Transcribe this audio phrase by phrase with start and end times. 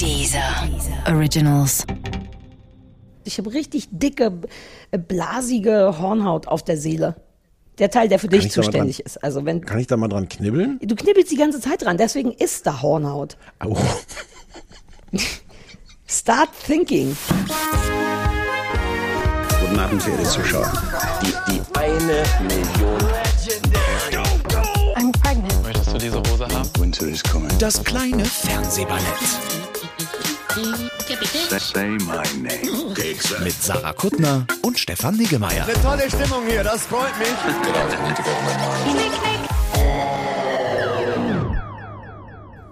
[0.00, 0.68] Dieser
[1.08, 1.84] Originals.
[3.24, 4.32] Ich habe richtig dicke,
[4.90, 7.16] äh, blasige Hornhaut auf der Seele.
[7.78, 9.22] Der Teil, der für dich ich da mal zuständig dran- ist.
[9.24, 10.78] Also wenn Kann ich da mal dran knibbeln?
[10.82, 13.36] du knibbelst die ganze Zeit dran, deswegen ist da Hornhaut.
[13.58, 13.76] Au.
[16.06, 17.16] Start thinking.
[19.60, 20.72] Guten Abend, verehrte Zuschauer.
[21.22, 22.98] Die, die eine Million.
[24.96, 25.62] I'm pregnant.
[25.62, 26.68] Möchtest du diese Hose haben?
[26.78, 27.50] Winter is coming.
[27.58, 29.04] Das kleine Fernsehballett
[30.50, 32.94] Say my name.
[33.44, 35.64] mit Sarah Kuttner und Stefan Niggemeier.
[35.80, 37.28] Tolle Stimmung hier, das freut mich.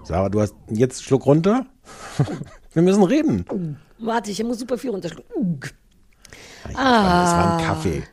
[0.03, 1.65] Sarah, du hast jetzt Schluck runter.
[2.73, 3.77] Wir müssen reden.
[3.99, 5.59] Warte, ich muss super viel runterschlucken.
[6.65, 8.03] Das war ein Kaffee.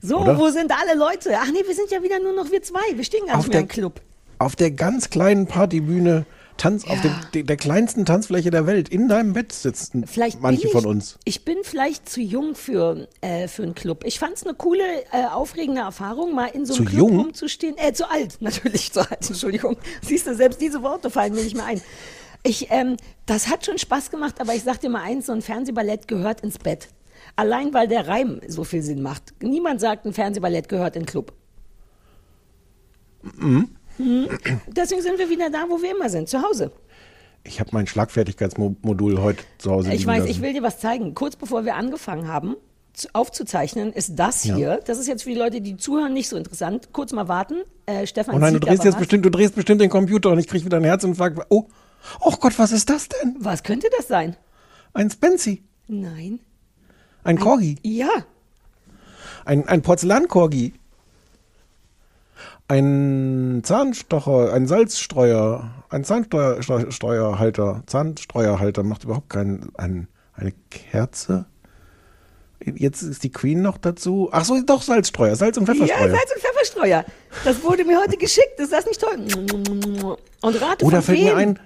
[0.00, 0.38] So, Oder?
[0.38, 1.36] wo sind alle Leute?
[1.38, 2.80] Ach nee, wir sind ja wieder nur noch wir zwei.
[2.96, 4.00] Wir stehen gar Auf nicht mehr der, im Club.
[4.38, 6.26] auf der ganz kleinen Partybühne,
[6.62, 7.20] Tanz auf Ja.
[7.34, 8.88] dem, der, kleinsten Tanzfläche der Welt.
[8.88, 11.18] In deinem Bett sitzen Vielleicht manche ich, von uns.
[11.24, 14.04] Ich bin vielleicht zu jung für, äh, für einen Club.
[14.04, 17.18] Ich fand es eine coole, äh, aufregende Erfahrung, mal in so einem Zu Club jung?
[17.20, 17.76] rumzustehen.
[17.78, 19.76] Äh, zu alt, natürlich zu alt, Entschuldigung.
[20.02, 21.82] Siehst du, selbst diese Worte fallen mir nicht mehr ein.
[22.44, 25.42] Ich, ähm, das hat schon Spaß gemacht, aber ich sag dir mal eins, so ein
[25.42, 26.88] Fernsehballett gehört ins Bett.
[27.34, 29.34] Allein weil der Reim so viel Sinn macht.
[29.42, 31.32] Niemand sagt, ein Fernsehballett gehört in den Club.
[33.22, 33.70] Mhm.
[33.98, 36.72] Deswegen sind wir wieder da, wo wir immer sind, zu Hause.
[37.44, 40.30] Ich habe mein Schlagfertigkeitsmodul heute zu Hause Ich weiß, lassen.
[40.30, 41.14] ich will dir was zeigen.
[41.14, 42.56] Kurz bevor wir angefangen haben
[42.94, 44.54] zu, aufzuzeichnen, ist das Ja.
[44.54, 44.80] hier.
[44.86, 46.90] Das ist jetzt für die Leute, die zuhören, nicht so interessant.
[46.92, 47.56] Kurz mal warten.
[47.86, 49.00] Äh, Stefan Oh nein, du drehst jetzt was.
[49.00, 51.40] bestimmt, du drehst bestimmt den Computer und ich kriege wieder einen Herzinfarkt.
[51.48, 51.66] Oh,
[52.20, 53.36] oh Gott, was ist das denn?
[53.40, 54.36] Was könnte das sein?
[54.94, 56.38] Ein Spency, Nein.
[57.24, 58.08] ein Corgi, Ja.
[59.44, 60.74] ein, ein Porzellankorgi,
[62.68, 71.46] ein Zahnstocher, ein Salzstreuer, ein Zahnsteuerhalter, Zahnstreuerhalter macht überhaupt keinen, ein, eine Kerze.
[72.64, 74.28] Jetzt ist die Queen noch dazu.
[74.32, 76.10] Ach so, doch Salzstreuer, Salz- und Ja, Pfefferstreuer.
[76.10, 77.04] Salz- und Pfefferstreuer.
[77.44, 78.58] Das wurde mir heute geschickt.
[78.58, 79.26] Ist das nicht toll?
[80.42, 81.38] Und rate Oder von fällt mir wem?
[81.38, 81.58] ein,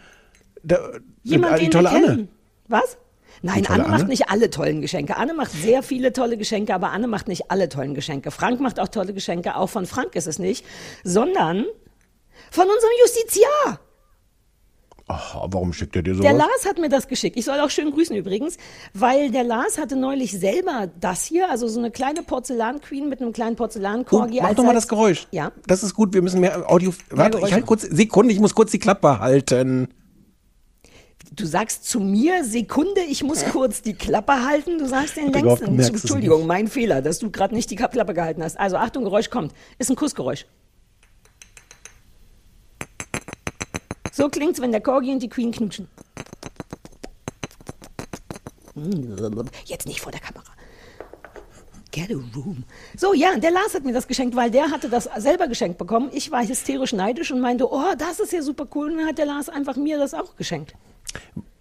[0.63, 1.91] der, Jemand, die tolle.
[1.91, 2.29] Anne.
[2.69, 2.97] Was?
[3.43, 4.09] Nein, tolle Anne macht Anne?
[4.11, 5.17] nicht alle tollen Geschenke.
[5.17, 8.31] Anne macht sehr viele tolle Geschenke, aber Anne macht nicht alle tollen Geschenke.
[8.31, 9.57] Frank macht auch tolle Geschenke.
[9.57, 10.65] Auch von Frank ist es nicht,
[11.05, 11.65] sondern
[12.51, 13.81] von unserem Justiziar.
[15.09, 16.25] Ach, warum schickt er dir sowas?
[16.29, 17.37] Der Lars hat mir das geschickt.
[17.37, 18.57] Ich soll auch schön grüßen übrigens,
[18.93, 23.33] weil der Lars hatte neulich selber das hier, also so eine kleine Porzellan-Queen mit einem
[23.33, 24.41] kleinen Oh, Porzellan-Korgi.
[24.41, 25.29] mach als doch mal das Geräusch.
[25.31, 25.53] Ja.
[25.69, 26.93] Das ist gut, wir müssen mehr Audio.
[27.11, 29.89] Warte, ich halt kurz, Sekunde, ich muss kurz die Klappe halten.
[31.33, 34.79] Du sagst zu mir, Sekunde, ich muss kurz die Klappe halten.
[34.79, 35.79] Du sagst den längsten.
[35.79, 38.59] Entschuldigung, mein Fehler, dass du gerade nicht die Klappe gehalten hast.
[38.59, 39.53] Also Achtung, Geräusch kommt.
[39.79, 40.47] Ist ein Kussgeräusch.
[44.13, 45.89] So klingt's, wenn der Corgi und die Queen knutschen.
[49.65, 50.45] Jetzt nicht vor der Kamera.
[51.91, 52.65] Get a room.
[52.97, 56.11] So, ja, der Lars hat mir das geschenkt, weil der hatte das selber geschenkt bekommen.
[56.13, 58.91] Ich war hysterisch neidisch und meinte, oh, das ist ja super cool.
[58.91, 60.75] Und dann hat der Lars einfach mir das auch geschenkt.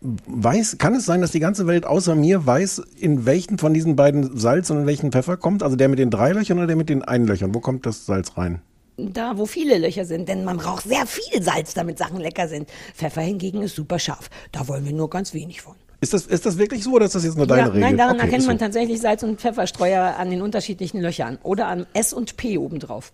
[0.02, 3.96] Weiß, kann es sein, dass die ganze Welt außer mir weiß, in welchen von diesen
[3.96, 5.64] beiden Salz und in welchen Pfeffer kommt?
[5.64, 7.56] Also der mit den drei Löchern oder der mit den einen Löchern?
[7.56, 8.62] Wo kommt das Salz rein?
[8.98, 12.70] Da, wo viele Löcher sind, denn man braucht sehr viel Salz, damit Sachen lecker sind.
[12.94, 14.30] Pfeffer hingegen ist super scharf.
[14.52, 15.76] Da wollen wir nur ganz wenig von.
[16.02, 17.82] Ist das, ist das wirklich so oder ist das jetzt nur deine ja, Regel?
[17.82, 18.66] nein, daran Okay, erkennt man so.
[18.66, 23.12] tatsächlich Salz- und Pfefferstreuer an den unterschiedlichen Löchern oder an S und P obendrauf.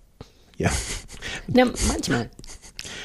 [0.57, 0.69] Ja.
[1.47, 2.29] Na, manchmal.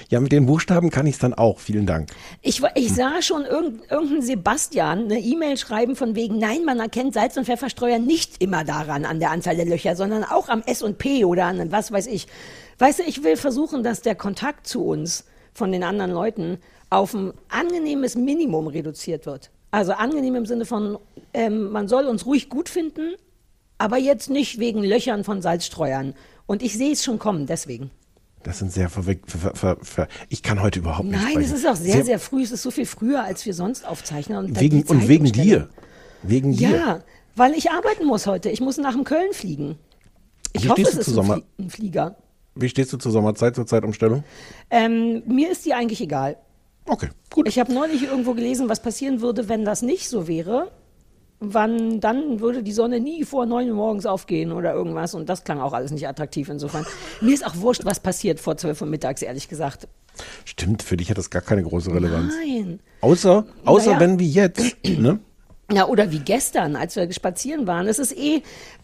[0.08, 1.58] Ja, mit den Buchstaben kann ich es dann auch.
[1.58, 2.10] Vielen Dank.
[2.42, 7.14] Ich, ich sah schon irgend, irgendeinen Sebastian eine E-Mail schreiben von wegen, nein, man erkennt
[7.14, 10.82] Salz- und Pfefferstreuer nicht immer daran, an der Anzahl der Löcher, sondern auch am S
[10.82, 12.26] und P oder an was weiß ich.
[12.78, 15.24] Weißt du, ich will versuchen, dass der Kontakt zu uns
[15.54, 16.58] von den anderen Leuten
[16.90, 19.50] auf ein angenehmes Minimum reduziert wird.
[19.70, 20.98] Also angenehm im Sinne von,
[21.34, 23.14] ähm, man soll uns ruhig gut finden,
[23.78, 26.14] aber jetzt nicht wegen Löchern von Salzstreuern.
[26.46, 27.90] Und ich sehe es schon kommen, deswegen.
[28.42, 29.30] Das sind sehr verwickt.
[29.30, 31.52] Ver, ver, ver, ich kann heute überhaupt nicht Nein, sprechen.
[31.52, 32.42] es ist auch sehr, sehr, früh.
[32.42, 34.38] Es ist so viel früher, als wir sonst aufzeichnen.
[34.38, 35.68] Und Wegen, und wegen dir.
[36.22, 36.70] Wegen dir.
[36.70, 37.00] Ja,
[37.34, 38.50] weil ich arbeiten muss heute.
[38.50, 39.78] Ich muss nach dem Köln fliegen.
[40.52, 41.42] Ich Wie hoffe, es ist Sommer?
[41.58, 42.16] Ein Flieger.
[42.54, 44.24] Wie stehst du zur Sommerzeit, zur Zeitumstellung?
[44.70, 46.36] Ähm, mir ist die eigentlich egal.
[46.86, 47.48] Okay, gut.
[47.48, 50.70] Ich habe neulich irgendwo gelesen, was passieren würde, wenn das nicht so wäre.
[51.38, 55.14] Wann dann würde die Sonne nie vor neun Uhr morgens aufgehen oder irgendwas.
[55.14, 56.86] Und das klang auch alles nicht attraktiv insofern.
[57.20, 59.86] Mir ist auch wurscht, was passiert vor zwölf Uhr mittags, ehrlich gesagt.
[60.46, 62.32] Stimmt, für dich hat das gar keine große Relevanz.
[62.42, 62.80] Nein.
[63.02, 64.00] Außer, außer Naja.
[64.00, 65.20] wenn wie jetzt, ne?
[65.72, 67.88] Ja, oder wie gestern, als wir spazieren waren.
[67.88, 68.40] Es ist eh,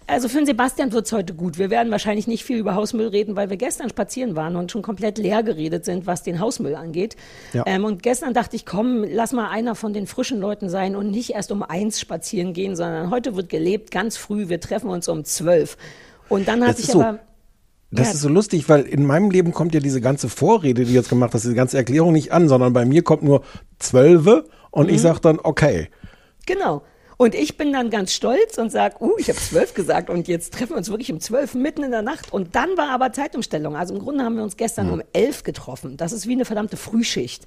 [0.06, 1.58] also für den Sebastian wird's heute gut.
[1.58, 4.82] Wir werden wahrscheinlich nicht viel über Hausmüll reden, weil wir gestern spazieren waren und schon
[4.82, 7.16] komplett leer geredet sind, was den Hausmüll angeht.
[7.52, 7.64] Ja.
[7.66, 11.10] Ähm, und gestern dachte ich, komm, lass mal einer von den frischen Leuten sein und
[11.10, 14.48] nicht erst um eins spazieren gehen, sondern heute wird gelebt, ganz früh.
[14.48, 15.76] Wir treffen uns um zwölf.
[16.28, 17.00] Und dann hatte ich so.
[17.02, 17.20] aber.
[17.94, 18.14] Das Ja.
[18.14, 21.10] ist so lustig, weil in meinem Leben kommt ja diese ganze Vorrede, die du jetzt
[21.10, 23.42] gemacht hast, diese ganze Erklärung nicht an, sondern bei mir kommt nur
[23.78, 24.94] Zwölfe und Mhm.
[24.94, 25.88] ich sag dann, okay.
[26.46, 26.82] Genau.
[27.22, 30.54] Und ich bin dann ganz stolz und sag, uh, ich habe zwölf gesagt und jetzt
[30.54, 32.32] treffen wir uns wirklich um zwölf mitten in der Nacht.
[32.32, 33.76] Und dann war aber Zeitumstellung.
[33.76, 35.96] Also im Grunde haben wir uns gestern um elf getroffen.
[35.96, 37.44] Das ist wie eine verdammte Frühschicht.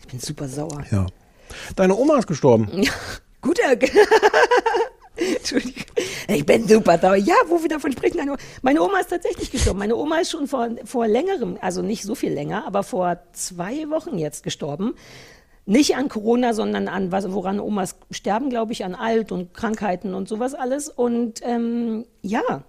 [0.00, 0.84] Ich bin super sauer.
[0.90, 1.06] Ja.
[1.76, 2.68] Deine Oma ist gestorben.
[2.82, 2.92] Ja,
[3.40, 3.58] gut.
[3.62, 3.78] Herr-
[5.16, 5.84] Entschuldigung.
[6.28, 7.16] Ich bin super sauer.
[7.16, 8.20] Ja, wo wir davon sprechen.
[8.60, 9.78] Meine Oma ist tatsächlich gestorben.
[9.78, 13.88] Meine Oma ist schon vor, vor längerem, also nicht so viel länger, aber vor zwei
[13.88, 14.94] Wochen jetzt gestorben.
[15.66, 20.14] Nicht an Corona, sondern an was, woran Omas sterben, glaube ich, an Alt und Krankheiten
[20.14, 20.88] und sowas alles.
[20.88, 22.62] Und ähm, ja,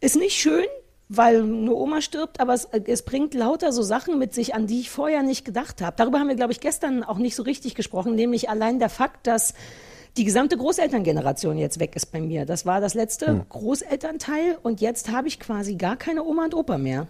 [0.00, 0.66] ist nicht schön,
[1.08, 4.80] weil eine Oma stirbt, aber es, es bringt lauter so Sachen mit sich, an die
[4.80, 5.94] ich vorher nicht gedacht habe.
[5.96, 9.26] Darüber haben wir, glaube ich, gestern auch nicht so richtig gesprochen, nämlich allein der Fakt,
[9.26, 9.54] dass
[10.16, 12.44] die gesamte Großelterngeneration jetzt weg ist bei mir.
[12.44, 16.76] Das war das letzte Großelternteil und jetzt habe ich quasi gar keine Oma und Opa
[16.76, 17.06] mehr.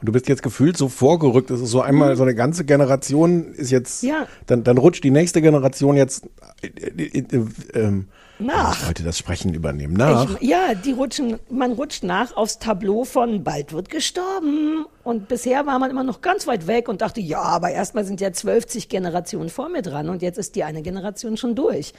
[0.00, 1.50] Und du bist jetzt gefühlt so vorgerückt.
[1.50, 4.26] Es ist so einmal, so eine ganze Generation ist jetzt, Ja.
[4.46, 6.26] dann, dann rutscht die nächste Generation jetzt,
[6.62, 7.44] äh, äh, äh,
[7.74, 8.86] ähm, Nach.
[8.86, 10.40] Leute das Sprechen übernehmen, nach.
[10.40, 14.86] Ich, ja, die rutschen, man rutscht nach aufs Tableau von bald wird gestorben.
[15.04, 18.20] Und bisher war man immer noch ganz weit weg und dachte, ja, aber erstmal sind
[18.20, 21.92] ja 12 Generationen vor mir dran und jetzt ist die eine Generation schon durch.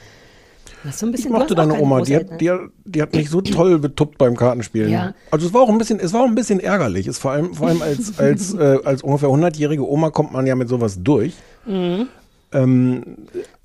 [0.90, 2.50] So ein bisschen, Ich mochte deine Oma, die hat, die,
[2.84, 4.90] die hat mich so toll betuppt beim Kartenspielen.
[4.90, 5.14] Ja.
[5.30, 7.06] Also es war auch ein bisschen, es war auch ein bisschen ärgerlich.
[7.06, 10.54] Es vor allem, vor allem als, als, äh, als ungefähr 100-jährige Oma kommt man ja
[10.56, 11.34] mit sowas durch.
[12.54, 13.16] Ähm,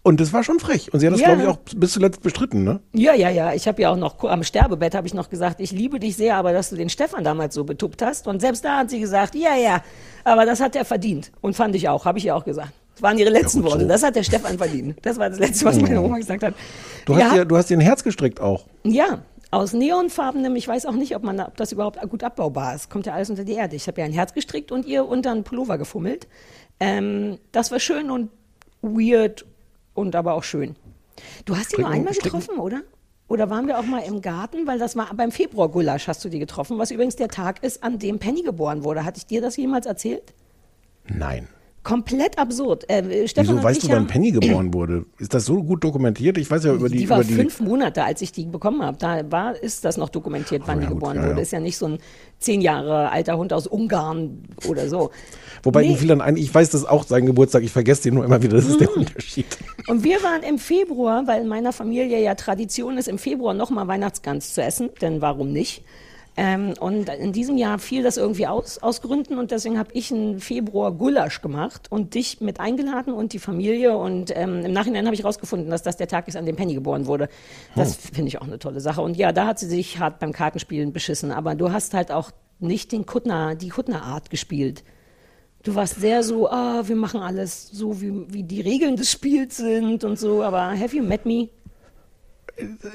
[0.03, 0.93] und das war schon frech.
[0.93, 1.27] Und sie hat das, Mhm.
[1.27, 1.33] Ja.
[1.35, 2.79] glaube ich, auch bis zuletzt bestritten, ne?
[2.93, 3.53] Ja, ja, ja.
[3.53, 6.37] Ich habe ja auch noch am Sterbebett habe ich noch gesagt, ich liebe dich sehr,
[6.37, 8.27] aber dass du den Stefan damals so betuppt hast.
[8.27, 9.81] Und selbst da hat sie gesagt, ja, ja,
[10.23, 11.31] aber das hat er verdient.
[11.41, 12.71] Und fand ich auch, habe ich ihr auch gesagt.
[12.97, 13.81] Das waren ihre letzten Ja, Worte.
[13.81, 13.87] so.
[13.87, 14.97] Das hat der Stefan verdient.
[15.03, 16.55] Das war das Letzte, was meine Oma gesagt hat.
[17.05, 18.65] Du hast, hat- dir, du hast dir ein Herz gestrickt auch.
[18.83, 19.19] Ja,
[19.51, 20.55] aus Neonfarbenem.
[20.55, 22.89] Ich weiß auch nicht, ob, man, ob das überhaupt gut abbaubar ist.
[22.89, 23.75] Kommt ja alles unter die Erde.
[23.75, 26.27] Ich habe ja ein Herz gestrickt und ihr unter einen Pullover gefummelt.
[26.79, 28.29] Ähm, das war schön und
[28.81, 29.45] weird
[29.93, 30.75] und aber auch schön.
[31.45, 32.81] Du hast die nur einmal stricken- getroffen, oder?
[33.27, 34.65] Oder waren wir auch mal im Garten?
[34.67, 37.99] Weil das war beim Februar-Gulasch hast du die getroffen, was übrigens der Tag ist, an
[37.99, 39.03] dem Penny geboren wurde.
[39.05, 40.33] Hatte ich dir das jemals erzählt?
[41.07, 41.47] Nein.
[41.87, 42.83] Komplett absurd.
[42.89, 45.05] Äh, Stefan Wieso weißt du, wann Penny geboren wurde?
[45.19, 46.37] Ist das so gut dokumentiert?
[46.37, 48.83] Ich weiß ja über die, die war über die fünf Monate, als ich die bekommen
[48.83, 48.97] habe.
[48.97, 51.35] Da war, ist das noch dokumentiert, wann Oh, ja, die gut, geboren ja, wurde.
[51.35, 51.41] ja.
[51.41, 51.99] Ist ja nicht so ein
[52.39, 55.11] zehn Jahre alter Hund aus Ungarn oder so.
[55.63, 55.87] Wobei Nee.
[55.91, 55.95] nee.
[55.95, 58.65] vielen ein, ich weiß das auch sein Geburtstag, ich vergesse den nur immer wieder, das
[58.65, 58.79] ist Mhm.
[58.79, 59.45] der Unterschied.
[59.87, 63.87] Und wir waren im Februar, weil in meiner Familie ja Tradition ist, im Februar nochmal
[63.87, 65.85] Weihnachtsgans zu essen, denn warum nicht?
[66.39, 70.13] Ähm, und in diesem Jahr fiel das irgendwie aus, aus Gründen und deswegen habe ich
[70.13, 75.05] einen Februar Gulasch gemacht und dich mit eingeladen und die Familie und ähm, im Nachhinein
[75.07, 77.27] habe ich rausgefunden, dass das der Tag ist, an dem Penny geboren wurde.
[77.75, 79.01] Das finde ich auch eine tolle Sache.
[79.01, 82.29] Und ja, da hat sie sich hart beim Kartenspielen beschissen, aber du hast halt auch
[82.59, 84.83] nicht den Kuttner, die Kuttner-Art gespielt.
[85.63, 89.57] Du warst sehr so, ah, wir machen alles so, wie, wie die Regeln des Spiels
[89.57, 91.49] sind und so, aber have you met me?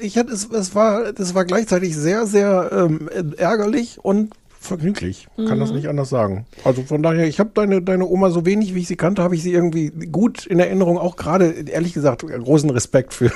[0.01, 5.27] Ich hatte, es, es war, das war gleichzeitig sehr, sehr ähm, ärgerlich und vergnüglich.
[5.35, 5.59] Kann Mhm.
[5.59, 6.45] das nicht anders sagen.
[6.63, 9.35] Also von daher, ich habe deine, deine Oma so wenig, wie ich sie kannte, habe
[9.35, 10.97] ich sie irgendwie gut in Erinnerung.
[10.97, 13.31] Auch gerade, ehrlich gesagt, großen Respekt für,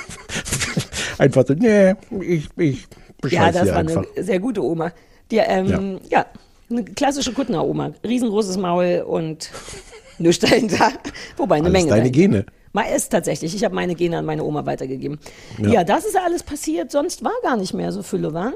[1.18, 2.88] einfach so, nee, ich, ich
[3.28, 4.04] Ja, das war einfach.
[4.14, 4.92] eine sehr gute Oma.
[5.30, 6.24] Die, ähm, ja.
[6.70, 7.92] eine klassische Kuttner Oma.
[8.06, 9.50] Riesengroßes Maul und
[10.18, 10.92] nichts dahinter.
[11.36, 11.90] Wobei eine Alles Menge.
[11.90, 12.18] deine dahinter.
[12.42, 12.46] Gene.
[12.72, 13.54] Mal ist tatsächlich.
[13.54, 15.18] Ich habe meine Gene an meine Oma weitergegeben.
[15.58, 15.68] Ja.
[15.68, 15.84] Ja.
[15.84, 16.90] das ist alles passiert.
[16.90, 18.52] Sonst war gar nicht mehr so Fülle, war?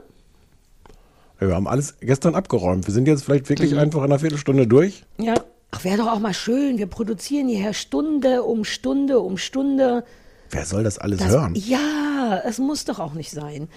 [1.40, 2.86] Ja, Wir haben alles gestern abgeräumt.
[2.86, 3.48] Wir sind jetzt vielleicht Mhm.
[3.50, 5.04] wirklich einfach in einer Viertelstunde durch.
[5.18, 5.34] Ja.
[5.70, 6.76] Ach, wäre doch auch mal schön.
[6.78, 10.04] Wir produzieren hierher Stunde um Stunde um Stunde.
[10.50, 11.54] Wer soll das alles Das, hören?
[11.56, 13.68] Ja, es muss doch auch nicht sein.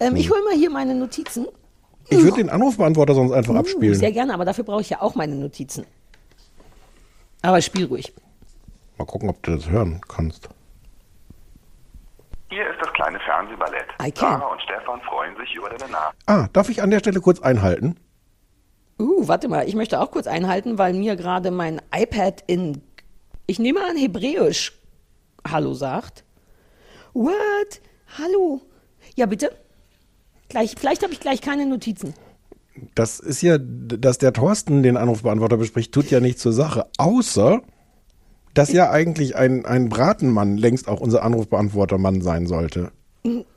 [0.00, 1.46] Ähm, Ich hole mal hier meine Notizen.
[2.08, 3.94] Ich würde den Anrufbeantworter sonst einfach abspielen.
[3.94, 5.86] Uh, sehr gerne, aber dafür brauche ich ja auch meine Notizen.
[7.40, 8.12] Aber spiel ruhig.
[8.98, 10.48] Mal gucken, ob du das hören kannst.
[12.50, 13.86] Hier ist das kleine Fernsehballett.
[14.00, 14.38] I can.
[14.38, 16.22] Sarah und Stefan freuen sich über deine Nachricht.
[16.26, 17.96] Ah, darf ich an der Stelle kurz einhalten?
[18.98, 22.82] Uh, warte mal, ich möchte auch kurz einhalten, weil mir gerade mein iPad in,
[23.46, 24.72] ich nehme an, Hebräisch
[25.46, 26.24] Hallo sagt.
[27.12, 27.80] What?
[28.18, 28.60] Hallo?
[29.16, 29.50] Ja, bitte?
[30.48, 32.14] Gleich, vielleicht habe ich gleich keine Notizen.
[32.94, 36.86] Das ist ja, dass der Thorsten den Anrufbeantworter bespricht, tut ja nichts zur Sache.
[36.98, 37.62] Außer,
[38.54, 42.92] dass ja eigentlich ein, ein Bratenmann längst auch unser Anrufbeantwortermann sein sollte.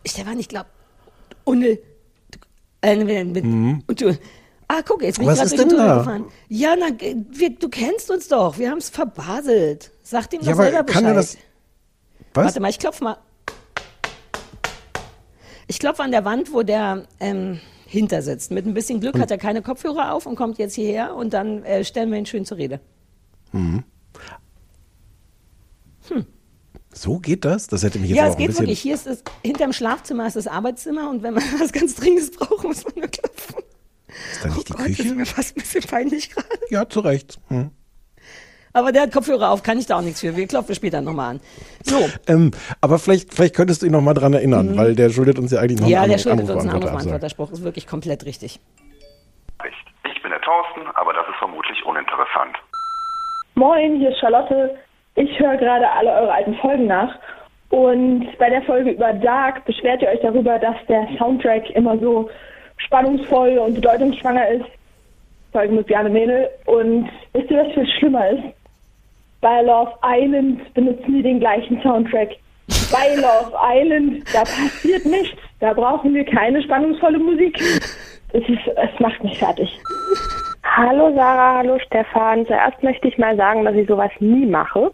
[0.06, 0.68] Stefan, ich glaube,
[1.46, 1.78] ohne.
[2.82, 4.18] Äh, mit, und du,
[4.68, 5.32] ah, guck, jetzt bin Mhm.
[5.32, 5.98] Was ich ist gerade durch den denn Tunnel da?
[5.98, 6.26] gefahren.
[6.50, 6.88] Ja, na,
[7.32, 8.58] wir, du kennst uns doch.
[8.58, 9.92] Wir haben es verbaselt.
[10.04, 11.16] Sag dem Ja, doch selber kann Bescheid.
[11.16, 11.38] das.
[12.34, 12.46] Was?
[12.46, 13.18] Warte mal, ich klopf mal.
[15.68, 18.52] Ich klopfe an der Wand, wo der ähm, hinter sitzt.
[18.52, 21.64] Mit ein bisschen Glück hat er keine Kopfhörer auf und kommt jetzt hierher und dann
[21.64, 22.80] äh, stellen wir ihn schön zur Rede.
[26.94, 27.68] So geht das?
[27.68, 28.62] Das hätte mich jetzt Ja, auch es ein geht bisschen.
[28.64, 28.80] wirklich.
[28.80, 32.64] Hier ist das, hinterm Schlafzimmer ist das Arbeitszimmer und wenn man was ganz Dringendes braucht,
[32.64, 33.64] muss man nur klopfen.
[34.32, 35.16] Ist da nicht oh die Gott, das ist Küche?
[35.16, 36.48] mir fast ein bisschen peinlich gerade.
[36.70, 37.40] Ja, zu Recht.
[37.50, 37.72] Hm.
[38.74, 40.36] Aber der hat Kopfhörer auf, kann ich da auch nichts für.
[40.36, 41.40] Wir klopfen später nochmal an.
[41.84, 45.40] So, Ähm, aber vielleicht, vielleicht könntest du ihn noch mal dran erinnern, weil der schuldet
[45.40, 45.92] uns ja eigentlich noch Mhm.
[45.94, 46.70] ja, einen der Anruf, schuldet uns einen.
[46.84, 47.52] Anrufbeantworterspruch.
[47.52, 48.60] Ist wirklich komplett richtig.
[50.06, 52.56] Ich bin der Thorsten, aber das ist vermutlich uninteressant.
[53.56, 54.76] Moin, hier ist Charlotte.
[55.18, 57.18] Ich höre gerade alle eure alten Folgen nach.
[57.70, 62.30] Und bei der Folge über Dark beschwert ihr euch darüber, dass der Soundtrack immer so
[62.78, 64.66] spannungsvoll und bedeutungsschwanger ist.
[65.52, 66.48] Folge mit Bjarne Mädel.
[66.66, 68.44] Und wisst ihr, was viel schlimmer ist?
[69.42, 72.36] Bei Love Island benutzen die den gleichen Soundtrack.
[72.92, 75.40] Bei Love Island, da passiert nichts.
[75.60, 77.60] Da brauchen wir keine spannungsvolle Musik.
[78.34, 79.80] Es, ist, es macht mich fertig.
[80.76, 82.46] Hallo Sarah, hallo Stefan.
[82.46, 84.92] Zuerst möchte ich mal sagen, dass ich sowas nie mache.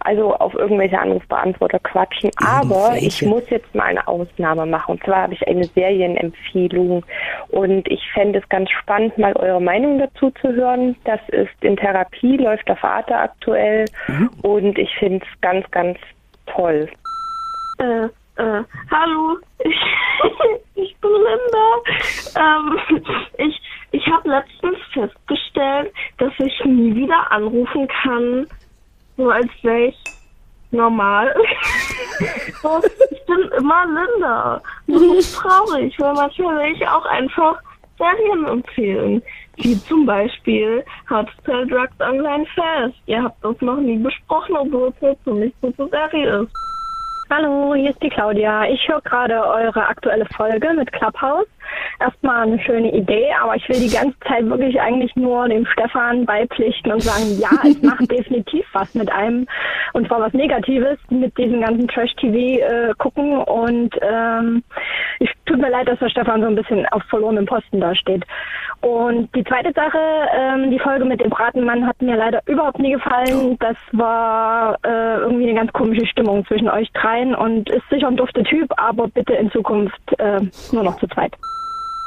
[0.00, 2.30] Also auf irgendwelche Anrufbeantworter quatschen.
[2.36, 4.92] Aber ich muss jetzt mal eine Ausnahme machen.
[4.92, 7.04] Und zwar habe ich eine Serienempfehlung.
[7.48, 10.96] Und ich fände es ganz spannend, mal eure Meinung dazu zu hören.
[11.04, 13.86] Das ist in Therapie, läuft der Vater aktuell.
[14.42, 15.98] Und ich finde es ganz, ganz
[16.46, 16.88] toll.
[17.78, 19.80] Äh, äh, hallo, ich,
[20.74, 21.66] ich bin Linda.
[22.36, 23.04] Ähm,
[23.38, 23.60] ich
[23.94, 28.46] ich habe letztens festgestellt, dass ich nie wieder anrufen kann,
[29.16, 29.96] so als wäre ich
[30.72, 31.32] normal.
[32.18, 34.60] ich bin immer Linda.
[34.88, 37.60] Das ist traurig, weil manchmal will ich auch einfach
[37.96, 39.22] Serien empfehlen.
[39.58, 42.96] Wie zum Beispiel Hardstyle Drugs Online Fast.
[43.06, 46.52] Ihr habt das noch nie besprochen, obwohl es eine ziemlich gute Serie ist.
[47.36, 48.64] Hallo, hier ist die Claudia.
[48.68, 51.48] Ich höre gerade eure aktuelle Folge mit Clubhouse.
[51.98, 56.26] Erstmal eine schöne Idee, aber ich will die ganze Zeit wirklich eigentlich nur dem Stefan
[56.26, 59.48] beipflichten und sagen, ja, es macht definitiv was mit einem
[59.94, 64.62] und zwar was Negatives mit diesem ganzen Trash-TV äh, gucken und ähm,
[65.18, 68.24] ich tut mir leid, dass der Stefan so ein bisschen auf verlorenem Posten da steht.
[68.84, 69.98] Und die zweite Sache,
[70.36, 73.56] ähm, die Folge mit dem Bratenmann hat mir leider überhaupt nie gefallen.
[73.58, 78.18] Das war äh, irgendwie eine ganz komische Stimmung zwischen euch dreien und ist sicher ein
[78.18, 80.38] dufter Typ, aber bitte in Zukunft äh,
[80.72, 81.32] nur noch zu zweit.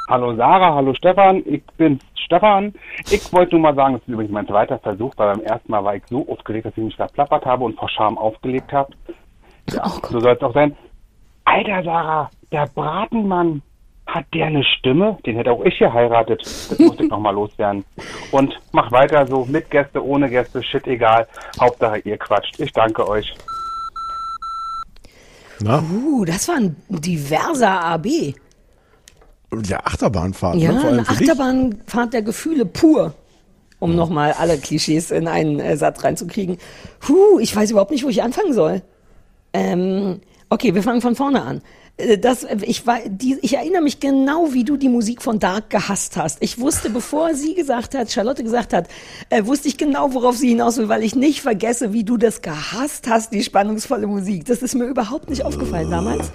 [0.08, 2.72] Hallo Sarah, hallo Stefan, ich bin Stefan.
[3.10, 5.82] Ich wollte nur mal sagen, das ist übrigens mein zweiter Versuch, weil beim ersten Mal
[5.82, 8.92] war ich so aufgeregt, dass ich mich verplappert habe und vor Scham aufgelegt habe.
[9.68, 10.76] Ja, so soll es auch sein.
[11.44, 13.62] Alter Sarah, der Bratenmann,
[14.08, 15.18] hat der eine Stimme?
[15.26, 16.40] Den hätte auch ich geheiratet.
[16.42, 17.84] Das musste ich nochmal loswerden.
[18.32, 21.28] Und mach weiter so, mit Gäste, ohne Gäste, shit egal.
[21.60, 22.58] Hauptsache ihr quatscht.
[22.58, 23.34] Ich danke euch.
[25.60, 25.82] Na?
[25.82, 28.06] Uh, das war ein diverser AB.
[29.64, 30.56] Ja, Achterbahnfahrt.
[30.56, 30.80] Ja, ne?
[30.80, 31.08] Vor allem eine.
[31.08, 33.12] Achterbahnfahrt der Gefühle pur.
[33.80, 36.58] Um nochmal alle Klischees in einen äh, Satz reinzukriegen.
[37.06, 38.82] Huh, ich weiß überhaupt nicht, wo ich anfangen soll.
[39.52, 41.62] Ähm, okay, wir fangen von vorne an.
[41.98, 45.70] Äh, Das, ich, war, die, ich erinnere mich genau, wie du die Musik von Dark
[45.70, 46.38] gehasst hast.
[46.40, 48.88] Ich wusste, bevor sie gesagt hat, Charlotte gesagt hat,
[49.30, 52.42] äh, wusste ich genau, worauf sie hinaus will, weil ich nicht vergesse, wie du das
[52.42, 54.44] gehasst hast, die spannungsvolle Musik.
[54.46, 56.32] Das ist mir überhaupt nicht aufgefallen damals.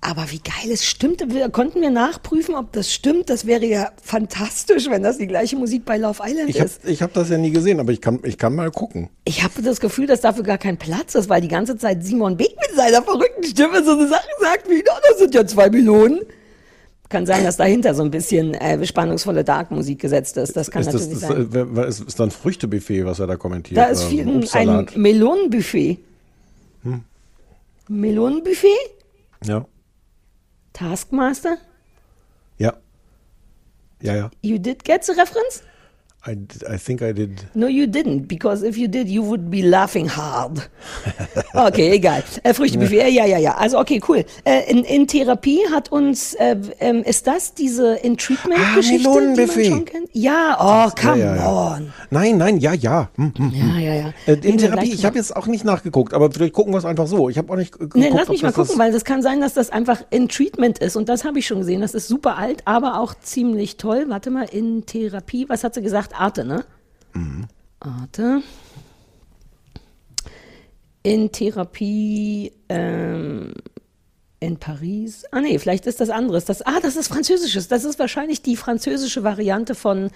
[0.00, 1.28] Aber wie geil es stimmte.
[1.30, 3.28] Wir, konnten wir nachprüfen, ob das stimmt.
[3.30, 6.84] Das wäre ja fantastisch, wenn das die gleiche Musik bei Love Island Ich habe ist.
[6.84, 9.10] ich hab das ja nie gesehen, aber ich kann, ich kann mal gucken.
[9.24, 12.36] Ich habe das Gefühl, dass dafür gar kein Platz ist, weil die ganze Zeit Simon
[12.36, 15.68] Beck mit seiner verrückten Stimme so eine Sache sagt wie, "Na, das sind ja zwei
[15.68, 16.20] Melonen.
[17.08, 20.54] Kann sein, dass dahinter so ein bisschen äh, spannungsvolle Dark-Musik gesetzt ist.
[20.56, 21.40] Das kann ist das, natürlich das, sein.
[21.42, 23.78] äh, wer- wer- ist, ist da ein Früchtebuffet, was er da kommentiert?
[23.78, 24.96] Da ist viel, ein Obstsalat?
[24.96, 25.98] Melonenbuffet.
[26.84, 27.00] Hm.
[27.88, 28.68] Melonenbuffet?
[29.44, 29.64] Ja.
[30.78, 31.56] Taskmaster?
[32.56, 32.72] Ja.
[34.02, 34.30] Ja, ja.
[34.42, 35.62] You did get the reference?
[36.28, 36.36] I,
[36.74, 37.30] I think I did.
[37.54, 40.68] No, you didn't, because if you did, you would be laughing hard.
[41.54, 42.22] Okay, egal.
[42.44, 43.56] Äh, Früchtebuffet, ja, ja, ja.
[43.56, 44.24] Also okay, cool.
[44.44, 49.40] Äh, in, in Therapie hat uns, äh, ähm, ist das diese in Treatment-Geschichte, Ah, die
[49.40, 50.08] man schon kennt?
[50.12, 51.74] Ja, oh, come ja, ja.
[51.76, 51.92] on.
[52.10, 53.10] Nein, nein, ja, ja.
[53.16, 53.70] Hm, hm, hm.
[53.74, 54.14] Ja, ja, ja.
[54.26, 57.06] Äh, in Therapie, ich habe jetzt auch nicht nachgeguckt, aber vielleicht gucken wir es einfach
[57.06, 57.28] so.
[57.28, 59.40] Ich habe auch nicht ge- geguckt, Nee, lass mich mal gucken, weil das kann sein,
[59.40, 60.96] dass das einfach in Treatment ist.
[60.96, 61.80] Und das habe ich schon gesehen.
[61.80, 64.04] Das ist super alt, aber auch ziemlich toll.
[64.08, 66.12] Warte mal, in Therapie, was hat sie gesagt?
[66.18, 66.64] Arte, ne?
[67.14, 67.46] Mhm.
[67.80, 68.42] Arte.
[71.02, 73.54] in Therapie ähm,
[74.40, 75.24] in Paris.
[75.32, 76.44] Ah nee, vielleicht ist das anderes.
[76.44, 77.66] Das, ah, das ist Französisches.
[77.68, 80.10] Das ist wahrscheinlich die französische Variante von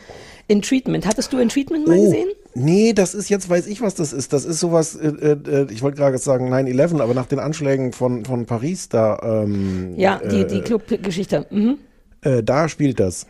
[0.48, 1.06] In Treatment.
[1.06, 2.28] Hattest du In Treatment mal Oh, gesehen?
[2.54, 4.32] nee, das ist jetzt, weiß ich, was das ist.
[4.32, 8.24] Das ist sowas, äh, äh, ich wollte gerade sagen 9-11, aber nach den Anschlägen von,
[8.24, 11.46] von Paris da, ähm, Ja, die, äh, die Clubgeschichte.
[11.50, 11.78] Mhm.
[12.22, 13.26] äh, da spielt das.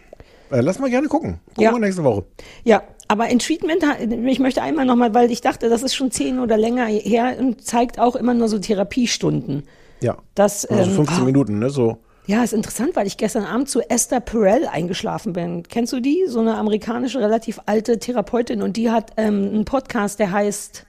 [0.52, 1.40] Äh, lass mal gerne gucken.
[1.49, 1.73] Gucken Ja.
[1.73, 2.25] wir nächste Woche.
[2.64, 3.82] Ja, aber in Treatment,
[4.26, 7.64] ich möchte einmal nochmal, weil ich dachte, das ist schon zehn oder länger her und
[7.64, 9.64] zeigt auch immer nur so Therapiestunden.
[10.00, 10.16] Ja.
[10.35, 11.71] Das, Also ähm, 15 ah, Minuten, ne?
[11.71, 11.99] So.
[12.26, 15.64] Ja, ist interessant, weil ich gestern Abend zu Esther Perel eingeschlafen bin.
[15.64, 16.25] Kennst du die?
[16.28, 20.87] So eine amerikanische, relativ alte Therapeutin und die hat ähm, einen Podcast, der heißt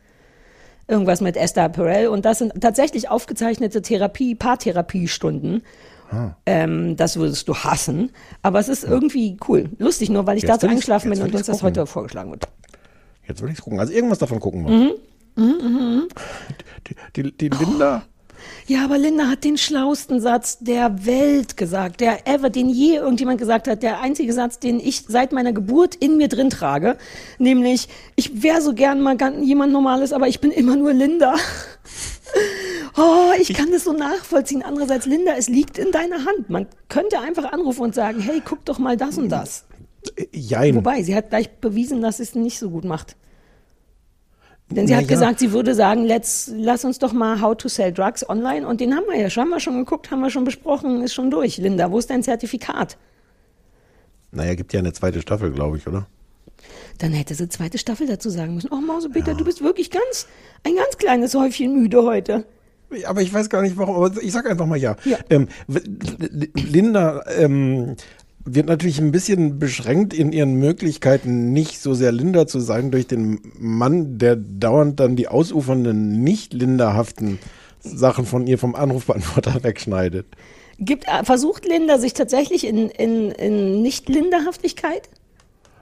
[0.87, 5.63] irgendwas mit Esther Perel und das sind tatsächlich aufgezeichnete Therapie, Paartherapiestunden.
[6.45, 10.57] Ähm, das würdest du hassen, aber es ist irgendwie cool, lustig, nur weil ich Jetzt
[10.63, 12.47] ich's- eingeschlafen bin und uns das heute vorgeschlagen wird.
[13.27, 13.79] Jetzt will ich gucken.
[13.79, 14.71] Also irgendwas davon gucken wir.
[14.71, 14.91] Mhm.
[15.35, 16.07] Mhm, mhm.
[17.15, 18.03] Die, die, die Linda.
[18.67, 23.39] Ja, aber Linda hat den schlausten Satz der Welt gesagt, der ever, den je irgendjemand
[23.39, 26.97] gesagt hat, der einzige Satz, den ich seit meiner Geburt in mir drin trage,
[27.39, 31.35] nämlich, ich wäre so gern mal jemand Normales, aber ich bin immer nur Linda.
[32.95, 34.63] Oh, ich kann das so nachvollziehen.
[34.63, 36.49] Andererseits, Linda, es liegt in deiner Hand.
[36.49, 39.65] Man könnte einfach anrufen und sagen, hey, guck doch mal das und das.
[40.31, 40.75] Jein.
[40.75, 43.15] Wobei, sie hat gleich bewiesen, dass sie es nicht so gut macht.
[44.75, 45.09] Denn sie Na hat ja.
[45.09, 48.67] gesagt, sie würde sagen, let's, lass uns doch mal How to Sell Drugs online.
[48.67, 51.13] Und den haben wir ja schon, haben wir schon geguckt, haben wir schon besprochen, ist
[51.13, 51.57] schon durch.
[51.57, 52.97] Linda, wo ist dein Zertifikat?
[54.31, 56.07] Naja, gibt ja eine zweite Staffel, glaube ich, oder?
[56.97, 58.69] Dann hätte sie zweite Staffel dazu sagen müssen.
[58.71, 60.27] Oh, Mausepeter, du bist wirklich ganz,
[60.63, 62.45] ein ganz kleines Häufchen müde heute.
[63.05, 64.95] Aber ich weiß gar nicht warum, aber ich sag einfach mal ja.
[65.29, 67.95] Ähm, w- L- Linda ähm,
[68.45, 73.07] wird natürlich ein bisschen beschränkt in ihren Möglichkeiten, nicht so sehr Linda zu sein durch
[73.07, 77.39] den Mann, der dauernd dann die ausufernden, nicht linderhaften
[77.79, 80.25] Sachen von ihr vom Anrufbeantworter wegschneidet.
[80.79, 85.09] Gibt, äh, versucht Linda sich tatsächlich in, in, in Nicht-Linderhaftigkeit?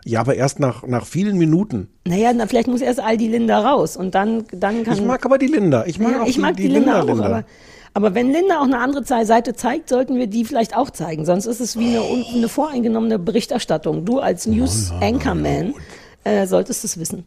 [0.03, 1.87] Ja, aber erst nach, nach vielen Minuten.
[2.05, 4.95] Naja, na, vielleicht muss erst all die Linda raus und dann, dann kann.
[4.95, 5.85] Ich mag aber die Linda.
[5.85, 7.43] Ich mag ja, auch ich die, mag die, die Linda, Linda, auch, Linda.
[7.93, 11.25] Aber, wenn Linda auch eine andere Seite zeigt, sollten wir die vielleicht auch zeigen.
[11.25, 12.01] Sonst ist es wie eine,
[12.33, 14.05] eine voreingenommene Berichterstattung.
[14.05, 15.73] Du als News Anchorman
[16.23, 17.25] äh, solltest es wissen.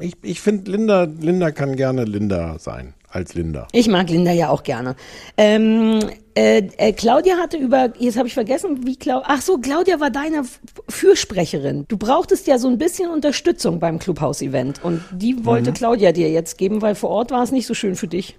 [0.00, 3.68] Ich, ich finde, Linda, Linda kann gerne Linda sein, als Linda.
[3.72, 4.96] Ich mag Linda ja auch gerne.
[5.36, 6.00] Ähm,
[6.34, 10.10] äh, äh, Claudia hatte über, jetzt habe ich vergessen, wie Claudia, ach so, Claudia war
[10.10, 10.44] deine
[10.88, 11.84] Fürsprecherin.
[11.88, 15.74] Du brauchtest ja so ein bisschen Unterstützung beim Clubhouse-Event und die wollte Mhm.
[15.74, 18.38] Claudia dir jetzt geben, weil vor Ort war es nicht so schön für dich.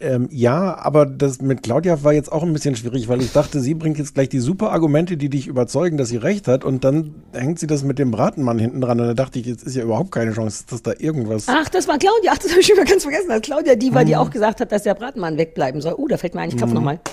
[0.00, 3.60] Ähm, ja, aber das mit Claudia war jetzt auch ein bisschen schwierig, weil ich dachte,
[3.60, 6.84] sie bringt jetzt gleich die super Argumente, die dich überzeugen, dass sie recht hat, und
[6.84, 8.98] dann hängt sie das mit dem Bratenmann hinten dran.
[9.00, 11.46] Und da dachte ich, jetzt ist ja überhaupt keine Chance, dass da irgendwas.
[11.48, 12.32] Ach, das war Claudia.
[12.34, 13.28] Ach, das habe ich schon mal ganz vergessen.
[13.28, 14.18] Das Claudia, die war, die Mhm.
[14.18, 15.94] auch gesagt hat, dass der Bratmann wegbleiben soll.
[15.98, 16.80] Uh, da fällt mir ein, ich klopfe Mhm.
[16.80, 17.00] nochmal.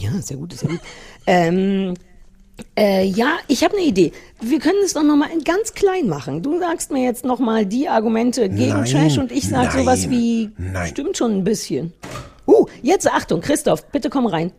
[0.00, 0.80] Ja, sehr gut, sehr gut.
[1.26, 1.94] ähm,
[2.76, 4.12] äh, ja, ich habe eine Idee.
[4.40, 6.42] Wir können es doch nochmal ganz klein machen.
[6.42, 10.50] Du sagst mir jetzt nochmal die Argumente gegen Nein, Trash und ich sage sowas wie,
[10.56, 10.88] nein.
[10.88, 11.92] stimmt schon ein bisschen.
[12.46, 14.52] Uh, jetzt Achtung, Christoph, bitte komm rein.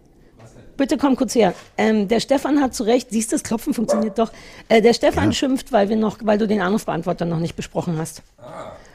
[0.77, 1.53] Bitte komm kurz her.
[1.77, 4.31] Ähm, der Stefan hat zu Recht, siehst du, das Klopfen funktioniert doch.
[4.69, 8.21] Äh, der Stefan schimpft, weil wir noch, weil du den Anrufbeantworter noch nicht besprochen hast.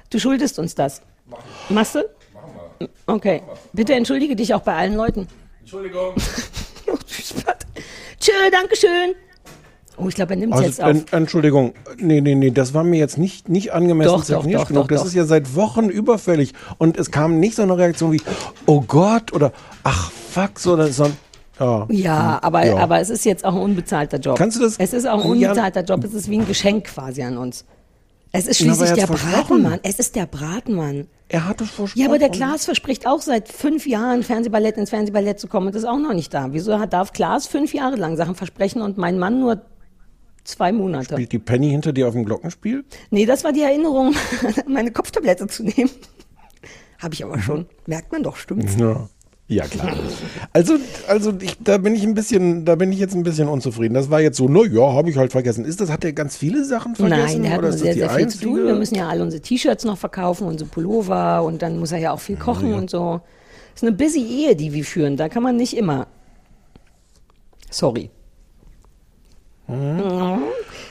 [0.08, 1.02] Du schuldest uns das.
[1.68, 2.04] Machst du?
[3.06, 3.42] Okay.
[3.74, 5.28] Bitte entschuldige dich auch bei allen Leuten.
[5.60, 6.14] Entschuldigung.
[8.24, 9.14] Tschö, Dankeschön.
[9.98, 10.88] Oh, ich glaube, er nimmt Also, jetzt auf.
[10.88, 14.66] en- Entschuldigung, nee, nee, nee, das war mir jetzt nicht, nicht angemessen Doch, doch, doch,
[14.68, 14.88] genug.
[14.88, 16.54] das ist ja seit Wochen überfällig.
[16.78, 18.22] Und es kam nicht so eine Reaktion wie,
[18.64, 21.10] oh Gott, oder ach fuck, so, so
[21.60, 21.86] ja.
[21.90, 22.76] Ja, aber, Hm, Ja.
[22.78, 24.38] aber es ist jetzt auch ein unbezahlter Job.
[24.38, 26.02] Kannst du das- Es ist auch ein unbezahlter Job.
[26.02, 27.64] Es ist wie ein Geschenk quasi an uns.
[28.36, 29.06] Es ist schließlich er der.
[29.06, 29.78] Bratenmann.
[29.84, 31.06] Es ist der Bratenmann.
[31.28, 32.00] Er hat es versprochen.
[32.00, 35.76] Ja, aber der Klaas verspricht auch seit fünf Jahren Fernsehballett ins Fernsehballett zu kommen und
[35.76, 36.52] ist auch noch nicht da.
[36.52, 39.62] Wieso darf Klaas fünf Jahre lang Sachen versprechen und mein Mann nur
[40.42, 41.14] zwei Monate?
[41.14, 42.84] Spielt die Penny hinter dir auf dem Glockenspiel?
[43.10, 44.16] Nee, das war die Erinnerung,
[44.66, 45.90] meine Kopftablette zu nehmen.
[46.98, 47.66] Habe ich aber schon.
[47.86, 48.74] Merkt man doch, stimmt's?
[48.76, 49.08] Ja.
[49.46, 49.94] Ja, klar.
[50.54, 50.76] Also,
[51.06, 53.92] also ich, da bin ich ein bisschen, da bin ich jetzt ein bisschen unzufrieden.
[53.92, 55.66] Das war jetzt so, na ja, habe ich halt vergessen.
[55.66, 57.42] Ist das, hat er ganz viele Sachen vergessen?
[57.42, 58.66] Nein, der hat sehr, sehr viel zu tun.
[58.66, 62.12] Wir müssen ja alle unsere T-Shirts noch verkaufen, unsere Pullover und dann muss er ja
[62.12, 63.20] auch viel kochen und so.
[63.74, 65.18] Das ist eine busy Ehe, die wir führen.
[65.18, 66.06] Da kann man nicht immer.
[67.70, 68.10] Sorry.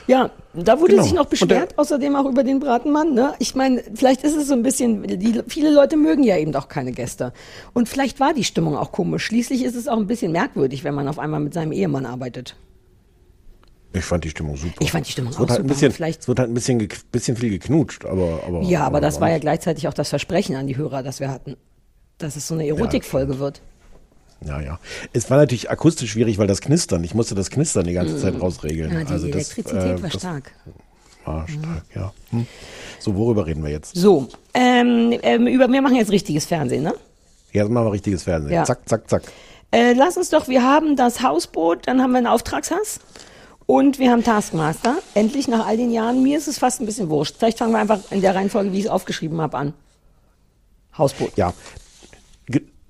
[0.08, 1.04] Ja, da wurde Genau.
[1.04, 3.14] sich noch beschwert, außerdem auch über den Bratenmann.
[3.14, 3.34] Ne?
[3.40, 6.68] Ich meine, vielleicht ist es so ein bisschen, die, viele Leute mögen ja eben auch
[6.68, 7.34] keine Gäste.
[7.74, 9.26] Und vielleicht war die Stimmung auch komisch.
[9.26, 12.56] Schließlich ist es auch ein bisschen merkwürdig, wenn man auf einmal mit seinem Ehemann arbeitet.
[13.96, 14.74] Ich fand die Stimmung super.
[14.80, 15.68] Ich fand die Stimmung es auch halt ein super.
[15.68, 19.22] bisschen, Vielleicht- Es wird halt ein bisschen, bisschen viel geknutscht, aber, aber Ja, aber das
[19.22, 21.56] war ja gleichzeitig auch das Versprechen an die Hörer, das wir hatten.
[22.18, 23.62] Dass es so eine Erotikfolge wird.
[24.45, 24.79] Ja, ja.
[25.13, 28.39] Es war natürlich akustisch schwierig, weil das Knistern, ich musste das Knistern die ganze Zeit
[28.39, 28.91] rausregeln.
[28.91, 30.51] Ja, die also das, Elektrizität äh, war das stark.
[31.25, 32.13] War stark, ja.
[32.32, 32.47] Hm.
[32.99, 33.95] So, worüber reden wir jetzt?
[33.95, 36.93] So, ähm, ähm, über, wir machen jetzt richtiges Fernsehen, ne?
[37.51, 38.53] Jetzt machen wir richtiges Fernsehen.
[38.53, 38.63] Ja.
[38.63, 39.23] Zack, zack, zack.
[39.71, 42.99] Äh, lass uns doch, wir haben das Hausboot, dann haben wir einen Auftragshass
[43.65, 44.97] und wir haben Taskmaster.
[45.13, 46.23] Endlich nach all den Jahren.
[46.23, 47.36] Mir ist es fast ein bisschen wurscht.
[47.38, 49.73] Vielleicht fangen wir einfach in der Reihenfolge, wie ich es aufgeschrieben habe, an.
[50.97, 51.36] Hausboot.
[51.38, 51.53] Ja.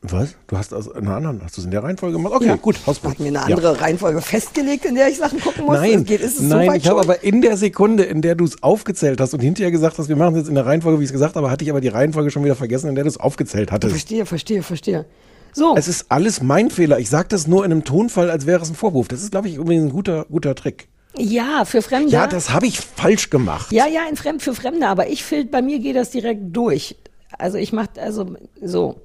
[0.04, 0.36] Was?
[0.48, 2.34] Du hast also in einer anderen, hast du es in der Reihenfolge gemacht?
[2.36, 3.12] Okay, gut, Hausboot.
[3.12, 3.44] Hat mir eine Ja.
[3.56, 5.76] andere Reihenfolge festgelegt, in der ich Sachen gucken muss?
[5.78, 8.36] Nein, Es geht, ist es nein, so ich habe aber in der Sekunde, in der
[8.36, 11.00] du es aufgezählt hast und hinterher gesagt hast, wir machen es jetzt in der Reihenfolge,
[11.00, 13.06] wie ich es gesagt habe, hatte ich aber die Reihenfolge schon wieder vergessen, in der
[13.06, 13.92] du es aufgezählt hattest.
[13.92, 15.06] Verstehe, verstehe, verstehe.
[15.54, 16.98] So, Es ist alles mein Fehler.
[17.00, 19.08] Ich sage das nur in einem Tonfall, als wäre es ein Vorwurf.
[19.08, 20.88] Das ist, glaube ich, übrigens ein guter, guter Trick.
[21.16, 22.10] ja, für Fremde.
[22.12, 23.72] Ja, das habe ich falsch gemacht.
[23.72, 26.96] Ja, ja, in Fremd für Fremde, aber ich find, bei mir geht das direkt durch.
[27.38, 28.96] Also ich mach, also so.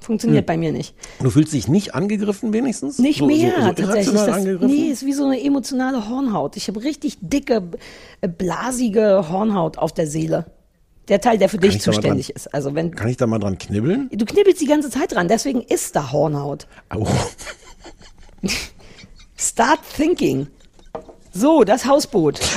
[0.00, 0.46] Funktioniert Hm.
[0.46, 0.94] bei mir nicht.
[1.20, 2.98] Du fühlst dich nicht angegriffen wenigstens?
[2.98, 4.14] Nicht so, mehr, so, so tatsächlich.
[4.14, 4.66] Das, angegriffen?
[4.66, 6.56] nee, ist wie so eine emotionale Hornhaut.
[6.56, 7.62] Ich habe richtig dicke,
[8.22, 10.46] äh, blasige Hornhaut auf der Seele.
[11.08, 12.54] Der Teil, der für dich ich zuständig dran- ist.
[12.54, 14.08] Also wenn Kann ich da mal dran knibbeln?
[14.12, 16.66] du knibbelst die ganze Zeit dran, deswegen ist da Hornhaut.
[16.88, 17.06] Au.
[19.36, 20.46] Start thinking.
[21.32, 22.40] So, das Hausboot.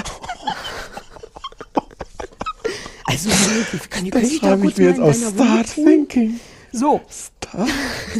[3.05, 5.17] Also wirklich, kann, kann ich da schreibe kurz ich mir jetzt aus.
[5.33, 6.39] Start thinking.
[6.73, 7.69] So, Start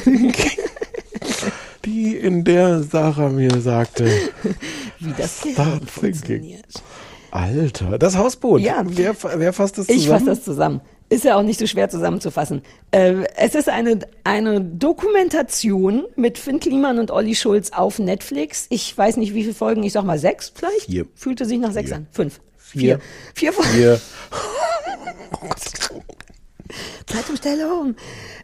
[0.04, 0.52] thinking.
[1.86, 4.06] Die, in der Sarah mir sagte,
[5.00, 6.66] wie das Start funktioniert.
[7.32, 8.62] Alter, das Hausboot.
[8.62, 8.84] Ja.
[8.86, 10.26] Wer, wer fasst das Ich fasse zusammen?
[10.28, 10.82] das zusammen.
[11.10, 12.62] Ist ja auch nicht so schwer zusammenzufassen.
[12.92, 18.68] Äh, es ist eine, eine Dokumentation mit Finn Kliman und Olli Schulz auf Netflix.
[18.70, 20.86] Ich weiß nicht, wie viele Folgen, ich sag mal sechs vielleicht?
[20.86, 21.06] Vier.
[21.16, 21.98] Fühlte sich nach sechs Vier.
[21.98, 22.08] an.
[22.12, 22.40] Fünf.
[22.58, 23.00] Vier.
[23.34, 23.72] Vier Folgen.
[23.74, 24.00] Hier.
[27.06, 27.96] Zeitumstellung.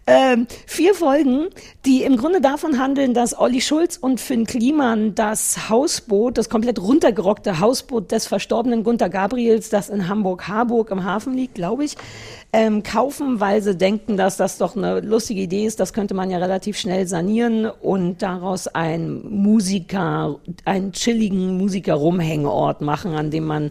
[0.08, 1.50] Ähm, vier Folgen,
[1.86, 6.82] die im Grunde davon handeln, dass Olli Schulz und Finn Kliman das Hausboot, das komplett
[6.82, 11.96] runtergerockte Hausboot des verstorbenen Gunther Gabriels, das in Hamburg-Harburg im Hafen liegt, glaube ich,
[12.52, 15.80] ähm, kaufen, weil sie denken, dass das doch eine lustige Idee ist.
[15.80, 23.14] Das könnte man ja relativ schnell sanieren und daraus ein Musiker, einen chilligen Musiker-Rumhängeort machen,
[23.14, 23.70] an dem man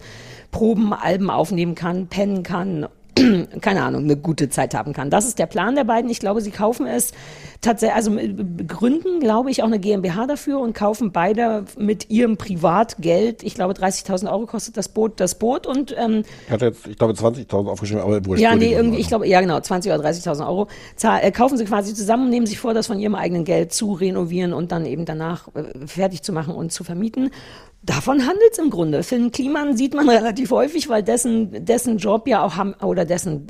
[0.52, 2.86] Proben, Alben aufnehmen kann, pennen kann
[3.60, 5.10] keine Ahnung, eine gute Zeit haben kann.
[5.10, 6.10] Das ist der Plan der beiden.
[6.10, 7.12] Ich glaube, sie kaufen es
[7.60, 8.34] tatsächlich, also äh,
[8.66, 13.74] gründen, glaube ich, auch eine GmbH dafür und kaufen beide mit ihrem Privatgeld, ich glaube
[13.74, 17.68] 30.000 Euro kostet das Boot, das Boot und ähm, Ich hatte jetzt, ich glaube, 20.000
[17.68, 18.42] aufgeschrieben, aber wurscht.
[18.42, 21.64] ja, nee, irgendwie, ich glaube, ja genau, 20 oder 30.000 Euro zahl, äh, kaufen sie
[21.64, 25.04] quasi zusammen, nehmen sich vor, das von ihrem eigenen Geld zu renovieren und dann eben
[25.04, 27.30] danach äh, fertig zu machen und zu vermieten.
[27.82, 29.02] Davon handelt es im Grunde.
[29.02, 33.46] Finn Kliman sieht man relativ häufig, weil dessen, dessen Job ja auch ham, oder dessen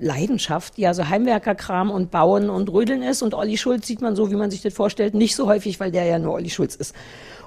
[0.00, 3.22] Leidenschaft ja so Heimwerkerkram und Bauen und Rödeln ist.
[3.22, 5.90] Und Olli Schulz sieht man so, wie man sich das vorstellt, nicht so häufig, weil
[5.90, 6.94] der ja nur Olli Schulz ist.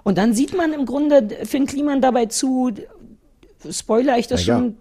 [0.04, 2.72] Und dann sieht man im Grunde Finn Kliman dabei zu,
[3.70, 4.58] spoiler ich das ja.
[4.58, 4.78] schon,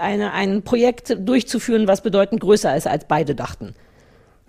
[0.00, 3.74] eine, ein Projekt durchzuführen, was bedeutend größer ist, als beide dachten.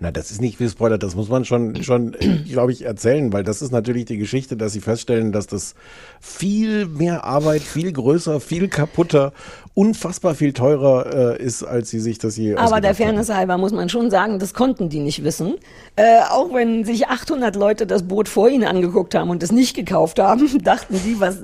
[0.04, 2.14] Na, das ist nicht gespoilert, das muss man schon, schon
[2.44, 5.74] glaube ich, erzählen, weil das ist natürlich die Geschichte, dass sie feststellen, dass das
[6.20, 9.32] viel mehr Arbeit, viel größer, viel kaputter,
[9.72, 12.96] unfassbar viel teurer äh, ist, als sie sich das je Aber der ausgedacht haben.
[12.96, 15.54] Fairness halber muss man schon sagen, das konnten die nicht wissen.
[15.96, 19.74] Äh, auch wenn sich 800 Leute das Boot vor ihnen angeguckt haben und es nicht
[19.74, 21.38] gekauft haben, dachten die, was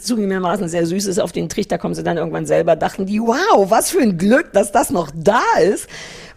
[0.00, 3.70] zugegebenermaßen sehr süß ist, auf den Trichter kommen sie dann irgendwann selber, dachten die, wow,
[3.70, 5.88] was für ein Glück, dass das noch da ist,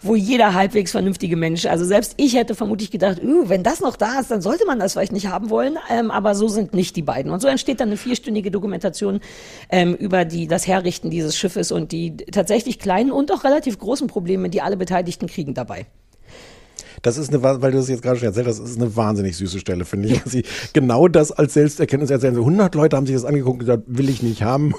[0.02, 3.96] wo jeder halbwegs vernünftige Mensch, also selbst ich hätte vermutlich gedacht, uh, wenn das noch
[3.96, 6.96] da ist, dann sollte man das vielleicht nicht haben wollen, ähm, aber so sind nicht
[6.96, 7.32] die beiden.
[7.32, 9.20] Und so entsteht dann eine vierstündige Dokumentation
[9.70, 14.06] ähm, über die, das Herrichten dieses Schiffes und die tatsächlich kleinen und auch relativ großen
[14.06, 15.86] Probleme, die alle Beteiligten kriegen dabei.
[17.02, 19.36] Das ist eine, weil du das jetzt gerade schon erzählt hast, das ist eine wahnsinnig
[19.36, 20.22] süße Stelle, finde ich.
[20.24, 22.34] Sie genau das als Selbsterkenntnis erzählen.
[22.34, 24.74] So 100 Leute haben sich das angeguckt und gesagt, will ich nicht haben.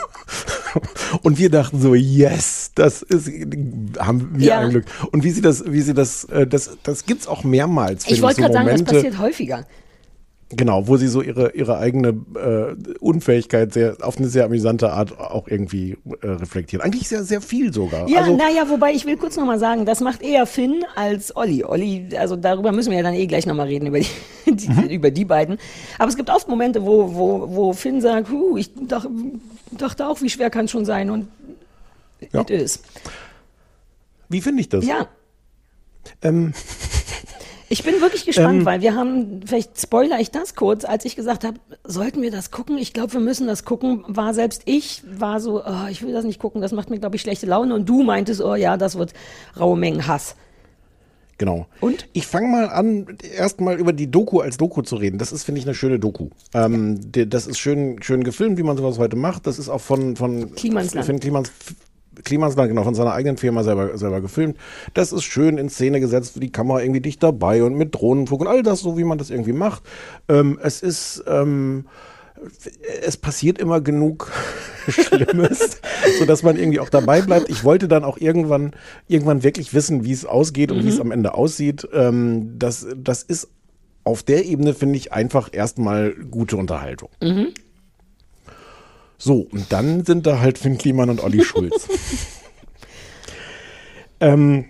[1.23, 3.29] Und wir dachten so, yes, das ist,
[3.99, 4.59] haben wir Ja.
[4.59, 4.85] ein Glück.
[5.11, 8.05] Und wie sie das, wie sie das, äh, das, das gibt's auch mehrmals.
[8.07, 9.65] Ich wollte so gerade sagen, das passiert häufiger.
[10.49, 15.19] Genau, wo sie so ihre, ihre eigene äh, Unfähigkeit sehr, auf eine sehr amüsante Art
[15.19, 16.85] auch irgendwie äh, reflektieren.
[16.85, 18.07] Eigentlich sehr, sehr viel sogar.
[18.07, 21.65] Ja, also, naja, wobei ich will kurz nochmal sagen, das macht eher Finn als Olli.
[21.65, 24.07] Olli, also darüber müssen wir ja dann eh gleich nochmal reden, über die,
[24.55, 24.83] die, Mhm.
[24.83, 25.57] über die beiden.
[25.99, 29.05] Aber es gibt oft Momente, wo, wo, wo Finn sagt, huh, ich dach,
[29.71, 31.27] dachte auch, wie schwer kann es schon sein und
[32.31, 32.39] Ja.
[32.41, 32.79] it is.
[34.29, 34.85] wie finde ich das?
[34.85, 35.07] Ja,
[36.21, 36.53] Ähm,
[37.69, 41.15] Ich bin wirklich gespannt, Ähm, weil wir haben, vielleicht spoiler ich das kurz, als ich
[41.15, 42.77] gesagt habe, sollten wir das gucken?
[42.77, 44.03] Ich glaube, wir müssen das gucken.
[44.07, 47.15] War selbst ich, war so, oh, ich will das nicht gucken, das macht mir, glaube
[47.15, 47.73] ich, schlechte Laune.
[47.73, 49.13] Und du meintest, oh ja, das wird
[49.59, 50.35] raue Mengen Hass.
[51.37, 51.67] Genau.
[51.81, 52.07] Und?
[52.13, 55.19] Ich fange mal an, erstmal über die Doku als Doku zu reden.
[55.19, 56.29] Das ist, finde ich, eine schöne Doku.
[56.53, 59.45] Ähm, das ist schön, schön gefilmt, wie man sowas heute macht.
[59.45, 61.05] Das ist auch von, von Klimansland.
[61.05, 61.51] Finn Klimans,
[62.23, 64.57] Klimansland, genau, von seiner eigenen Firma selber, selber gefilmt.
[64.93, 68.47] Das ist schön in Szene gesetzt, die Kamera irgendwie dicht dabei und mit Drohnenflug und
[68.47, 69.83] all das, so wie man das irgendwie macht.
[70.27, 71.85] Ähm, es ist, ähm,
[73.03, 74.31] es passiert immer genug
[74.87, 75.81] Schlimmes,
[76.19, 77.49] so dass man irgendwie auch dabei bleibt.
[77.49, 78.73] Ich wollte dann auch irgendwann,
[79.07, 81.87] irgendwann wirklich wissen, wie es ausgeht und wie es am Ende aussieht.
[81.93, 83.49] Ähm, das, das ist
[84.03, 87.09] auf der Ebene, finde ich, einfach erstmal gute Unterhaltung.
[89.17, 91.87] So, und dann sind da halt Finn Kliman und Olli Schulz.
[94.19, 94.65] ähm,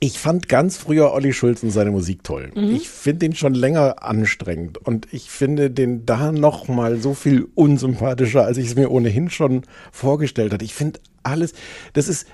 [0.00, 2.50] ich fand ganz früher Olli Schulz und seine Musik toll.
[2.54, 7.46] Ich finde den schon länger anstrengend und ich finde den da noch mal so viel
[7.54, 10.64] unsympathischer, als ich es mir ohnehin schon vorgestellt hatte.
[10.64, 11.52] Ich finde alles,
[11.92, 12.26] das ist,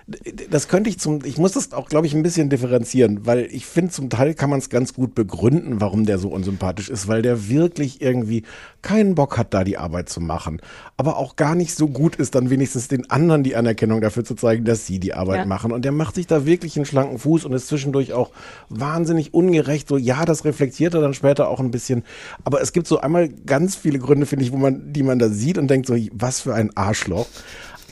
[0.50, 3.66] das könnte ich zum, ich muss das auch, glaube ich, ein bisschen differenzieren, weil ich
[3.66, 7.22] finde, zum Teil kann man es ganz gut begründen, warum der so unsympathisch ist, weil
[7.22, 8.44] der wirklich irgendwie
[8.82, 10.60] keinen Bock hat, da die Arbeit zu machen,
[10.96, 14.34] aber auch gar nicht so gut ist, dann wenigstens den anderen die Anerkennung dafür zu
[14.34, 15.44] zeigen, dass sie die Arbeit Ja.
[15.46, 15.72] machen.
[15.72, 18.30] Und der macht sich da wirklich einen schlanken Fuß und ist zwischendurch auch
[18.68, 19.88] wahnsinnig ungerecht.
[19.88, 22.02] So, ja, das reflektiert er dann später auch ein bisschen.
[22.44, 25.28] Aber es gibt so einmal ganz viele Gründe, finde ich, wo man, die man da
[25.28, 27.26] sieht und denkt so, was für ein Arschloch.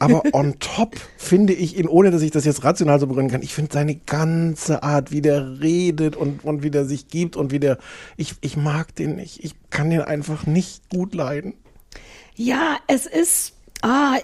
[0.01, 3.43] Aber on top finde ich ihn, ohne dass ich das jetzt rational so begründen kann,
[3.43, 7.53] ich finde seine ganze Art, wie der redet und, und wie der sich gibt und
[7.53, 7.79] wie der,
[8.17, 9.45] ich, ich mag den nicht.
[9.45, 11.55] Ich kann den einfach nicht gut leiden.
[12.35, 14.17] Ja, es ist, ah,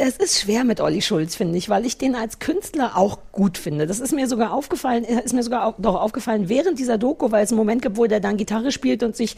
[0.00, 3.58] es ist schwer mit Olli Schulz, finde ich, weil ich den als Künstler auch gut
[3.58, 3.84] finde.
[3.88, 7.32] Das ist mir sogar aufgefallen, äh, ist mir sogar auch, doch aufgefallen während dieser Doku,
[7.32, 9.36] weil es einen Moment gibt, wo der dann Gitarre spielt und sich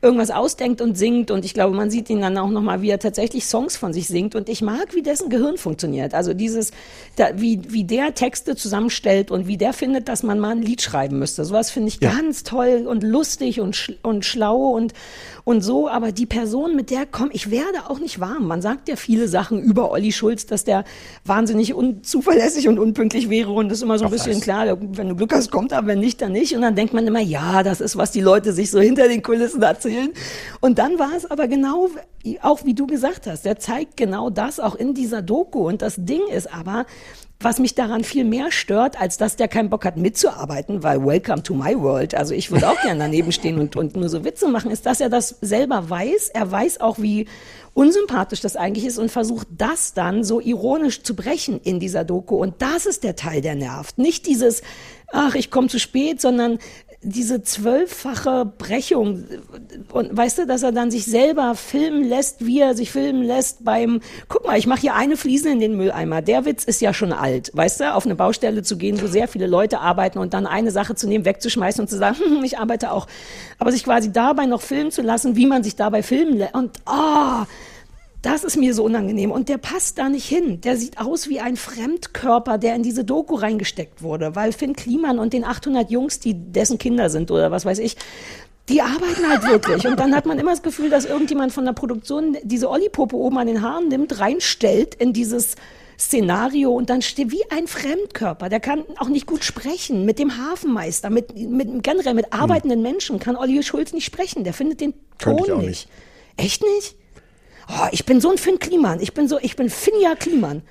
[0.00, 1.30] irgendwas ausdenkt und singt.
[1.30, 4.08] Und ich glaube, man sieht ihn dann auch nochmal, wie er tatsächlich Songs von sich
[4.08, 4.34] singt.
[4.34, 6.14] Und ich mag, wie dessen Gehirn funktioniert.
[6.14, 6.70] Also dieses,
[7.16, 10.80] da, wie, wie der Texte zusammenstellt und wie der findet, dass man mal ein Lied
[10.80, 11.44] schreiben müsste.
[11.44, 12.12] Sowas finde ich Ja.
[12.12, 14.94] ganz toll und lustig und, sch und schlau und,
[15.48, 15.88] und so.
[15.88, 18.46] Aber die Person, mit der komm, ich werde auch nicht warm.
[18.46, 20.84] Man sagt ja viele Sachen über Olli Schulz, dass der
[21.24, 23.50] wahnsinnig unzuverlässig und unpünktlich wäre.
[23.52, 24.42] Und das ist immer so ein Ach, bisschen was?
[24.42, 26.54] klar, wenn du Glück hast, kommt er, wenn nicht, dann nicht.
[26.54, 29.22] Und dann denkt man immer, ja, das ist, was die Leute sich so hinter den
[29.22, 30.10] Kulissen erzählen.
[30.60, 31.88] Und dann war es aber genau,
[32.42, 35.66] auch wie du gesagt hast, der zeigt genau das auch in dieser Doku.
[35.66, 36.84] Und das Ding ist aber,
[37.40, 41.44] was mich daran viel mehr stört, als dass der keinen Bock hat mitzuarbeiten, weil Welcome
[41.44, 44.48] to my world, also ich würde auch gerne daneben stehen und, und nur so Witze
[44.48, 46.30] machen, ist, dass er das selber weiß.
[46.34, 47.28] Er weiß auch, wie
[47.74, 52.34] unsympathisch das eigentlich ist und versucht das dann so ironisch zu brechen in dieser Doku.
[52.34, 53.98] Und das ist der Teil, der nervt.
[53.98, 54.62] Nicht dieses,
[55.12, 56.58] ach, ich komme zu spät, sondern
[57.00, 59.24] diese zwölffache Brechung
[59.92, 63.64] und weißt du, dass er dann sich selber filmen lässt, wie er sich filmen lässt
[63.64, 66.22] beim, guck mal, ich mache hier eine Fliese in den Mülleimer.
[66.22, 69.28] Der Witz ist ja schon alt, weißt du, auf eine Baustelle zu gehen, wo sehr
[69.28, 72.58] viele Leute arbeiten und dann eine Sache zu nehmen, wegzuschmeißen und zu sagen, hm, ich
[72.58, 73.06] arbeite auch.
[73.58, 76.72] Aber sich quasi dabei noch filmen zu lassen, wie man sich dabei filmen lässt und
[76.84, 77.46] ah,
[78.22, 79.30] das ist mir so unangenehm.
[79.30, 80.60] Und der passt da nicht hin.
[80.60, 84.34] Der sieht aus wie ein Fremdkörper, der in diese Doku reingesteckt wurde.
[84.34, 87.96] Weil Finn Kliman und den 800 Jungs, die dessen Kinder sind oder was weiß ich,
[88.68, 89.86] die arbeiten halt wirklich.
[89.86, 93.38] Und dann hat man immer das Gefühl, dass irgendjemand von der Produktion diese Olli-Puppe oben
[93.38, 95.54] an den Haaren nimmt, reinstellt in dieses
[95.98, 98.48] Szenario und dann steht wie ein Fremdkörper.
[98.48, 100.04] Der kann auch nicht gut sprechen.
[100.04, 104.44] Mit dem Hafenmeister, mit, mit generell mit arbeitenden Menschen kann Olli Schulz nicht sprechen.
[104.44, 105.66] Der findet den Ton nicht.
[105.66, 105.88] nicht.
[106.36, 106.94] Echt nicht?
[107.68, 109.00] Oh, ich bin so ein Finn Kliman.
[109.00, 110.62] Ich bin so, ich bin Finja Kliman.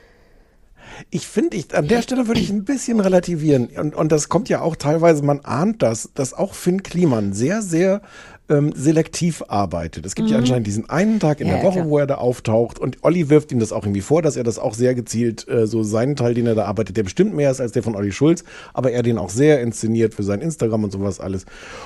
[1.12, 3.68] Ich finde, ich, an der Stelle würde ich ein bisschen relativieren.
[3.78, 7.62] Und, und das kommt ja auch teilweise, man ahnt das, dass auch Finn Kliman sehr,
[7.62, 8.02] sehr
[8.50, 10.06] ähm, selektiv arbeitet.
[10.06, 11.54] Es gibt ja anscheinend diesen einen Tag in Mhm.
[11.54, 11.90] Ja, der Woche, klar.
[11.90, 14.60] wo er da auftaucht und Olli wirft ihm das auch irgendwie vor, dass er das
[14.60, 17.62] auch sehr gezielt, äh, so seinen Teil, den er da arbeitet, der bestimmt mehr ist
[17.62, 20.92] als der von Olli Schulz, aber er den auch sehr inszeniert für sein Instagram und
[20.92, 21.46] sowas alles.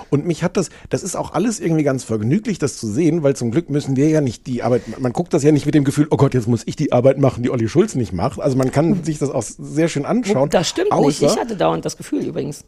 [0.10, 3.36] Und mich hat das, das ist auch alles irgendwie ganz vergnüglich, das zu sehen, weil
[3.36, 5.84] zum Glück müssen wir ja nicht die Arbeit, man guckt das ja nicht mit dem
[5.84, 8.40] Gefühl, oh Gott, jetzt muss ich die Arbeit machen, die Olli Schulz nicht macht.
[8.40, 10.50] Also man kann sich das auch sehr schön anschauen.
[10.50, 11.22] Das stimmt nicht.
[11.22, 12.64] Ich hatte dauernd das Gefühl übrigens.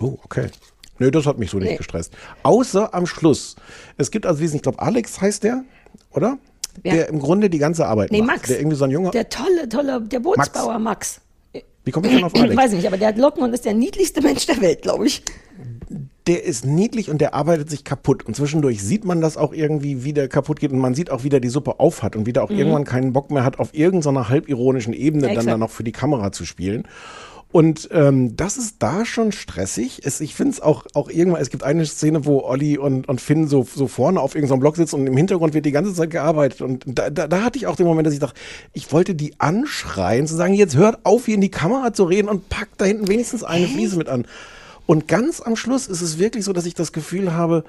[0.00, 0.48] Oh, okay.
[0.98, 1.76] Nö, das hat mich so nicht Nee.
[1.76, 2.12] gestresst.
[2.42, 3.56] Außer am Schluss.
[3.96, 5.64] Es gibt also, wie ich glaube, Alex heißt der,
[6.12, 6.38] oder?
[6.82, 6.92] Wer?
[6.94, 8.36] Der im Grunde die ganze Arbeit Nee, macht.
[8.38, 8.48] Max.
[8.48, 9.10] Der irgendwie so ein junger.
[9.10, 11.20] Der tolle, tolle, der Bootsbauer Max.
[11.84, 12.56] wie komme ich denn auf Alex?
[12.56, 15.22] Weiß nicht, aber der hat Locken und ist der niedlichste Mensch der Welt, glaube ich.
[16.28, 18.26] der ist niedlich und der arbeitet sich kaputt.
[18.26, 20.70] Und zwischendurch sieht man das auch irgendwie, wie der kaputt geht.
[20.72, 23.12] Und man sieht auch, wie der die Suppe aufhat und wie der auch irgendwann keinen
[23.14, 25.36] Bock mehr hat, auf irgendeiner halbironischen Ebene dann Mhm.
[25.38, 25.52] Exakt.
[25.54, 26.84] da noch für die Kamera zu spielen.
[27.50, 30.02] Und ähm, das ist da schon stressig.
[30.04, 33.22] Es, ich finde es auch, auch irgendwann, es gibt eine Szene, wo Olli und, und
[33.22, 36.10] Finn so, so vorne auf irgendeinem Block sitzen und im Hintergrund wird die ganze Zeit
[36.10, 36.60] gearbeitet.
[36.60, 38.38] Und da, da, da hatte ich auch den Moment, dass ich dachte,
[38.74, 42.28] ich wollte die anschreien, zu sagen, jetzt hört auf, hier in die Kamera zu reden
[42.28, 44.26] und packt da hinten wenigstens eine Fliese mit an.
[44.84, 47.64] Und ganz am Schluss ist es wirklich so, dass ich das Gefühl habe,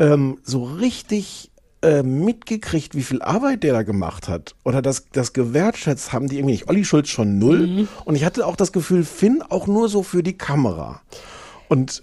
[0.00, 1.49] ähm, so richtig
[1.82, 6.36] äh, mitgekriegt, wie viel Arbeit der da gemacht hat oder das, das gewertschätzt haben die
[6.36, 6.68] irgendwie nicht.
[6.68, 7.88] Olli Schulz schon null mhm.
[8.04, 11.00] und ich hatte auch das Gefühl, Finn auch nur so für die Kamera.
[11.68, 12.02] Und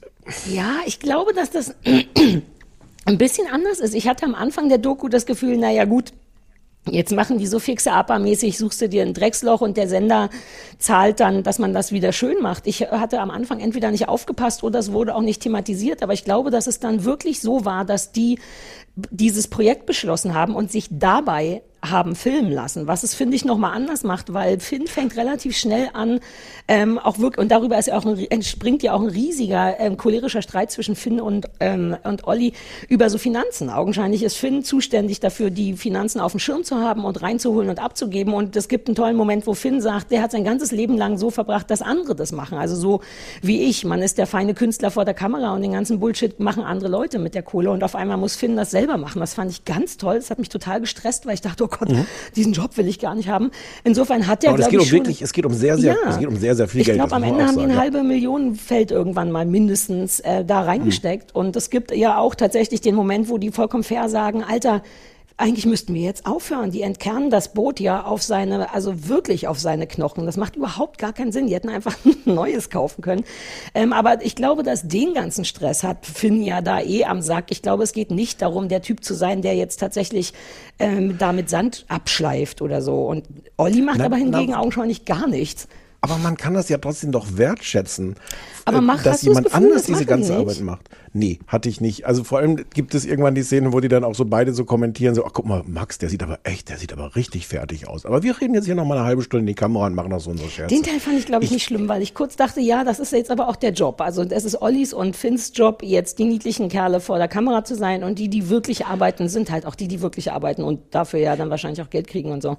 [0.50, 1.76] ja, ich glaube, dass das
[3.06, 3.94] ein bisschen anders ist.
[3.94, 6.14] Ich hatte am Anfang der Doku das Gefühl, naja gut,
[6.92, 10.30] Jetzt machen die so fixe APA-mäßig, suchst du dir ein Drecksloch und der Sender
[10.80, 12.68] zahlt dann, dass man das wieder schön macht.
[12.68, 16.24] Ich hatte am Anfang entweder nicht aufgepasst oder es wurde auch nicht thematisiert, aber ich
[16.24, 18.40] glaube, dass es dann wirklich so war, dass die
[18.96, 23.74] dieses Projekt beschlossen haben und sich dabei haben filmen lassen, was es, finde ich, nochmal
[23.74, 26.20] anders macht, weil Finn fängt relativ schnell an,
[26.68, 29.98] ähm, auch wirklich, und darüber ist ja auch ein, entspringt ja auch ein riesiger ähm,
[29.98, 32.54] cholerischer Streit zwischen Finn und, ähm, und Olli
[32.90, 33.70] über so Finanzen.
[33.70, 37.80] Augenscheinlich ist Finn zuständig dafür, die Finanzen auf dem Schirm zu haben und reinzuholen und
[37.80, 38.34] abzugeben.
[38.34, 41.18] Und es gibt einen tollen Moment, wo Finn sagt, der hat sein ganzes Leben lang
[41.18, 42.58] so verbracht, dass andere das machen.
[42.58, 43.02] Also so
[43.42, 43.86] wie ich.
[43.86, 47.20] Man ist der feine Künstler vor der Kamera und den ganzen Bullshit machen andere Leute
[47.20, 47.72] mit der Kohle.
[47.72, 49.20] Und auf einmal muss Finn das selber machen.
[49.20, 50.16] Das fand ich ganz toll.
[50.16, 52.06] Das hat mich total gestresst, weil ich dachte, oh Gott, mhm.
[52.36, 53.52] diesen Job will ich gar nicht haben.
[53.84, 56.20] Insofern hat der, glaube ich, um schon, wirklich, es geht um sehr, sehr, ja, es
[56.20, 56.98] geht um sehr, sehr viel ich Geld.
[56.98, 60.62] Ich glaube, am Ende haben die eine halbe Million Feld irgendwann mal mindestens äh, da
[60.62, 61.34] reingesteckt.
[61.34, 61.40] Mhm.
[61.40, 64.82] Und es gibt ja auch tatsächlich den Moment, wo die vollkommen fair sagen, Alter,
[65.40, 66.72] eigentlich müssten wir jetzt aufhören.
[66.72, 70.26] Die entkernen das Boot ja auf seine, also wirklich auf seine Knochen.
[70.26, 71.46] Das macht überhaupt gar keinen Sinn.
[71.46, 73.24] Die hätten einfach ein neues kaufen können.
[73.76, 77.46] Ähm, aber ich glaube, dass den ganzen Stress hat Finn ja da eh am Sack.
[77.52, 80.34] Ich glaube, es geht nicht darum, der Typ zu sein, der jetzt tatsächlich
[80.80, 83.06] ähm, da mit Sand abschleift oder so.
[83.06, 83.26] Und
[83.58, 85.68] Olli macht na, aber hingegen na, augenscheinlich gar nichts.
[86.02, 88.16] Aber man kann das ja trotzdem doch wertschätzen,
[88.66, 90.42] aber mach, dass jemand das Gefühl, anders diese ganze nicht?
[90.42, 90.90] Arbeit macht.
[91.14, 92.06] Nee, hatte ich nicht.
[92.06, 94.66] Also vor allem gibt es irgendwann die Szene, wo die dann auch so beide so
[94.66, 97.88] kommentieren, so, ach guck mal, Max, der sieht aber echt, der sieht aber richtig fertig
[97.88, 98.06] aus.
[98.06, 100.10] Aber wir reden jetzt hier noch mal eine halbe Stunde in die Kamera und machen
[100.10, 100.74] noch so unsere Scherze.
[100.74, 103.00] Den Teil fand ich, glaube ich, ich, nicht schlimm, weil ich kurz dachte, ja, das
[103.00, 104.02] ist jetzt aber auch der Job.
[104.02, 107.76] Also es ist Ollis und Finns Job, jetzt die niedlichen Kerle vor der Kamera zu
[107.76, 111.20] sein und die, die wirklich arbeiten, sind halt auch die, die wirklich arbeiten und dafür
[111.20, 112.58] ja dann wahrscheinlich auch Geld kriegen und so.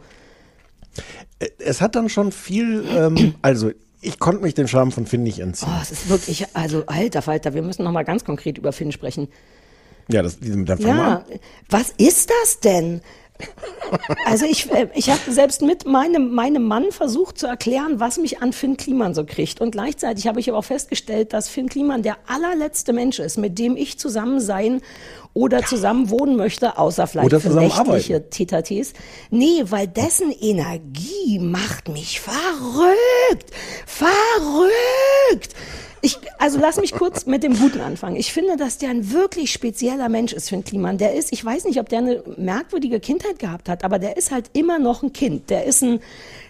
[1.58, 5.40] Es hat dann schon viel, ähm, also ich konnte mich dem Charme von Finn nicht
[5.40, 5.70] entziehen.
[5.72, 8.92] Oh, es ist wirklich, also alter Falter, wir müssen noch mal ganz konkret über Finn
[8.92, 9.28] sprechen.
[10.10, 11.24] Ja, das, mit der Ja,
[11.68, 13.02] was ist das denn?
[14.26, 18.42] Also ich, äh, ich habe selbst mit meinem, meinem Mann versucht zu erklären, was mich
[18.42, 19.60] an Finn Kliman so kriegt.
[19.60, 23.58] Und gleichzeitig habe ich aber auch festgestellt, dass Finn Kliman der allerletzte Mensch ist, mit
[23.58, 24.82] dem ich zusammen sein
[25.34, 28.92] oder zusammen wohnen möchte, außer vielleicht nächtliche Tetates.
[29.30, 33.50] Nee, weil dessen Energie macht mich verrückt.
[33.86, 35.54] Verrückt.
[36.00, 38.16] Ich, also lass mich kurz mit dem Guten anfangen.
[38.16, 40.98] Ich finde, dass der ein wirklich spezieller Mensch ist, Finn Kliman.
[40.98, 44.30] Der ist, ich weiß nicht, ob der eine merkwürdige Kindheit gehabt hat, aber der ist
[44.30, 45.50] halt immer noch ein Kind.
[45.50, 46.00] Der ist ein,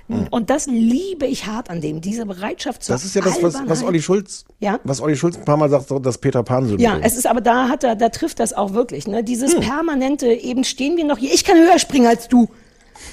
[0.08, 0.26] hm.
[0.30, 3.60] Und das liebe ich hart an dem, diese Bereitschaft zu Das ist ja das, was,
[3.66, 4.80] was Olli Schulz, ja?
[4.84, 6.82] was Olli Schulz ein paar Mal sagt, das Peter Pan-Syndrom.
[6.82, 9.22] Ja, es ist aber da hat er, da trifft das auch wirklich, ne?
[9.22, 9.60] Dieses hm.
[9.60, 12.48] permanente, eben stehen wir noch hier, ich kann höher springen als du.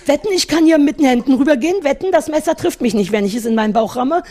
[0.05, 1.83] Wetten, ich kann hier mit den Händen rübergehen.
[1.83, 4.23] Wetten, das Messer trifft mich nicht, wenn ich es in meinen Bauch ramme.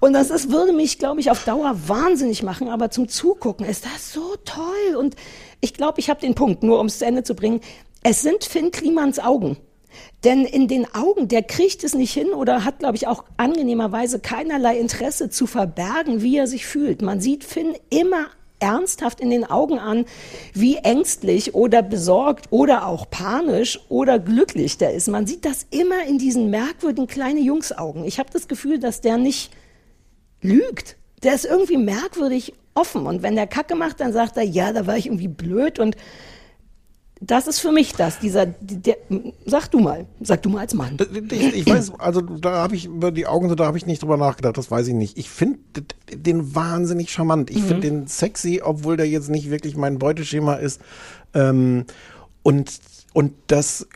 [0.00, 2.68] Und das ist, würde mich, glaube ich, auf Dauer wahnsinnig machen.
[2.68, 4.96] Aber zum Zugucken ist das so toll.
[4.98, 5.16] Und
[5.60, 7.60] ich glaube, ich habe den Punkt, nur um es zu Ende zu bringen.
[8.02, 9.56] Es sind Finn Klimans Augen.
[10.24, 14.20] Denn in den Augen, der kriegt es nicht hin oder hat, glaube ich, auch angenehmerweise
[14.20, 17.02] keinerlei Interesse zu verbergen, wie er sich fühlt.
[17.02, 18.26] Man sieht Finn immer
[18.62, 20.06] ernsthaft in den Augen an,
[20.54, 25.08] wie ängstlich oder besorgt oder auch panisch oder glücklich der ist.
[25.08, 28.04] Man sieht das immer in diesen merkwürdigen kleinen Jungsaugen.
[28.04, 29.50] Ich habe das Gefühl, dass der nicht
[30.40, 30.96] lügt.
[31.22, 33.06] Der ist irgendwie merkwürdig offen.
[33.06, 35.96] Und wenn der Kacke macht, dann sagt er, ja, da war ich irgendwie blöd und
[37.24, 38.96] das ist für mich das, dieser, der,
[39.46, 40.96] sag du mal, sag du mal als Mann.
[41.30, 44.16] Ich, ich weiß, also da habe ich über die Augen, da habe ich nicht drüber
[44.16, 45.16] nachgedacht, das weiß ich nicht.
[45.16, 45.60] Ich finde
[46.12, 47.50] den wahnsinnig charmant.
[47.50, 47.66] Ich mhm.
[47.66, 50.80] finde den sexy, obwohl der jetzt nicht wirklich mein Beuteschema ist.
[51.32, 51.84] Ähm,
[52.42, 52.80] und,
[53.12, 53.86] und das,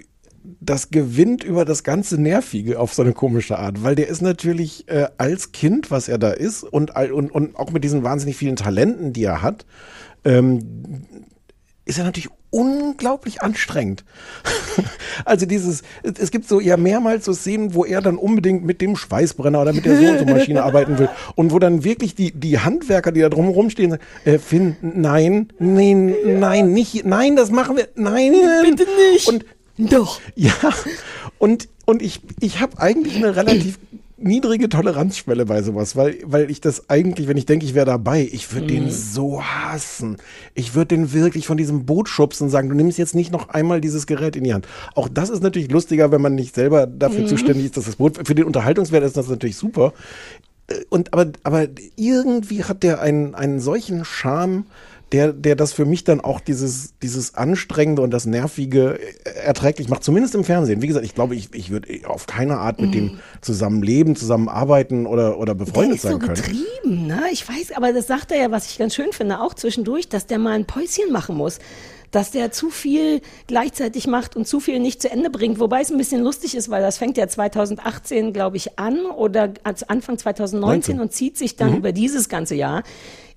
[0.60, 4.88] das gewinnt über das ganze Nervige auf so eine komische Art, weil der ist natürlich
[4.88, 8.54] äh, als Kind, was er da ist und, und, und auch mit diesen wahnsinnig vielen
[8.54, 9.66] Talenten, die er hat,
[10.24, 11.06] ähm,
[11.84, 14.04] ist er natürlich unglaublich anstrengend.
[15.24, 18.96] also dieses, es gibt so ja mehrmals so Szenen, wo er dann unbedingt mit dem
[18.96, 23.20] Schweißbrenner oder mit der Sohnmaschine arbeiten will und wo dann wirklich die, die Handwerker, die
[23.20, 28.32] da drumherum stehen, sagen, äh, Finn, nein, nein, nein, nicht, nein, das machen wir, nein.
[28.62, 29.28] Bitte nicht.
[29.28, 29.44] Und
[29.78, 30.20] doch.
[30.34, 30.52] Ja,
[31.38, 33.78] und, und ich, ich habe eigentlich eine relativ
[34.18, 38.28] niedrige Toleranzschwelle bei sowas, weil, weil ich das eigentlich, wenn ich denke, ich wäre dabei,
[38.32, 40.16] ich würde den so hassen.
[40.54, 43.50] Ich würde den wirklich von diesem Boot schubsen und sagen, du nimmst jetzt nicht noch
[43.50, 44.66] einmal dieses Gerät in die Hand.
[44.94, 48.26] Auch das ist natürlich lustiger, wenn man nicht selber dafür zuständig ist, dass das Boot,
[48.26, 49.92] für den Unterhaltungswert ist das natürlich super.
[50.68, 54.64] Äh, Und aber, aber irgendwie hat der einen, einen solchen Charme,
[55.12, 59.88] der, der das für mich dann auch dieses, dieses Anstrengende und das Nervige äh, erträglich
[59.88, 60.82] macht, zumindest im Fernsehen.
[60.82, 65.38] Wie gesagt, ich glaube, ich, ich würde auf keine Art mit dem zusammenleben, zusammenarbeiten oder,
[65.38, 66.34] oder Der befreundet ist so sein können.
[66.34, 67.22] getrieben, ne?
[67.32, 70.26] Ich weiß, aber das sagt er ja, was ich ganz schön finde, auch zwischendurch, dass
[70.26, 71.58] der mal ein Päuschen machen muss.
[72.12, 75.58] Dass der zu viel gleichzeitig macht und zu viel nicht zu Ende bringt.
[75.58, 79.52] Wobei es ein bisschen lustig ist, weil das fängt ja 2018, glaube ich, an oder
[79.64, 81.00] als Anfang 2019 19.
[81.00, 82.84] und zieht sich dann über dieses ganze Jahr.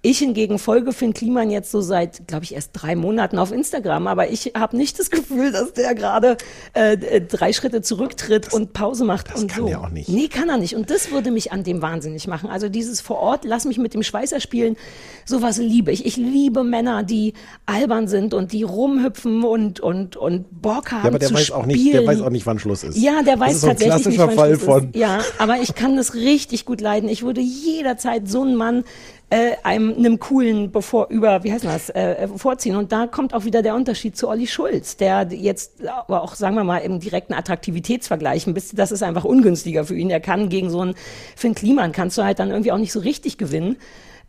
[0.01, 4.07] Ich hingegen folge Finn Kliman jetzt so seit, glaube ich, erst drei Monaten auf Instagram,
[4.07, 6.37] aber ich habe nicht das Gefühl, dass der gerade
[6.73, 9.67] äh, äh, drei Schritte zurücktritt und Pause macht das und kann so.
[9.67, 10.07] er auch nicht.
[10.07, 10.73] Nee, kann er nicht.
[10.73, 12.49] Und das würde mich an dem wahnsinnig machen.
[12.49, 14.77] Also dieses vor Ort, lass mich mit dem Schweißer spielen,
[15.25, 16.05] sowas liebe ich.
[16.05, 17.33] Ich liebe Männer, die
[17.65, 21.43] albern sind und die rumhüpfen und, und, und Bock haben Ja, aber der zu weiß
[21.47, 21.59] spielen.
[21.59, 22.97] auch nicht, der weiß auch nicht, wann Schluss ist.
[22.97, 24.83] Ja, der weiß das ist so ein tatsächlich klassischer nicht, wann Fall Schluss von.
[24.91, 24.95] Ist.
[24.95, 27.09] Ja, aber ich kann das richtig gut leiden.
[27.09, 28.85] Ich würde jederzeit so einen Mann
[29.29, 32.75] äh, einem, einem coolen bevor über wie heißt das äh, vorziehen.
[32.75, 36.55] Und da kommt auch wieder der Unterschied zu Olli Schulz der jetzt aber auch sagen
[36.55, 40.09] wir mal im direkten Attraktivitätsvergleich ein bisschen das ist einfach ungünstiger für ihn.
[40.09, 40.95] Er kann gegen so einen
[41.35, 43.77] Finn Kliman kannst du halt dann irgendwie auch nicht so richtig gewinnen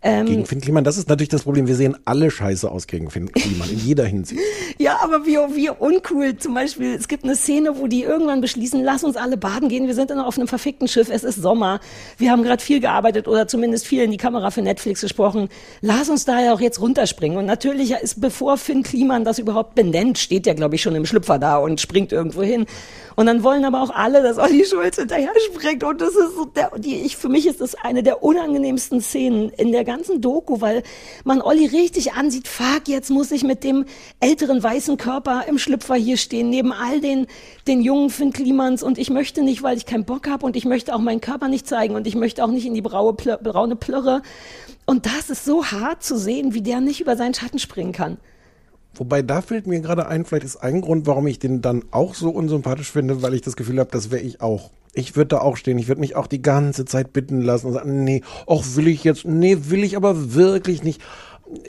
[0.03, 1.66] ähm, Gegen Finn Kliman, das ist natürlich das Problem.
[1.66, 4.40] Wir sehen alle scheiße aus gegen Finn Kliman, in jeder Hinsicht.
[4.78, 6.36] Ja, aber wie, wie uncool.
[6.38, 9.86] Zum Beispiel, es gibt eine Szene, wo die irgendwann beschließen, lass uns alle baden gehen.
[9.86, 11.11] Wir sind dann auf einem verfickten Schiff.
[11.11, 11.80] Es ist Sommer.
[12.16, 15.51] Wir haben gerade viel gearbeitet oder zumindest viel in die Kamera für Netflix gesprochen.
[15.82, 17.36] Lass uns da ja auch jetzt runterspringen.
[17.36, 21.05] Und natürlich ist, bevor Finn Kliman das überhaupt benennt, steht der, glaube ich, schon im
[21.05, 22.64] Schlüpfer da und springt irgendwo hin.
[23.20, 25.84] Und dann wollen aber auch alle, dass Olli Schulz hinterher springt.
[25.84, 29.50] Und das ist so der, die, ich, für mich ist das eine der unangenehmsten Szenen
[29.50, 30.82] in der ganzen Doku, weil
[31.24, 33.84] man Olli richtig ansieht, fuck, jetzt muss ich mit dem
[34.20, 37.26] älteren weißen Körper im Schlüpfer hier stehen, neben all den,
[37.68, 38.82] den jungen Finn Klimans.
[38.82, 41.48] Und ich möchte nicht, weil ich keinen Bock habe und ich möchte auch meinen Körper
[41.48, 44.22] nicht zeigen und ich möchte auch nicht in die braue, braune Plörre.
[44.86, 48.16] Und das ist so hart zu sehen, wie der nicht über seinen Schatten springen kann.
[48.95, 52.14] Wobei da fällt mir gerade ein, vielleicht ist ein Grund, warum ich den dann auch
[52.14, 54.70] so unsympathisch finde, weil ich das Gefühl habe, das wäre ich auch.
[54.93, 57.74] Ich würde da auch stehen, ich würde mich auch die ganze Zeit bitten lassen und
[57.74, 61.01] sagen, nee, auch will ich jetzt, nee, will ich aber wirklich nicht.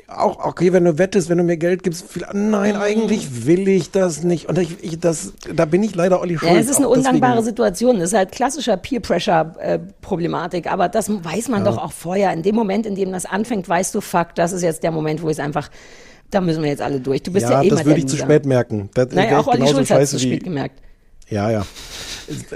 [0.08, 3.90] Auch, okay, wenn du wettest, wenn du mir Geld gibst, viel, nein, eigentlich will ich
[3.90, 4.48] das nicht.
[4.48, 6.52] Und ich, ich das, da bin ich leider Olli Schulz.
[6.52, 8.00] Ja, es ist eine auch deswegen- undankbare Situation.
[8.00, 10.72] Das ist halt klassischer Peer-Pressure-Problematik.
[10.72, 12.32] Aber das weiß man doch auch vorher.
[12.34, 15.22] In dem Moment, in dem das anfängt, weißt du, fuck, das ist jetzt der Moment,
[15.22, 15.70] wo es einfach,
[16.30, 17.24] da müssen wir jetzt alle durch.
[17.24, 18.90] Du bist ja, Ja, eh das mal würde ich zu spät merken.
[18.94, 20.80] Das Naja, ich auch Olli Schulz hat es zu spät gemerkt.
[21.30, 21.66] Ja, ja.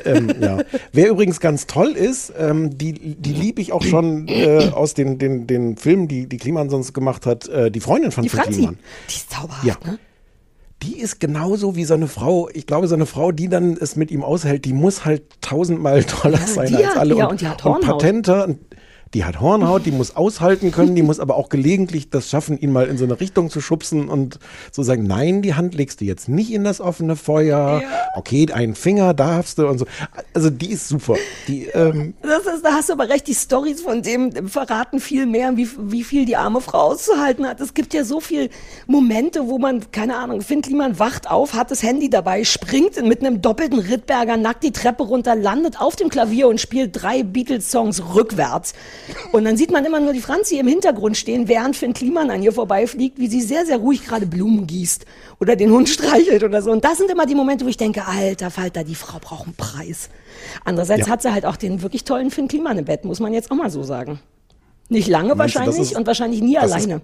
[0.05, 0.57] Ähm, ja.
[0.93, 5.17] Wer übrigens ganz toll ist, ähm, die, die liebe ich auch schon äh, aus den,
[5.17, 8.53] den, den Filmen, die, die Kliman sonst gemacht hat, äh, die Freundin von Die Franzi,
[8.59, 8.77] Kliman.
[9.09, 9.75] die ist zauberhaft, Ja.
[9.85, 9.99] ne?
[10.83, 12.49] Die ist genauso wie seine Frau.
[12.53, 16.37] Ich glaube, seine Frau, die dann es mit ihm aushält, die muss halt tausendmal toller
[16.37, 17.15] Ja, sein die als alle.
[17.15, 17.99] ja, und die hat und Hornhaut.
[18.01, 18.49] patenter.
[19.13, 22.71] Die hat Hornhaut, die muss aushalten können, die muss aber auch gelegentlich das schaffen, ihn
[22.71, 24.39] mal in so eine Richtung zu schubsen und
[24.71, 27.81] zu sagen, nein, die Hand legst du jetzt nicht in das offene Feuer.
[28.15, 29.85] Okay, einen Finger darfst du und so.
[30.33, 31.15] Also die ist super.
[31.47, 35.25] Die, ähm, Das ist, da hast du aber recht, die Stories von dem verraten viel
[35.25, 37.61] mehr, wie, wie viel die arme Frau auszuhalten hat.
[37.61, 38.49] Es gibt ja so viele
[38.87, 43.21] Momente, wo man, keine Ahnung, Finn Kliman wacht auf, hat das Handy dabei, springt mit
[43.21, 48.13] einem doppelten Rittberger nackt die Treppe runter, landet auf dem Klavier und spielt drei Beatles-Songs
[48.13, 48.73] rückwärts.
[49.31, 52.41] Und dann sieht man immer nur die Franzi im Hintergrund stehen, während Finn Kliman an
[52.43, 55.05] ihr vorbeifliegt, wie sie sehr, sehr ruhig gerade Blumen gießt
[55.39, 56.71] oder den Hund streichelt oder so.
[56.71, 59.55] Und das sind immer die Momente, wo ich denke, alter Falter, die Frau braucht einen
[59.55, 60.09] Preis.
[60.63, 61.13] Andererseits Ja.
[61.13, 63.55] hat sie halt auch den wirklich tollen Finn Kliman im Bett, muss man jetzt auch
[63.55, 64.19] mal so sagen.
[64.89, 67.01] Nicht lange Meinst du, wahrscheinlich ist- und wahrscheinlich nie alleine.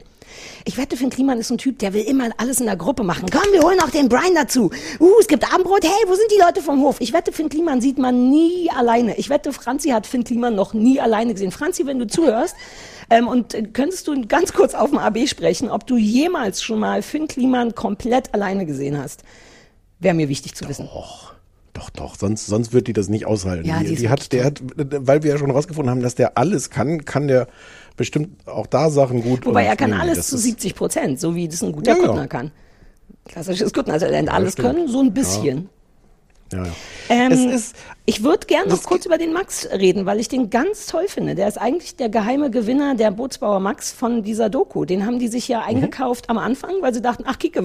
[0.66, 3.26] Ich wette, Finn Kliman ist ein Typ, der will immer alles in der Gruppe machen.
[3.32, 4.72] Komm, wir holen auch den Brian dazu.
[5.00, 5.84] Uh, es gibt Abendbrot.
[5.84, 6.98] Hey, wo sind die Leute vom Hof?
[7.00, 9.18] Ich wette, Finn Kliman sieht man nie alleine.
[9.18, 11.52] Ich wette, Franzi hat Finn Kliman noch nie alleine gesehen.
[11.52, 12.56] Franzi, wenn du zuhörst,
[13.10, 16.80] ähm, und äh, könntest du ganz kurz auf dem AB sprechen, ob du jemals schon
[16.80, 19.24] mal Finn Kliman komplett alleine gesehen hast?
[20.00, 20.90] Wäre mir wichtig zu wissen.
[21.74, 23.68] Doch, doch, sonst, sonst wird die das nicht aushalten.
[23.68, 26.38] Ja, die die, die hat, der hat, weil wir ja schon rausgefunden haben, dass der
[26.38, 27.48] alles kann, kann der
[27.96, 29.46] bestimmt auch da Sachen gut.
[29.46, 31.98] Wobei er kann nee, alles zu ist- 70 Prozent, so wie das ein guter Ja,
[31.98, 32.06] ja.
[32.08, 32.52] Kuttner kann.
[33.26, 34.30] Klassisches Kuttner-Talent.
[34.30, 34.68] Alles stimmt.
[34.68, 35.70] können, so ein bisschen.
[36.52, 36.72] Ja, ja.
[37.10, 37.76] Ähm, ist-
[38.06, 41.36] ich würde gerne noch kurz über den Max reden, weil ich den ganz toll finde.
[41.36, 44.86] Der ist eigentlich der geheime Gewinner der Bootsbauer Max von dieser Doku.
[44.86, 45.54] Den haben die sich Mhm.
[45.54, 47.64] ja eingekauft am Anfang, weil sie dachten, ach Kike,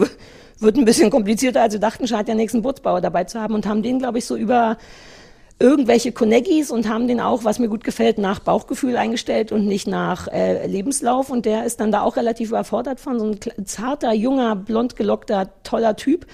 [0.59, 3.67] wird ein bisschen komplizierter, als sie dachten, scheint ja nächsten Bootsbauer dabei zu haben und
[3.67, 4.77] haben den, glaube ich, so über
[5.59, 9.87] irgendwelche Conneggies und haben den auch, was mir gut gefällt, nach Bauchgefühl eingestellt und nicht
[9.87, 11.31] nach äh, Lebenslauf.
[11.31, 15.49] Und der ist dann da auch relativ überfordert von so ein zarter, junger, blond gelockter,
[15.63, 16.27] toller Typ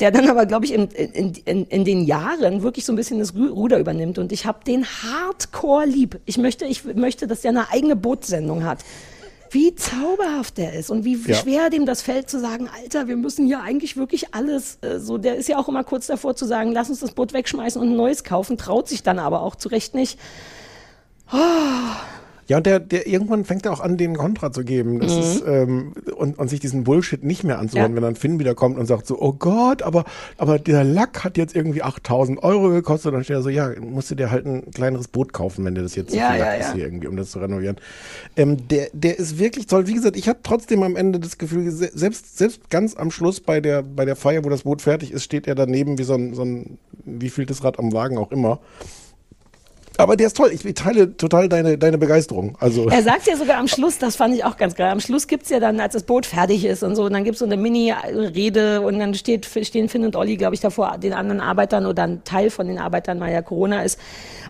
[0.00, 3.18] der dann aber, glaube ich, in, in, in, in den Jahren wirklich so ein bisschen
[3.18, 4.18] das Ru- Ruder übernimmt.
[4.18, 6.20] Und ich habe den hardcore lieb.
[6.24, 8.78] Ich möchte, ich möchte, dass der eine eigene Bootssendung hat.
[9.50, 11.34] Wie zauberhaft der ist und wie Ja.
[11.34, 15.16] schwer dem das fällt zu sagen, Alter, wir müssen hier eigentlich wirklich alles, äh, so,
[15.16, 17.88] der ist ja auch immer kurz davor zu sagen, lass uns das Boot wegschmeißen und
[17.88, 20.18] ein neues kaufen, traut sich dann aber auch zu Recht nicht.
[22.48, 25.00] Ja, und der, der irgendwann fängt er auch an, den Kontra zu geben.
[25.00, 25.20] Das Mhm.
[25.20, 27.96] ist, ähm, und, und sich diesen Bullshit nicht mehr anzuhören, Ja.
[27.96, 30.04] wenn dann Finn wieder kommt und sagt so, oh Gott, aber,
[30.38, 33.08] aber der Lack hat jetzt irgendwie 8000 Euro gekostet.
[33.10, 35.74] Und dann steht er so, ja, musst du dir halt ein kleineres Boot kaufen, wenn
[35.74, 36.74] dir das jetzt so Ja, viel ja, Lack ist ja.
[36.74, 37.76] hier irgendwie, um das zu renovieren.
[38.34, 39.86] Ähm, der, der ist wirklich toll.
[39.86, 43.40] Wie gesagt, ich habe trotzdem am Ende das Gefühl, se- selbst, selbst ganz am Schluss
[43.40, 46.14] bei der, bei der Feier, wo das Boot fertig ist, steht er daneben wie so
[46.14, 48.60] ein, so ein, wie viel das Rad am Wagen auch immer.
[49.98, 50.52] Aber der ist toll.
[50.52, 52.56] Ich teile total deine, deine Begeisterung.
[52.60, 52.88] Also.
[52.88, 55.50] Er sagt ja sogar am Schluss, das fand ich auch ganz geil, am Schluss gibt's
[55.50, 58.80] ja dann, als das Boot fertig ist und so, und dann gibt's so eine Mini-Rede
[58.80, 62.22] und dann steht, stehen Finn und Olli, glaube ich, davor den anderen Arbeitern oder ein
[62.22, 63.98] Teil von den Arbeitern, weil ja Corona ist,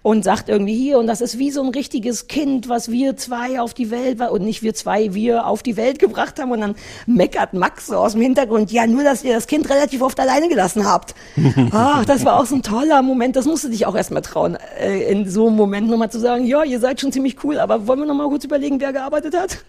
[0.02, 3.58] und sagt irgendwie hier, und das ist wie so ein richtiges Kind, was wir zwei
[3.58, 6.74] auf die Welt, und nicht wir zwei, wir auf die Welt gebracht haben, und dann
[7.06, 10.50] meckert Max so aus dem Hintergrund, ja, nur, dass ihr das Kind relativ oft alleine
[10.50, 11.14] gelassen habt.
[11.72, 14.58] Ach, das war auch so ein toller Moment, das musst du dich auch erstmal trauen,
[14.78, 17.86] äh, in so einem Moment nochmal zu sagen, ja, ihr seid schon ziemlich cool, aber
[17.86, 19.64] wollen wir nochmal kurz überlegen, wer gearbeitet hat?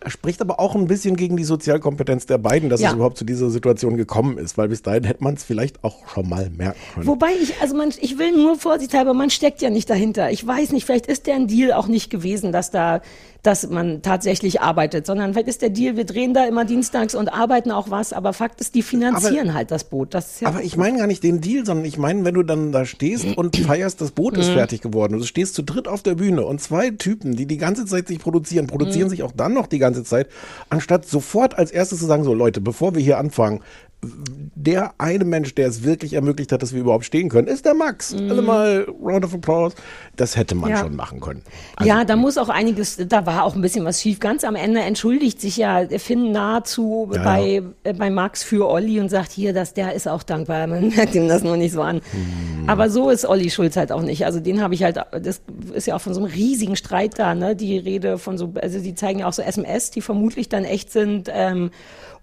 [0.00, 2.88] Er spricht aber auch ein bisschen gegen die Sozialkompetenz der beiden, dass Ja.
[2.90, 6.06] es überhaupt zu dieser Situation gekommen ist, weil bis dahin hätte man es vielleicht auch
[6.08, 7.06] schon mal merken können.
[7.06, 10.30] Wobei ich, also man, ich will nur vorsichtshalber, man steckt ja nicht dahinter.
[10.30, 13.00] Ich weiß nicht, vielleicht ist der ein Deal auch nicht gewesen, dass da,
[13.46, 17.28] dass man tatsächlich arbeitet, sondern vielleicht ist der Deal, wir drehen da immer dienstags und
[17.32, 20.14] arbeiten auch was, aber Fakt ist, die finanzieren halt das Boot.
[20.14, 22.72] Das ja aber ich meine gar nicht den Deal, sondern ich meine, wenn du dann
[22.72, 24.52] da stehst und feierst, das Boot ist Mhm.
[24.54, 27.56] fertig geworden und du stehst zu dritt auf der Bühne und zwei Typen, die die
[27.56, 29.10] ganze Zeit sich produzieren, produzieren Mhm.
[29.10, 30.28] sich auch dann noch die ganze Zeit,
[30.68, 33.60] anstatt sofort als erstes zu sagen, so Leute, bevor wir hier anfangen,
[34.02, 37.74] der eine Mensch, der es wirklich ermöglicht hat, dass wir überhaupt stehen können, ist der
[37.74, 38.14] Max.
[38.14, 39.74] Alle mal Round of Applause.
[40.16, 40.76] Das hätte man Mhm.
[40.76, 40.82] Ja.
[40.82, 41.42] schon machen können.
[41.76, 44.20] Also ja, da muss auch einiges, da war auch ein bisschen was schief.
[44.20, 49.00] Ganz am Ende entschuldigt sich ja Finn nahezu Ja, bei, äh, bei Max für Olli
[49.00, 50.66] und sagt hier, dass der ist auch dankbar.
[50.66, 51.96] Man merkt ihm das nur nicht so an.
[52.12, 52.68] Hm.
[52.68, 54.24] Aber so ist Olli Schulz halt auch nicht.
[54.26, 55.40] Also den habe ich halt, das
[55.72, 57.56] ist ja auch von so einem riesigen Streit da, ne?
[57.56, 60.92] Die Rede von so, also die zeigen ja auch so SMS, die vermutlich dann echt
[60.92, 61.28] sind.
[61.32, 61.70] Ähm,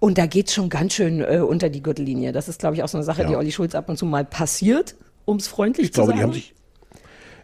[0.03, 2.33] und da geht's schon ganz schön äh, unter die Gürtellinie.
[2.33, 3.27] Das ist, glaube ich, auch so eine Sache, Ja.
[3.29, 4.95] die Olli Schulz ab und zu mal passiert,
[5.25, 6.19] ums freundlich Ich glaube, zu sagen.
[6.19, 6.53] die haben sich,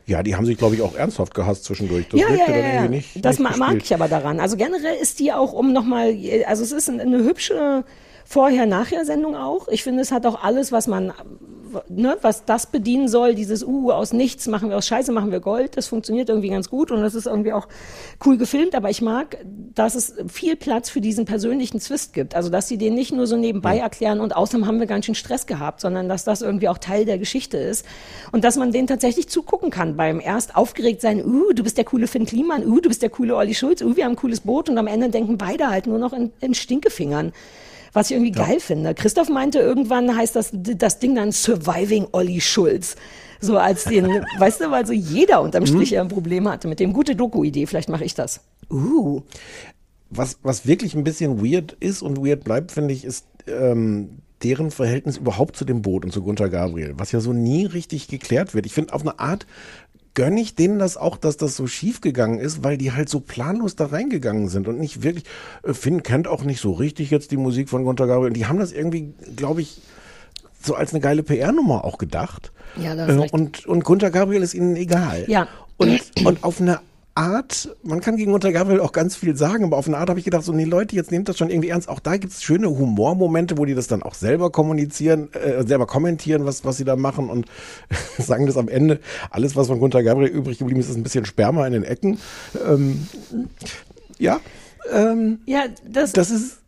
[0.07, 2.09] ja, die haben sich, glaube ich, auch ernsthaft gehasst zwischendurch.
[2.09, 2.73] Das ja, ja, ja, dann ja.
[2.73, 3.23] irgendwie nicht.
[3.25, 3.83] Das nicht ma- mag gespielt.
[3.85, 4.41] ich aber daran.
[4.41, 6.13] Also generell ist die auch, um nochmal,
[6.47, 7.85] also es ist ein- eine hübsche
[8.29, 9.67] Vorher-Nachher-Sendung auch.
[9.69, 11.11] Ich finde, es hat auch alles, was man,
[11.87, 15.39] ne, was das bedienen soll, dieses, uh, aus nichts machen wir aus Scheiße, machen wir
[15.39, 15.77] Gold.
[15.77, 17.67] Das funktioniert irgendwie ganz gut und das ist irgendwie auch
[18.23, 18.75] cool gefilmt.
[18.75, 19.39] Aber ich mag,
[19.73, 22.35] dass es viel Platz für diesen persönlichen Zwist gibt.
[22.35, 25.15] Also, dass sie den nicht nur so nebenbei erklären und außerdem haben wir ganz schön
[25.15, 27.83] Stress gehabt, sondern dass das irgendwie auch Teil der Geschichte ist.
[28.31, 31.85] Und dass man den tatsächlich zugucken kann beim erst aufgeregt sein, uh, du bist der
[31.85, 34.41] coole Finn Kliman, uh, du bist der coole Olli Schulz, uh, wir haben ein cooles
[34.41, 37.33] Boot und am Ende denken beide halt nur noch in, in Stinkefingern.
[37.93, 38.93] Was ich irgendwie geil finde.
[38.93, 42.95] Christoph meinte, irgendwann heißt das, das Ding dann Surviving Olli Schulz.
[43.41, 44.05] So als den,
[44.37, 46.93] weißt du, weil so jeder unterm Strich ja ein Problem hatte mit dem.
[46.93, 48.41] Gute Doku-Idee, vielleicht mache ich das.
[48.69, 49.21] Uh.
[50.09, 54.71] Was, was wirklich ein bisschen weird ist und weird bleibt, finde ich, ist ähm, deren
[54.71, 58.53] Verhältnis überhaupt zu dem Boot und zu Gunther Gabriel, was ja so nie richtig geklärt
[58.53, 58.65] wird.
[58.65, 59.45] Ich finde, auf eine Art
[60.19, 63.21] gönne ich denen das auch, dass das so schief gegangen ist, weil die halt so
[63.21, 65.23] planlos da reingegangen sind und nicht wirklich,
[65.63, 68.27] äh, Finn kennt auch nicht so richtig jetzt die Musik von Gunther Gabriel.
[68.27, 69.81] Und die haben das irgendwie, glaube ich,
[70.61, 72.51] so als eine geile PR-Nummer auch gedacht.
[72.75, 75.23] Ja, da hast Äh, und, und Gunther Gabriel ist ihnen egal.
[75.29, 75.47] Ja.
[75.77, 76.81] Und, und auf eine
[77.15, 80.19] Art, man kann gegen Gunther Gabriel auch ganz viel sagen, aber auf eine Art habe
[80.19, 81.89] ich gedacht, so, nee, Leute, jetzt nehmt das schon irgendwie ernst.
[81.89, 85.85] Auch da gibt es schöne Humormomente, wo die das dann auch selber kommunizieren, äh, selber
[85.85, 87.47] kommentieren, was, was sie da machen und
[88.17, 88.99] sagen das am Ende.
[89.29, 92.19] Alles, was von Gunther Gabriel übrig geblieben ist, ist ein bisschen Sperma in den Ecken.
[92.65, 93.07] Ähm,
[94.17, 94.39] ja.
[94.91, 96.58] Ähm, Ja, das, das ist.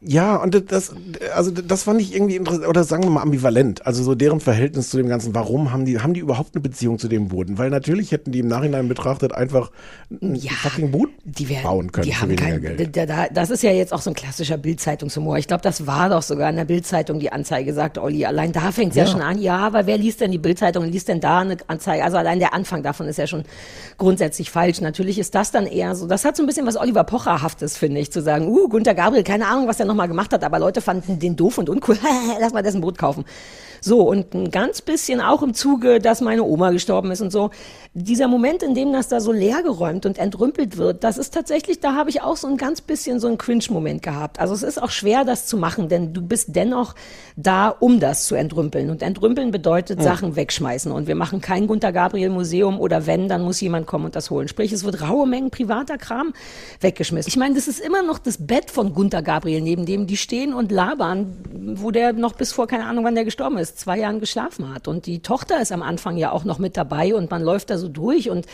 [0.00, 0.94] Ja, und das,
[1.34, 3.84] also das fand ich irgendwie interessant, oder sagen wir mal ambivalent.
[3.84, 5.34] Also so deren Verhältnis zu dem Ganzen.
[5.34, 7.58] Warum haben die, haben die überhaupt eine Beziehung zu dem Boden?
[7.58, 9.72] Weil natürlich hätten die im Nachhinein betrachtet einfach
[10.10, 12.96] ein Ja, fucking Boot die werden, bauen können die für haben weniger kein, Geld.
[12.96, 15.36] Da, das ist ja jetzt auch so ein klassischer Bildzeitungshumor.
[15.38, 18.24] Ich glaube, das war doch sogar in der Bildzeitung die Anzeige, sagt Olli.
[18.24, 19.04] Allein da fängt es ja.
[19.04, 19.10] Ja.
[19.10, 19.40] schon an.
[19.40, 22.04] Ja, aber wer liest denn die Bildzeitung und liest denn da eine Anzeige?
[22.04, 23.42] Also allein der Anfang davon ist ja schon
[23.96, 24.80] grundsätzlich falsch.
[24.80, 28.00] Natürlich ist das dann eher so, das hat so ein bisschen was Oliver Pocherhaftes, finde
[28.00, 30.80] ich, zu sagen, uh, Gunter Gabriel, keine Ahnung, was der nochmal gemacht hat, aber Leute
[30.80, 31.98] fanden den doof und uncool.
[32.40, 33.24] Lass mal dessen Boot kaufen.
[33.80, 37.50] So, und ein ganz bisschen auch im Zuge, dass meine Oma gestorben ist und so.
[37.94, 41.94] Dieser Moment, in dem das da so leergeräumt und entrümpelt wird, das ist tatsächlich, da
[41.94, 44.38] habe ich auch so ein ganz bisschen so einen Cringe-Moment gehabt.
[44.38, 46.94] Also es ist auch schwer, das zu machen, denn du bist dennoch
[47.36, 48.90] da, um das zu entrümpeln.
[48.90, 50.04] Und entrümpeln bedeutet Ja.
[50.04, 50.92] Sachen wegschmeißen.
[50.92, 54.30] Und wir machen kein Gunter Gabriel Museum oder wenn, dann muss jemand kommen und das
[54.30, 54.48] holen.
[54.48, 56.32] Sprich, es wird raue Mengen privater Kram
[56.80, 57.28] weggeschmissen.
[57.28, 60.52] Ich meine, das ist immer noch das Bett von Gunter Gabriel, neben dem die stehen
[60.54, 61.36] und labern,
[61.74, 64.88] wo der noch bis vor, keine Ahnung, wann der gestorben ist, zwei Jahren geschlafen hat.
[64.88, 67.78] Und die Tochter ist am Anfang ja auch noch mit dabei und man läuft da
[67.78, 68.30] so durch.
[68.30, 68.46] Und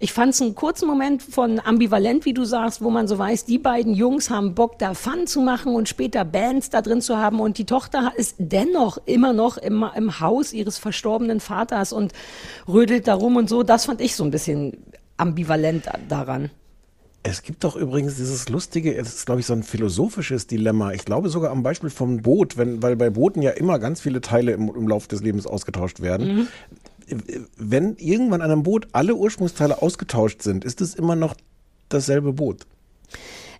[0.00, 3.44] ich fand es einen kurzen Moment von ambivalent, wie du sagst, wo man so weiß,
[3.44, 7.18] die beiden Jungs haben Bock, da Fun zu machen und später Bands da drin zu
[7.18, 7.40] haben.
[7.40, 12.12] Und die Tochter ist dennoch immer noch im, im Haus ihres verstorbenen Vaters und
[12.68, 13.62] rödelt da rum und so.
[13.62, 14.84] Das fand ich so ein bisschen
[15.16, 16.50] ambivalent daran.
[17.24, 20.92] Es gibt doch übrigens dieses lustige, es ist glaube ich so ein philosophisches Dilemma.
[20.92, 24.20] Ich glaube sogar am Beispiel vom Boot, wenn, weil bei Booten ja immer ganz viele
[24.20, 26.36] Teile im, im Laufe des Lebens ausgetauscht werden.
[26.36, 26.48] Mhm.
[27.56, 31.34] Wenn irgendwann an einem Boot alle Ursprungsteile ausgetauscht sind, ist es immer noch
[31.88, 32.66] dasselbe Boot.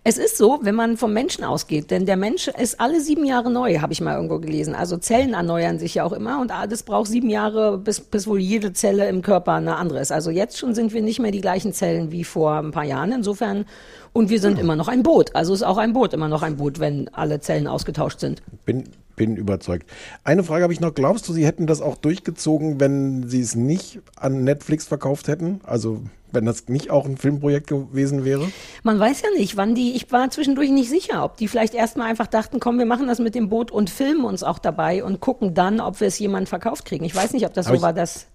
[0.05, 3.49] Es ist so, wenn man vom Menschen ausgeht, denn der Mensch ist alle sieben Jahre
[3.49, 4.75] neu, habe ich mal irgendwo gelesen.
[4.75, 8.39] Also Zellen erneuern sich ja auch immer und das braucht sieben Jahre, bis, bis wohl
[8.39, 10.11] jede Zelle im Körper eine andere ist.
[10.11, 13.13] Also jetzt schon sind wir nicht mehr die gleichen Zellen wie vor ein paar Jahren.
[13.13, 13.63] Insofern,
[14.11, 15.33] und wir sind immer noch ein Boot.
[15.37, 18.43] Also ist auch ein Boot immer noch ein Boot, wenn alle Zellen ausgetauscht sind.
[18.65, 18.83] Bin,
[19.15, 19.89] bin überzeugt.
[20.23, 20.93] Eine Frage habe ich noch.
[20.93, 25.61] Glaubst du, sie hätten das auch durchgezogen, wenn sie es nicht an Netflix verkauft hätten?
[25.63, 26.01] Also
[26.31, 28.47] wenn das nicht auch ein Filmprojekt gewesen wäre?
[28.81, 32.09] Man weiß ja nicht, wann die, ich war zwischendurch nicht sicher, ob die vielleicht erstmal
[32.09, 35.19] einfach dachten, komm, wir machen das mit dem Boot und filmen uns auch dabei und
[35.19, 37.05] gucken dann, ob wir es jemand verkauft kriegen.
[37.05, 38.25] Ich weiß nicht, ob das Hab so ich- war, dass,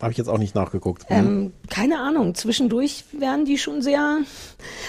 [0.00, 1.08] Habe ich jetzt auch nicht nachgeguckt.
[1.08, 1.16] Hm.
[1.16, 4.18] ähm, keine Ahnung, zwischendurch werden die schon sehr,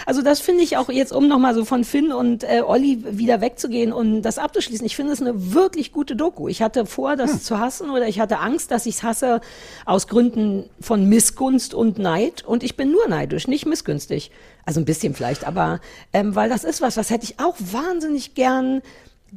[0.05, 3.41] also das finde ich auch jetzt, um nochmal so von Finn und äh, Olli wieder
[3.41, 6.47] wegzugehen und das abzuschließen, ich finde es eine wirklich gute Doku.
[6.47, 9.41] Ich hatte vor, das zu hassen oder ich hatte Angst, dass ich es hasse
[9.85, 14.31] aus Gründen von Missgunst und Neid und ich bin nur neidisch, nicht missgünstig.
[14.65, 15.81] Also ein bisschen vielleicht, aber
[16.13, 18.81] ähm, weil das ist was, was hätte ich auch wahnsinnig gern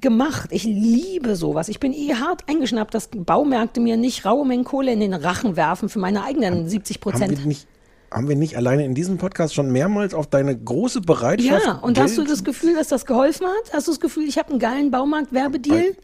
[0.01, 0.51] gemacht.
[0.53, 1.69] Ich liebe sowas.
[1.69, 5.57] Ich bin eh hart eingeschnappt, dass Baumärkte mir nicht raue Mengen Kohle in den Rachen
[5.57, 7.39] werfen für meine eigenen 70 Haben Prozent.
[7.39, 7.67] wir, nicht,
[8.11, 11.65] haben wir nicht alleine in diesem Podcast schon mehrmals auf deine große Bereitschaft?
[11.65, 13.73] Ja, und hast du Geld- das Gefühl, dass das geholfen hat?
[13.73, 15.95] Hast du das Gefühl, ich habe einen geilen Baumarkt-Werbedeal?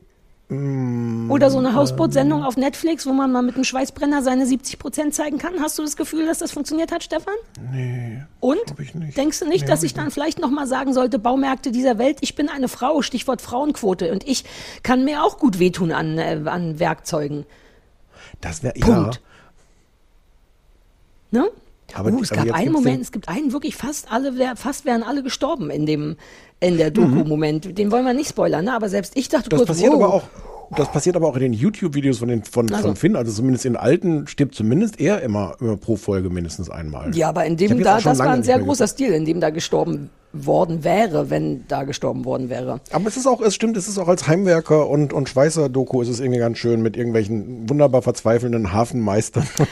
[0.51, 4.81] Mm, Oder so eine Hausbootsendung auf Netflix, wo man mal mit einem Schweißbrenner seine 70
[4.81, 5.55] Prozent zeigen kann?
[5.61, 7.35] Hast du das Gefühl, dass das funktioniert hat, Stefan?
[7.73, 8.23] Nee.
[8.41, 8.59] Und?
[8.95, 9.17] nicht.
[9.17, 12.19] Denkst du nicht, Nee, dass ich ich dann vielleicht nochmal sagen sollte, Baumärkte dieser Welt,
[12.21, 14.45] ich bin eine Frau, Stichwort Frauenquote, und ich
[14.83, 17.47] kann mir auch gut wehtun an, äh, an Werkzeugen.
[18.41, 19.11] Das wäre ja.
[21.31, 21.49] Ne?
[21.95, 25.03] Aber uh, es aber gab einen Moment, es gibt einen wirklich fast alle, fast wären
[25.03, 26.17] alle gestorben in dem,
[26.61, 27.77] in der Doku-Moment.
[27.79, 28.75] Den wollen wir nicht spoilern, ne?
[28.75, 29.51] aber selbst ich dachte Mhm.
[29.51, 30.03] Das kurz, passiert wow.
[30.03, 30.23] aber auch.
[30.77, 32.89] Das passiert aber auch in den YouTube-Videos von, den, von, Also.
[32.89, 37.15] von Finn, also zumindest in alten stirbt zumindest er immer, immer pro Folge mindestens einmal.
[37.17, 40.11] Ja, aber in dem da, das war ein sehr großer Stil, in dem da gestorben
[40.33, 42.81] worden wäre, wenn da gestorben worden wäre.
[42.93, 46.09] Aber es ist auch, es stimmt, es ist auch als Heimwerker und, und Schweißer-Doku ist
[46.09, 49.49] es irgendwie ganz schön mit irgendwelchen wunderbar verzweifelnden Hafenmeistern.
[49.59, 49.67] Ja,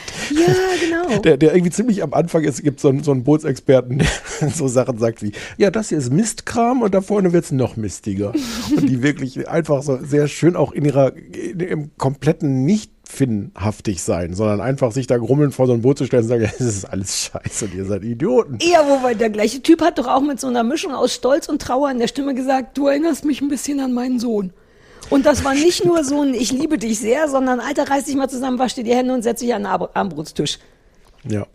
[0.81, 0.88] genau.
[1.23, 4.67] Der, der irgendwie ziemlich am Anfang ist, gibt so einen, so einen Bootsexperten, der so
[4.67, 8.33] Sachen sagt wie, ja, das hier ist Mistkram und da vorne wird's noch mistiger.
[8.75, 14.03] und die wirklich einfach so sehr schön auch in ihrer, in, im kompletten nicht Finnhaftig
[14.03, 16.67] sein, sondern einfach sich da grummeln vor so ein Boot zu stellen und sagen, das
[16.67, 18.59] ist alles scheiße und ihr seid Idioten.
[18.61, 21.59] Ja, wobei der gleiche Typ hat doch auch mit so einer Mischung aus Stolz und
[21.59, 24.53] Trauer in der Stimme gesagt, du erinnerst mich ein bisschen an meinen Sohn.
[25.09, 28.15] Und das war nicht nur so ein Ich liebe dich sehr, sondern Alter, reiß dich
[28.15, 30.59] mal zusammen, wasch dir die Hände und setz dich an den Armbrutstisch.
[31.27, 31.45] Ja.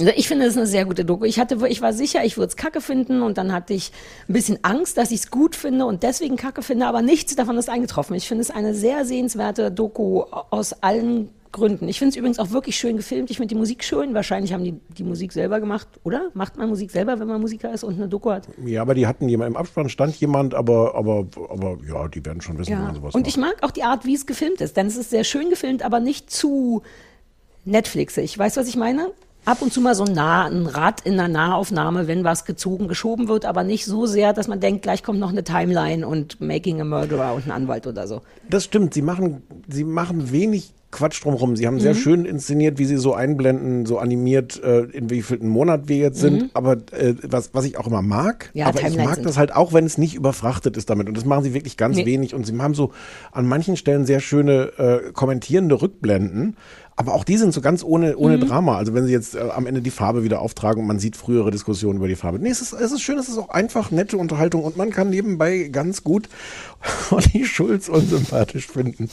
[0.00, 1.24] Also ich finde, das ist eine sehr gute Doku.
[1.26, 3.92] Ich hatte, ich war sicher, ich würde es kacke finden und dann hatte ich
[4.28, 7.58] ein bisschen Angst, dass ich es gut finde und deswegen kacke finde, aber nichts davon
[7.58, 8.16] ist eingetroffen.
[8.16, 11.88] Ich finde es eine sehr sehenswerte Doku aus allen Gründen.
[11.88, 13.28] Ich finde es übrigens auch wirklich schön gefilmt.
[13.30, 14.14] Ich finde die Musik schön.
[14.14, 16.30] Wahrscheinlich haben die die Musik selber gemacht, oder?
[16.32, 18.48] Macht man Musik selber, wenn man Musiker ist und eine Doku hat?
[18.64, 22.40] Ja, aber die hatten jemand, im Abspann stand jemand, aber, aber, aber ja, die werden
[22.40, 22.78] schon wissen, wie Ja.
[22.84, 23.28] man sowas Und macht.
[23.28, 25.82] ich mag auch die Art, wie es gefilmt ist, denn es ist sehr schön gefilmt,
[25.82, 26.82] aber nicht zu
[27.64, 28.38] Netflixig.
[28.38, 29.10] Weißt du, was ich meine?
[29.46, 32.88] Ab und zu mal so ein, nah, ein Rad in einer Nahaufnahme, wenn was gezogen,
[32.88, 36.40] geschoben wird, aber nicht so sehr, dass man denkt, gleich kommt noch eine Timeline und
[36.42, 38.20] Making a Murderer und ein Anwalt oder so.
[38.50, 41.56] Das stimmt, sie machen, sie machen wenig Quatsch drumherum.
[41.56, 41.98] Sie haben sehr Mhm.
[41.98, 46.42] schön inszeniert, wie sie so einblenden, so animiert, äh, in wievielten Monat wir jetzt sind.
[46.42, 46.50] Mhm.
[46.52, 49.38] Aber äh, was, was ich auch immer mag, Ja, aber ich Timelines mag sind- das
[49.38, 51.06] halt auch, wenn es nicht überfrachtet ist damit.
[51.08, 52.06] Und das machen sie wirklich ganz Nee.
[52.06, 52.34] wenig.
[52.34, 52.90] Und sie haben so
[53.32, 56.56] an manchen Stellen sehr schöne äh, kommentierende Rückblenden.
[57.00, 58.46] Aber auch die sind so ganz ohne, ohne Mhm.
[58.46, 58.76] Drama.
[58.76, 61.50] Also wenn sie jetzt äh, am Ende die Farbe wieder auftragen und man sieht frühere
[61.50, 62.38] Diskussionen über die Farbe.
[62.38, 65.08] Nee, es ist, es ist schön, es ist auch einfach nette Unterhaltung und man kann
[65.08, 66.28] nebenbei ganz gut
[67.10, 69.08] Olli Schulz unsympathisch finden.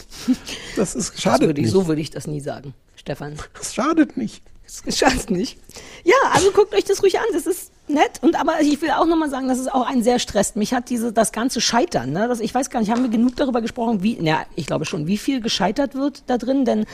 [0.76, 1.70] Das ist nicht.
[1.72, 3.36] so würde ich das nie sagen, Stefan.
[3.58, 4.44] Das schadet nicht.
[4.86, 5.58] Das schadet nicht.
[6.04, 7.26] Ja, also guckt euch das ruhig an.
[7.32, 8.20] Das ist nett.
[8.22, 10.56] Und aber ich will auch nochmal sagen, dass es auch einen sehr stresst.
[10.56, 12.28] Mich hat diese, das ganze Scheitern, ne?
[12.28, 15.08] Das, ich weiß gar nicht, haben wir genug darüber gesprochen, wie, ja, ich glaube schon,
[15.08, 16.86] wie viel gescheitert wird da drin, denn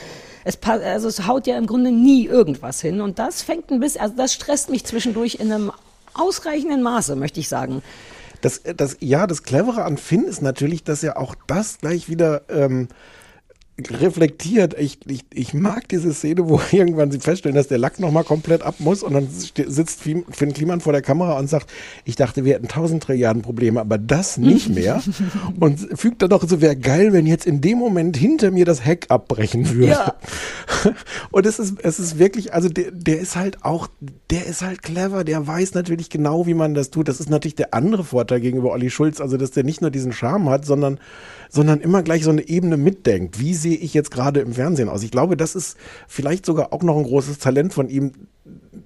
[0.44, 3.00] es, also es haut ja im Grunde nie irgendwas hin.
[3.00, 5.72] Und das fängt ein bisschen, also das stresst mich zwischendurch in einem
[6.14, 7.82] ausreichenden Maße, möchte ich sagen.
[8.40, 12.42] Das, das, ja, das Clevere an Finn ist natürlich, dass er auch das gleich wieder
[12.50, 12.88] ähm,
[13.90, 14.78] reflektiert.
[14.78, 18.62] Ich, ich, ich mag diese Szene, wo irgendwann sie feststellen, dass der Lack nochmal komplett
[18.62, 21.70] ab muss und dann sitzt Finn Finn Kliman vor der Kamera und sagt,
[22.04, 25.02] ich dachte, wir hätten tausend Trilliarden Probleme, aber das nicht mehr.
[25.58, 28.84] und fügt dann noch so, wäre geil, wenn jetzt in dem Moment hinter mir das
[28.84, 29.92] Heck abbrechen würde.
[29.92, 30.14] Ja.
[31.30, 33.88] Und es ist, es ist wirklich, also der, der ist halt auch,
[34.30, 37.08] der ist halt clever, der weiß natürlich genau, wie man das tut.
[37.08, 40.12] Das ist natürlich der andere Vorteil gegenüber Olli Schulz, also dass der nicht nur diesen
[40.12, 40.98] Charme hat, sondern,
[41.54, 43.38] sondern immer gleich so eine Ebene mitdenkt.
[43.38, 45.04] Wie sehe ich jetzt gerade im Fernsehen aus?
[45.04, 45.76] Ich glaube, das ist
[46.08, 48.10] vielleicht sogar auch noch ein großes Talent von ihm,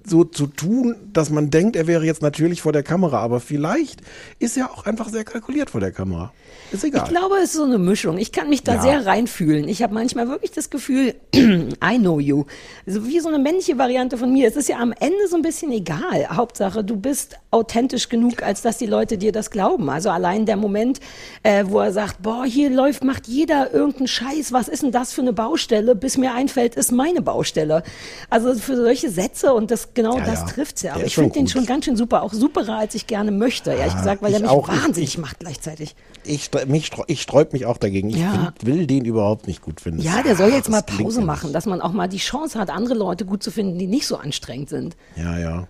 [0.05, 3.99] so zu tun, dass man denkt, er wäre jetzt natürlich vor der Kamera, aber vielleicht
[4.39, 6.31] ist er auch einfach sehr kalkuliert vor der Kamera.
[6.71, 7.03] Ist egal.
[7.03, 8.17] Ich glaube, es ist so eine Mischung.
[8.17, 8.81] Ich kann mich da Ja.
[8.81, 9.67] sehr reinfühlen.
[9.67, 12.45] Ich habe manchmal wirklich das Gefühl, I know you.
[12.85, 14.47] So wie so eine männliche Variante von mir.
[14.47, 16.27] Es ist ja am Ende so ein bisschen egal.
[16.29, 19.89] Hauptsache, du bist authentisch genug, als dass die Leute dir das glauben.
[19.89, 20.99] Also allein der Moment,
[21.43, 24.53] äh, wo er sagt, boah, hier läuft, macht jeder irgendeinen Scheiß.
[24.53, 25.95] Was ist denn das für eine Baustelle?
[25.95, 27.83] Bis mir einfällt, ist meine Baustelle.
[28.29, 30.45] Also für solche Sätze und das genau Ja, das ja.
[30.47, 30.93] trifft's ja.
[30.95, 32.23] Aber ich finde den schon ganz schön super.
[32.23, 34.67] Auch superer, als ich gerne möchte, ehrlich Ja, gesagt, weil er ich mich auch.
[34.67, 35.95] Wahnsinnig ich- macht gleichzeitig.
[36.25, 38.09] Ich, mich, ich sträub mich auch dagegen.
[38.09, 40.01] Ich find, will den überhaupt nicht gut finden.
[40.01, 42.69] Ja, der soll jetzt Das mal Pause machen, dass man auch mal die Chance hat,
[42.69, 44.95] andere Leute gut zu finden, die nicht so anstrengend sind.
[45.15, 45.67] Ja, ja.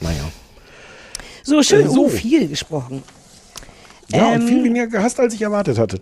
[0.00, 0.24] Naja.
[1.42, 1.94] So schön, Äh, so.
[1.94, 3.02] so viel gesprochen.
[4.08, 6.00] Ja, Ähm, und viel weniger gehasst, als ich erwartet hatte.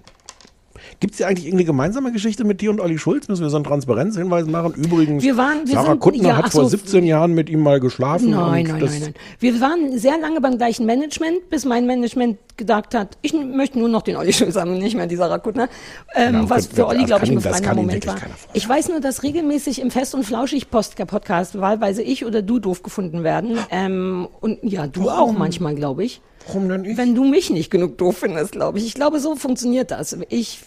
[1.00, 3.28] Gibt es ja eigentlich irgendeine gemeinsame Geschichte mit dir und Olli Schulz?
[3.28, 4.74] Müssen wir so einen Transparenzhinweis machen?
[4.74, 6.70] Übrigens, Wir waren- wir Sarah sind- Kuttner ja, hat vor so.
[6.70, 8.30] 17 Jahren mit ihm mal geschlafen.
[8.30, 9.14] Nein, nein, nein, nein.
[9.38, 13.88] Wir waren sehr lange beim gleichen Management, bis mein Management gedacht hat, ich möchte nur
[13.88, 15.68] noch den Olli Schulz haben und nicht mehr die Sarah Kuttner.
[16.16, 18.16] Ähm, Ja, was für Olli, glaube ich, ein befreiender Moment war.
[18.52, 23.22] Ich weiß nur, dass regelmäßig im Fest- und Flauschig-Podcast wahlweise ich oder du doof gefunden
[23.22, 23.56] werden.
[23.70, 26.20] Ähm, und ja, du auch manchmal, glaube ich.
[26.48, 26.96] Warum denn ich?
[26.96, 28.86] Wenn du mich nicht genug doof findest, glaube ich.
[28.86, 30.16] Ich glaube, so funktioniert das.
[30.28, 30.60] Ich,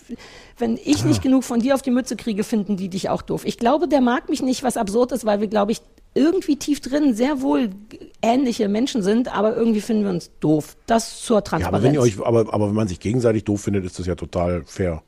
[0.58, 1.08] wenn ich Ah.
[1.08, 3.42] nicht genug von dir auf die Mütze kriege, finden die dich auch doof.
[3.46, 5.82] Ich glaube, der mag mich nicht, was absurd ist, weil wir, glaube ich,
[6.14, 7.70] irgendwie tief drin sehr wohl
[8.22, 10.76] ähnliche Menschen sind, aber irgendwie finden wir uns doof.
[10.86, 11.76] Das zur ja, Transparenz.
[11.76, 14.16] aber wenn ihr euch, aber, aber wenn man sich gegenseitig doof findet, ist das ja
[14.16, 15.02] total fair.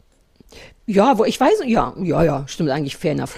[0.85, 3.35] ja, wo ich weiß, ja, ja, ja, stimmt eigentlich, fair enough.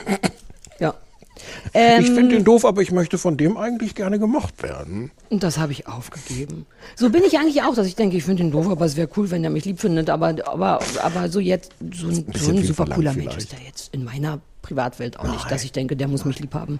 [1.74, 1.82] Ja.
[1.82, 5.12] Ähm, ich finde den doof, aber ich möchte von dem eigentlich gerne gemocht werden.
[5.30, 6.66] Und das habe ich aufgegeben.
[6.96, 9.10] So bin ich eigentlich auch, dass ich denke, ich finde ihn doof, aber es wäre
[9.18, 10.10] cool, wenn er mich lieb findet.
[10.10, 13.50] Aber, aber, aber so jetzt, so ein, so bisschen ein super cooler verlangt Mensch ist
[13.50, 13.64] vielleicht.
[13.64, 16.80] er jetzt in meiner Privatwelt auch nicht, dass ich denke, der muss mich lieb haben.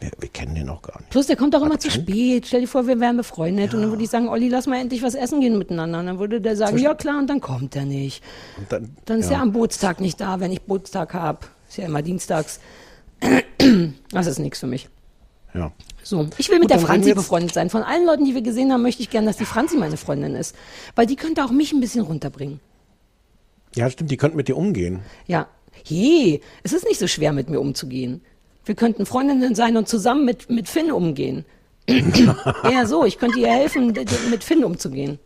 [0.00, 1.10] Wir, wir kennen den auch gar nicht.
[1.10, 2.46] Plus, der kommt auch immer zu spät.
[2.46, 5.02] Stell dir vor, wir wären befreundet und dann würde ich sagen, Olli, lass mal endlich
[5.02, 6.00] was essen gehen miteinander.
[6.00, 8.22] Und dann würde der sagen, ja klar, und dann kommt er nicht.
[8.56, 9.36] Und dann, Dann ist ja.
[9.36, 11.40] er am Bootstag nicht da, wenn ich Bootstag habe.
[11.68, 12.60] Ist ja immer dienstags.
[14.12, 14.88] Das ist nichts für mich.
[15.54, 15.72] Ja.
[16.02, 17.70] So, ich will mit Gut, der Franzi befreundet sein.
[17.70, 20.34] Von allen Leuten, die wir gesehen haben, möchte ich gerne, dass die Franzi meine Freundin
[20.34, 20.54] ist.
[20.94, 22.60] Weil die könnte auch mich ein bisschen runterbringen.
[23.74, 25.00] ja, stimmt, die könnten mit dir umgehen.
[25.26, 25.48] Ja.
[25.86, 28.22] Hey, es ist nicht so schwer, mit mir umzugehen.
[28.64, 31.44] Wir könnten Freundinnen sein und zusammen mit, mit Finn umgehen.
[32.64, 33.94] Eher so, ich könnte ihr helfen,
[34.30, 35.18] mit Finn umzugehen.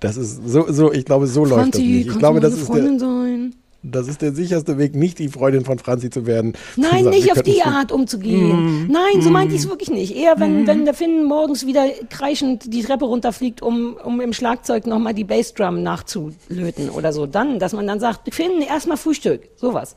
[0.00, 2.08] Das ist so, so ich glaube, so läuft das Franzi, nicht.
[2.08, 3.54] Ich glaube, das ist, Freundin der, sein?
[3.82, 6.52] Das ist der sicherste Weg, nicht die Freundin von Franzi zu werden.
[6.76, 8.86] Nein, sagen, nicht auf die Art umzugehen.
[8.88, 10.16] Nein, so meinte ich es wirklich nicht.
[10.16, 14.86] Eher, wenn, wenn der Finn morgens wieder kreischend die Treppe runterfliegt, um, um im Schlagzeug
[14.86, 17.26] nochmal die Bassdrum nachzulöten oder so.
[17.26, 19.48] Dann, dass man dann sagt, Finn, erstmal Frühstück.
[19.56, 19.96] Sowas.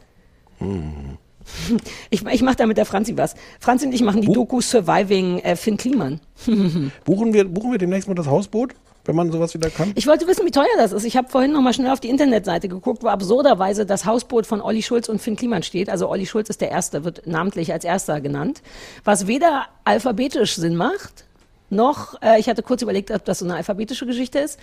[2.10, 3.36] Ich, ich mache da mit der Franzi was.
[3.60, 6.20] Franzi und ich machen die Doku Surviving äh, Finn Kliman.
[7.06, 8.74] Buchen wir, buchen wir demnächst mal das Hausboot,
[9.06, 9.92] wenn man sowas wieder kann?
[9.96, 11.04] Ich wollte wissen, wie teuer das ist.
[11.06, 14.62] Ich habe vorhin noch mal schnell auf die Internetseite geguckt, wo absurderweise das Hausboot von
[14.62, 15.90] Olli Schulz und Finn Kliman steht.
[15.90, 18.62] Also Olli Schulz ist der Erste, wird namentlich als Erster genannt.
[19.04, 21.26] Was weder alphabetisch Sinn macht,
[21.70, 24.60] noch, äh, ich hatte kurz überlegt, ob das so eine alphabetische Geschichte ist.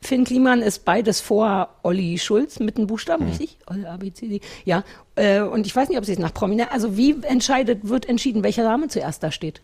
[0.00, 3.58] Finn Kliman ist beides vor Olli Schulz mit den Buchstaben, richtig?
[3.66, 4.40] Olli, A, B, C, D.
[4.64, 4.84] Ja.
[5.16, 8.44] Äh, und ich weiß nicht, ob sie es nach Prominent, also wie entscheidet, wird entschieden,
[8.44, 9.60] welcher Name zuerst da steht?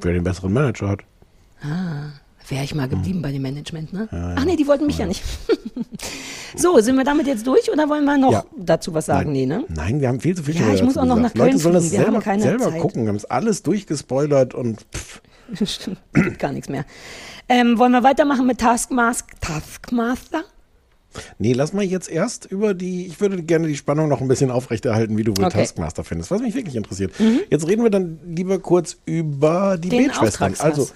[0.00, 1.00] Wer den besseren Manager hat.
[2.48, 4.08] Wäre ich mal geblieben bei dem Management, ne?
[4.36, 5.22] Ach nee, die wollten mich ja, nicht.
[6.56, 8.44] So, sind wir damit jetzt durch oder wollen wir noch Ja.
[8.56, 9.32] dazu was sagen?
[9.32, 9.64] Nee, ne?
[9.74, 11.34] Nein, wir haben viel zu viel Ja, ich muss auch noch gesagt.
[11.34, 12.04] nach Köln Leute sollen das fliegen.
[12.04, 12.80] Wir haben selber, selber Zeit.
[12.80, 13.02] gucken.
[13.02, 15.20] Wir haben es alles durchgespoilert und pff,
[15.64, 16.84] Stimmt, geht gar nichts mehr.
[17.48, 20.44] Ähm, wollen wir weitermachen mit Taskmask Taskmaster?
[21.38, 24.52] Nee, lass mal jetzt erst über die, ich würde gerne die Spannung noch ein bisschen
[24.52, 25.56] aufrechterhalten, wie du wohl Okay.
[25.56, 25.60] Mhm.
[25.62, 27.12] Taskmaster findest, was mich wirklich interessiert.
[27.50, 30.54] Jetzt reden wir dann lieber kurz über die Den Betschwestern.
[30.58, 30.88] Also,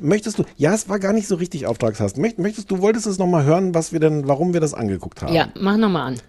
[0.00, 2.16] möchtest du, ja, es war gar nicht so richtig Auftragshass.
[2.16, 5.22] Möcht, möchtest du, wolltest du es nochmal hören, was wir denn, warum wir das angeguckt
[5.22, 5.34] haben?
[5.34, 6.20] Ja, mach nochmal an.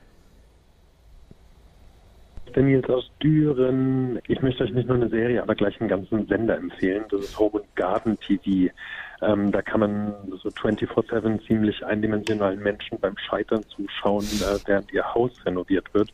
[2.45, 4.19] Ich bin Nils aus Düren.
[4.27, 7.05] Ich möchte euch nicht nur eine Serie, aber gleich einen ganzen Sender empfehlen.
[7.09, 8.73] Das ist Home and Garden TV.
[9.21, 10.13] Ähm, da kann man
[10.43, 16.09] so 24-7 ziemlich eindimensionalen Menschen beim Scheitern zuschauen, äh, während ihr Haus renoviert wird.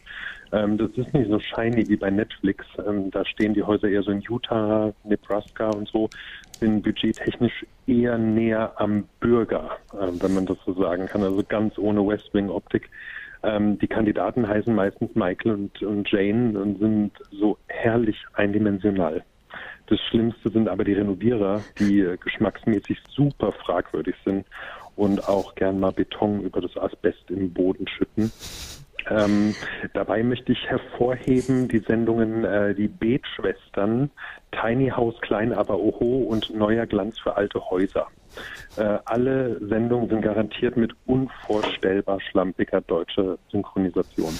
[0.51, 2.65] Ähm, das ist nicht so shiny wie bei Netflix.
[2.85, 6.09] Ähm, da stehen die Häuser eher so in Utah, Nebraska und so,
[6.59, 11.23] sind budgettechnisch eher näher am Bürger, äh, wenn man das so sagen kann.
[11.23, 12.89] Also ganz ohne West Wing Optik.
[13.43, 19.23] Ähm, die Kandidaten heißen meistens Michael und, und Jane und sind so herrlich eindimensional.
[19.87, 24.45] Das Schlimmste sind aber die Renovierer, die äh, geschmacksmäßig super fragwürdig sind
[24.95, 28.31] und auch gern mal Beton über das Asbest im Boden schütten.
[29.09, 29.55] Ähm,
[29.93, 34.09] dabei möchte ich hervorheben die Sendungen äh, Die Betschwestern,
[34.51, 38.07] Tiny House Klein aber Oho und Neuer Glanz für alte Häuser.
[38.75, 44.33] Äh, alle Sendungen sind garantiert mit unvorstellbar schlampiger deutscher Synchronisation.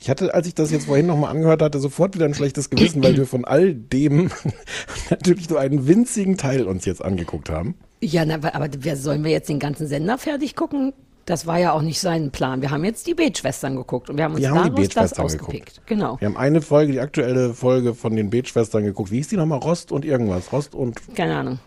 [0.00, 3.02] Ich hatte, als ich das jetzt vorhin nochmal angehört hatte, sofort wieder ein schlechtes Gewissen,
[3.02, 4.30] weil wir von all dem
[5.10, 7.74] natürlich nur einen winzigen Teil uns jetzt angeguckt haben.
[8.02, 10.92] Ja, na, aber wer sollen wir jetzt den ganzen Sender fertig gucken?
[11.26, 12.60] Das war ja auch nicht sein Plan.
[12.60, 15.18] Wir haben jetzt die Betschwestern geguckt und wir haben uns Wir haben die daraus das
[15.18, 15.66] ausgepickt.
[15.68, 15.86] geguckt.
[15.86, 16.20] Genau.
[16.20, 19.10] Wir haben eine Folge, die aktuelle Folge von den Betschwestern geguckt.
[19.10, 19.58] Wie hieß die nochmal?
[19.60, 20.52] Rost und irgendwas.
[20.52, 21.58] Rost und Keine Ahnung.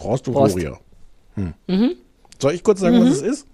[0.00, 0.56] Rost und Rost.
[0.56, 0.78] Gloria.
[1.34, 1.54] Hm.
[1.66, 1.90] Mhm.
[2.40, 3.02] Soll ich kurz sagen, Mhm.
[3.10, 3.46] was es ist?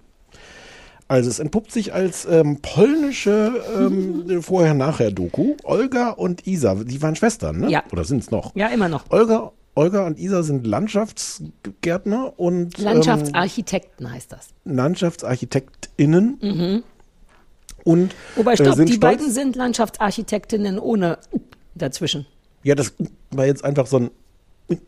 [1.07, 5.55] Also es entpuppt sich als ähm, polnische ähm, Vorher-Nachher-Doku.
[5.63, 7.69] Olga und Isa, die waren Schwestern, ne?
[7.69, 7.83] Ja.
[7.91, 8.55] Oder sind es noch?
[8.55, 9.05] Ja, immer noch.
[9.09, 14.49] Olga, Olga und Isa sind Landschaftsgärtner und ähm, Landschaftsarchitekten heißt das.
[14.65, 16.83] LandschaftsarchitektInnen Mhm.
[17.83, 19.17] und Wobei, äh, stopp, sind die stolz.
[19.17, 21.17] beiden sind Landschaftsarchitektinnen ohne
[21.75, 22.25] dazwischen.
[22.63, 22.93] Ja, das
[23.31, 24.11] war jetzt einfach so ein.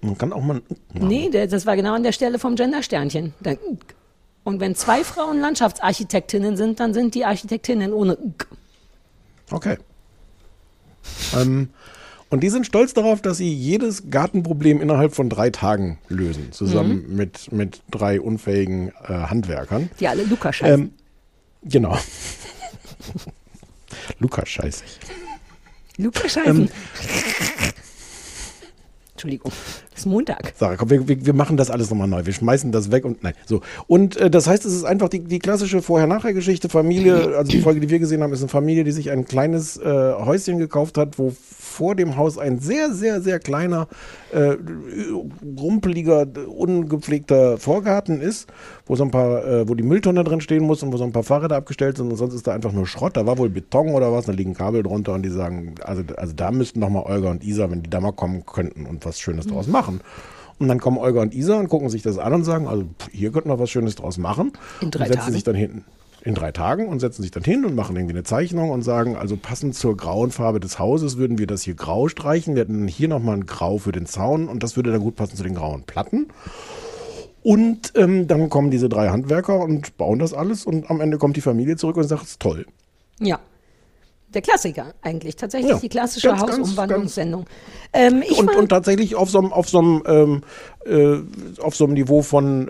[0.02, 0.58] Man kann auch mal.
[0.94, 3.34] ein- Nee, das war genau an der Stelle vom Gendersternchen.
[4.44, 8.18] Und wenn zwei Frauen Landschaftsarchitektinnen sind, dann sind die Architektinnen ohne.
[9.52, 9.78] Okay.
[11.36, 11.70] Ähm,
[12.36, 17.06] und die sind stolz darauf, dass sie jedes Gartenproblem innerhalb von drei Tagen lösen, zusammen
[17.10, 17.16] Mhm.
[17.16, 19.90] mit, mit drei unfähigen äh, Handwerkern.
[20.00, 20.82] Die alle Luca scheißen.
[20.82, 20.92] Ähm,
[21.64, 21.98] genau.
[24.20, 25.00] Lukas scheißig.
[25.98, 26.46] Luca scheißen.
[26.64, 26.70] ähm,
[29.14, 29.52] Entschuldigung,
[29.94, 30.52] es ist Montag.
[30.58, 32.26] Sarah, komm, wir, wir, wir machen das alles nochmal neu.
[32.26, 33.34] Wir schmeißen das weg und nein.
[33.46, 33.62] So.
[33.88, 36.68] Und äh, das heißt, es ist einfach die, die klassische Vorher-Nachher-Geschichte.
[36.68, 39.78] Familie, also die Folge, die wir gesehen haben, ist eine Familie, die sich ein kleines
[39.78, 41.34] äh, Häuschen gekauft hat, wo
[41.76, 43.88] vor dem Haus ein sehr, sehr, sehr kleiner,
[44.32, 44.56] äh,
[45.60, 48.48] rumpeliger, ungepflegter Vorgarten ist,
[48.86, 51.12] wo so ein paar, äh, wo die Mülltonne drin stehen muss und wo so ein
[51.12, 53.18] paar Fahrräder abgestellt sind und sonst ist da einfach nur Schrott.
[53.18, 56.34] Da war wohl Beton oder was, da liegen Kabel drunter und die sagen, also, also
[56.34, 59.48] da müssten nochmal Olga und Isa, wenn die da mal kommen könnten und was Schönes
[59.48, 60.00] draus machen.
[60.58, 63.32] Und dann kommen Olga und Isa und gucken sich das an und sagen, also hier
[63.34, 64.54] könnten wir was Schönes draus machen.
[64.80, 65.34] In drei und setzen Tagen.
[65.34, 65.84] sich dann hinten
[66.26, 69.16] in drei Tagen und setzen sich dann hin und machen irgendwie eine Zeichnung und sagen,
[69.16, 72.56] also passend zur grauen Farbe des Hauses würden wir das hier grau streichen.
[72.56, 75.38] Wir hätten hier nochmal ein Grau für den Zaun und das würde dann gut passen
[75.38, 76.30] zu den grauen Platten.
[77.44, 81.38] Und ähm, dann kommen diese drei Handwerker und bauen das alles und am Ende kommt
[81.38, 82.66] die Familie zurück und sagt, es ist toll.
[83.20, 83.40] Ja.
[84.34, 87.46] Der Klassiker eigentlich, tatsächlich Ja, die klassische ganz, Hausumwandlungssendung.
[87.94, 90.42] Ähm, und, und tatsächlich auf so einem auf so einem ähm,
[90.86, 92.70] äh, auf so einem Niveau von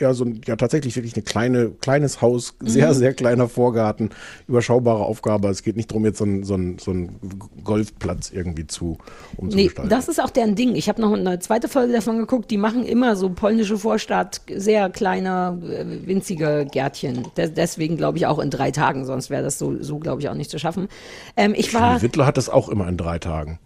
[0.00, 2.94] ja so ein, ja tatsächlich wirklich eine kleine kleines Haus sehr Mhm.
[2.94, 4.10] sehr kleiner Vorgarten
[4.48, 7.20] überschaubare Aufgabe es geht nicht darum jetzt so ein so ein, so ein
[7.62, 10.74] Golfplatz irgendwie zu nee, umzugestalten das ist auch deren Ding.
[10.74, 14.90] Ich habe noch eine zweite Folge davon geguckt, die machen immer so polnische Vorstadt, sehr
[14.90, 17.26] kleine, äh, winzige Gärtchen.
[17.36, 20.28] Des- deswegen glaube ich auch in drei Tagen, sonst wäre das so, so glaube ich,
[20.28, 20.88] auch nicht zu schaffen.
[21.36, 23.58] Ähm, ich war, Die Wittler hat das auch immer in drei Tagen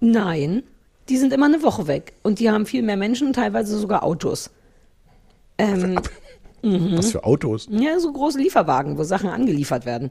[0.00, 0.62] nein,
[1.08, 4.50] die sind immer eine Woche weg und die haben viel mehr Menschen, teilweise sogar Autos.
[5.58, 5.98] Ähm,
[6.62, 6.98] mhm.
[6.98, 10.10] was für Autos Ja, so große Lieferwagen, wo Sachen angeliefert werden.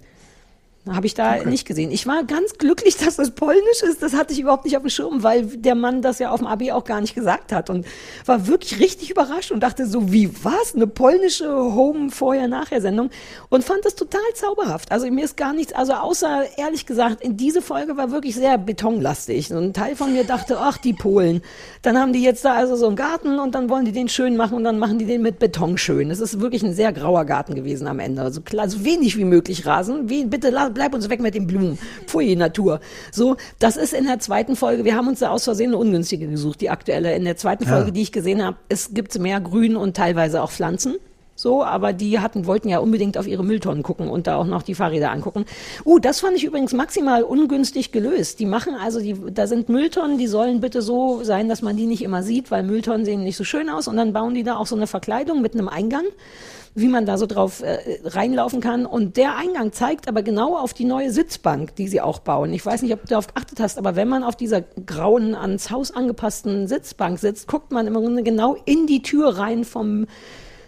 [0.88, 1.90] Habe ich da nicht gesehen.
[1.90, 4.04] Ich war ganz glücklich, dass das polnisch ist.
[4.04, 6.48] Das hatte ich überhaupt nicht auf dem Schirm, weil der Mann das ja auf dem
[6.48, 7.86] Abi auch gar nicht gesagt hat und
[8.26, 10.76] war wirklich richtig überrascht und dachte so, wie was?
[10.76, 13.10] Eine polnische Home-Vorher-Nachher-Sendung
[13.50, 14.92] und fand das total zauberhaft.
[14.92, 18.58] Also mir ist gar nichts, also außer ehrlich gesagt, in diese Folge war wirklich sehr
[18.60, 19.52] betonlastig.
[19.52, 21.42] Und ein Teil von mir dachte, ach, die Polen.
[21.82, 24.38] Dann haben die jetzt da also so einen Garten und dann wollen die den schön
[24.38, 26.12] machen und dann machen die den mit Beton schön.
[26.12, 28.22] Es ist wirklich ein sehr grauer Garten gewesen am Ende.
[28.22, 30.10] Also, klar, so wenig wie möglich Rasen.
[30.10, 31.80] Wie, bitte bleib uns weg mit den Blumen.
[32.06, 32.80] Pfui, Natur.
[33.12, 34.86] So, das ist in der zweiten Folge.
[34.86, 37.16] Wir haben uns da aus Versehen eine ungünstige gesucht, die aktuelle.
[37.16, 40.52] In der zweiten Folge, die ich gesehen habe, es gibt mehr Grün und teilweise auch
[40.52, 40.98] Pflanzen.
[41.38, 44.64] So, aber die hatten, wollten ja unbedingt auf ihre Mülltonnen gucken und da auch noch
[44.64, 45.46] die Fahrräder angucken.
[45.84, 48.40] Uh, das fand ich übrigens maximal ungünstig gelöst.
[48.40, 51.88] Die machen also, die, da sind Mülltonnen, die sollen bitte so sein, dass man die
[51.88, 54.56] nicht immer sieht, weil Mülltonnen sehen nicht so schön aus und dann bauen die da
[54.56, 56.06] auch so eine Verkleidung mit einem Eingang
[56.78, 58.86] wie man da so drauf äh, reinlaufen kann.
[58.86, 62.52] Und der Eingang zeigt aber genau auf die neue Sitzbank, die sie auch bauen.
[62.54, 65.72] Ich weiß nicht, ob du darauf geachtet hast, aber wenn man auf dieser grauen, ans
[65.72, 70.06] Haus angepassten Sitzbank sitzt, guckt man im Grunde genau in die Tür rein vom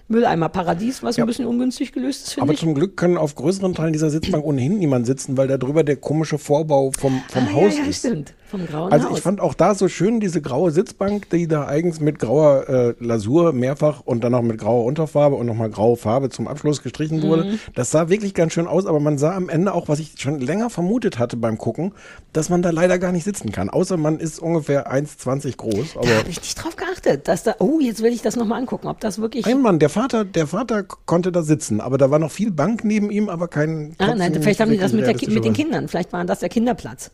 [0.10, 1.26] Mülleimer-Paradies, was Ja.
[1.26, 2.60] ein bisschen ungünstig gelöst ist, finde Aber ich.
[2.60, 5.98] zum Glück können auf größeren Teilen dieser Sitzbank ohnehin niemand sitzen, weil da drüber der
[5.98, 8.00] komische Vorbau vom, vom ah, Haus ja, ja, ist.
[8.00, 8.34] stimmt.
[8.50, 9.18] Vom grauen Also Haus.
[9.18, 12.94] ich fand auch da so schön diese graue Sitzbank, die da eigens mit grauer äh,
[13.00, 17.22] Lasur mehrfach und dann noch mit grauer Unterfarbe und nochmal graue Farbe zum Abschluss gestrichen
[17.24, 17.44] wurde.
[17.44, 17.60] Mhm.
[17.76, 20.40] Das sah wirklich ganz schön aus, aber man sah am Ende auch, was ich schon
[20.40, 21.92] länger vermutet hatte beim Gucken,
[22.32, 23.70] dass man da leider gar nicht sitzen kann.
[23.70, 25.98] Außer man ist ungefähr 1,20 groß.
[25.98, 28.62] Aber da habe ich nicht drauf geachtet, dass da, oh, jetzt will ich das nochmal
[28.62, 29.46] angucken, ob das wirklich.
[29.46, 32.86] ein Mann, der Vater, der Vater konnte da sitzen, aber da war noch viel Bank
[32.86, 33.96] neben ihm, aber kein.
[33.98, 35.88] Ah, nein, vielleicht haben die das mit, der, mit den Kindern.
[35.90, 37.12] Vielleicht war das der Kinderplatz.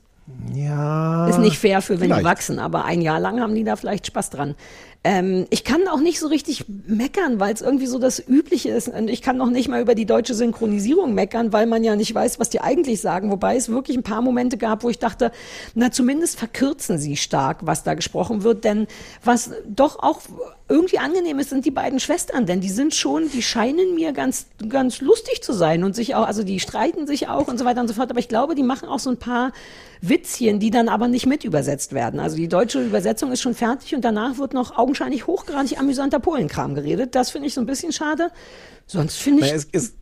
[0.54, 1.28] Ja.
[1.28, 2.26] Ist nicht fair für wenn die vielleicht.
[2.26, 4.56] wachsen, aber ein Jahr lang haben die da vielleicht Spaß dran.
[5.06, 8.88] Ähm, ich kann auch nicht so richtig meckern, weil es irgendwie so das Übliche ist.
[8.88, 12.16] Und ich kann noch nicht mal über die deutsche Synchronisierung meckern, weil man ja nicht
[12.16, 13.30] weiß, was die eigentlich sagen.
[13.30, 15.34] Wobei es wirklich ein paar Momente gab, wo ich dachte,
[15.76, 18.64] na zumindest verkürzen sie stark, was da gesprochen wird.
[18.64, 18.88] Denn
[19.26, 20.22] was doch auch
[20.74, 24.48] irgendwie angenehm ist, sind die beiden Schwestern, denn die sind schon, die scheinen mir ganz,
[24.68, 27.82] ganz lustig zu sein und sich auch, also die streiten sich auch und so weiter
[27.82, 28.10] und so fort.
[28.10, 29.54] Aber ich glaube, die machen auch so ein paar
[30.02, 32.20] Witzchen, die dann aber nicht mit übersetzt werden.
[32.20, 36.74] Also die deutsche Übersetzung ist schon fertig und danach wird noch augenscheinlich hochgradig amüsanter Polenkram
[36.74, 37.14] geredet.
[37.14, 38.32] Das finde ich so ein bisschen schade.
[38.88, 39.54] Sonst finde ich.
[39.54, 39.94] Es, es,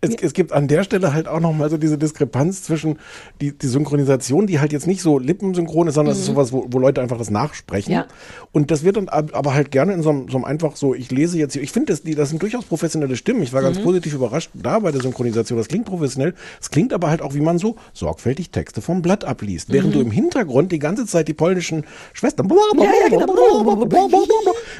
[0.00, 2.98] es, es gibt an der Stelle halt auch nochmal so diese Diskrepanz zwischen
[3.40, 6.34] die, die Synchronisation, die halt jetzt nicht so lippensynchron ist, sondern es ist Mhm.
[6.34, 7.92] sowas, wo, wo Leute einfach das nachsprechen.
[7.92, 8.06] Ja.
[8.52, 10.94] Und das wird dann ab- aber halt gerne in so einem, so einem einfach so,
[10.94, 13.42] ich lese jetzt hier, ich finde, das, das sind durchaus professionelle Stimmen.
[13.42, 13.82] Ich war ganz Mhm.
[13.84, 15.58] positiv überrascht da bei der Synchronisation.
[15.58, 16.34] Das klingt professionell.
[16.60, 19.72] Es klingt aber halt auch, wie man so sorgfältig Texte vom Blatt abliest.
[19.72, 19.94] Während Mhm.
[19.94, 22.56] du im Hintergrund die ganze Zeit die polnischen Schwestern Ja,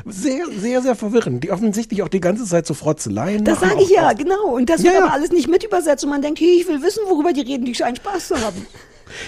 [0.06, 1.44] sehr, sehr, sehr verwirrend.
[1.44, 4.54] Die offensichtlich auch die ganze Zeit so Frotzeleien Das sage ich ja, genau.
[4.54, 5.07] Und das Ja, ja.
[5.08, 7.64] Aber alles nicht mit übersetzt und man denkt, hey, ich will wissen, worüber die reden,
[7.64, 8.66] die scheinen Spaß zu haben.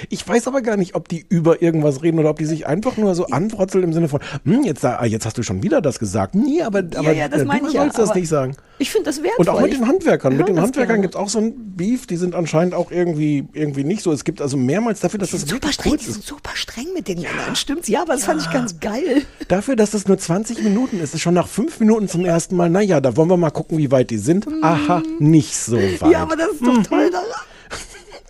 [0.09, 2.97] Ich weiß aber gar nicht, ob die über irgendwas reden oder ob die sich einfach
[2.97, 5.99] nur so anfrotzeln im Sinne von, hm, jetzt, ah, jetzt hast du schon wieder das
[5.99, 6.35] gesagt.
[6.35, 8.57] Nee, aber, aber ja, das äh, du ich ja, sollst das nicht sagen.
[8.78, 9.47] Ich finde das wertvoll.
[9.47, 10.37] Und auch mit den Handwerkern.
[10.37, 13.85] Mit den Handwerkern gibt es auch so ein Beef, die sind anscheinend auch irgendwie, irgendwie
[13.85, 14.11] nicht so.
[14.11, 16.28] Es gibt also mehrmals dafür, dass das super streng, kurz die sind ist.
[16.28, 17.89] super streng mit den Männern, stimmt's?
[17.89, 19.22] Ja, aber das fand ich ganz geil.
[19.49, 22.70] Dafür, dass das nur 20 Minuten ist, ist schon nach fünf Minuten zum ersten Mal,
[22.70, 24.47] naja, da wollen wir mal gucken, wie weit die sind.
[24.62, 26.03] Aha, nicht so weit.
[26.03, 26.11] Mhm.
[26.11, 27.26] Ja, aber das ist doch toll daran.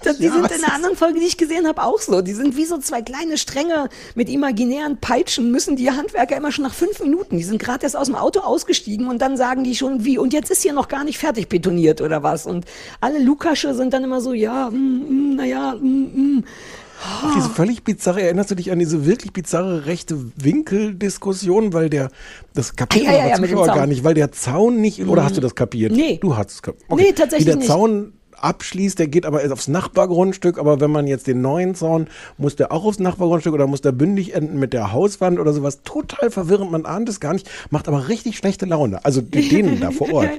[0.02, 2.22] Das, die Ja, sind in einer anderen Folge, die ich gesehen habe, auch so.
[2.22, 6.64] Die sind wie so zwei kleine Stränge mit imaginären Peitschen, müssen die Handwerker immer schon
[6.64, 7.36] nach fünf Minuten.
[7.36, 10.32] Die sind gerade erst aus dem Auto ausgestiegen und dann sagen die schon wie, und
[10.32, 12.46] jetzt ist hier noch gar nicht fertig betoniert oder was.
[12.46, 12.64] Und
[13.00, 15.86] alle Lukasche sind dann immer so, ja, mm, mm, naja, mm,
[16.38, 16.44] mm.
[17.24, 22.10] Auch diese völlig bizarre, erinnerst du dich an diese wirklich bizarre rechte Winkeldiskussion, weil der,
[22.54, 25.22] das kapiert Ah, ja, ja, aber ja, Zuschauer gar nicht, weil der Zaun nicht, oder
[25.22, 25.26] Mhm.
[25.26, 25.92] hast du das kapiert?
[25.92, 26.18] Nee.
[26.20, 26.90] Du hast es kapiert.
[26.94, 27.68] Nee, tatsächlich Wie der nicht.
[27.68, 28.12] Zaun
[28.42, 32.72] abschließt, der geht aber aufs Nachbargrundstück, aber wenn man jetzt den neuen Zaun, muss der
[32.72, 36.70] auch aufs Nachbargrundstück oder muss der bündig enden mit der Hauswand oder sowas, total verwirrend,
[36.70, 40.12] man ahnt es gar nicht, macht aber richtig schlechte Laune, also die- denen da vor
[40.12, 40.30] Ort.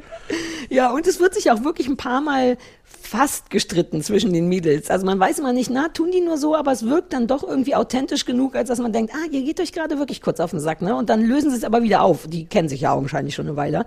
[0.69, 4.89] Ja, und es wird sich auch wirklich ein paar Mal fast gestritten zwischen den Mädels.
[4.89, 7.43] Also man weiß immer nicht, na, tun die nur so, aber es wirkt dann doch
[7.43, 10.51] irgendwie authentisch genug, als dass man denkt, ah, ihr geht euch gerade wirklich kurz auf
[10.51, 10.95] den Sack, ne?
[10.95, 12.27] Und dann lösen sie es aber wieder auf.
[12.27, 13.85] Die kennen sich ja augenscheinlich schon eine Weile.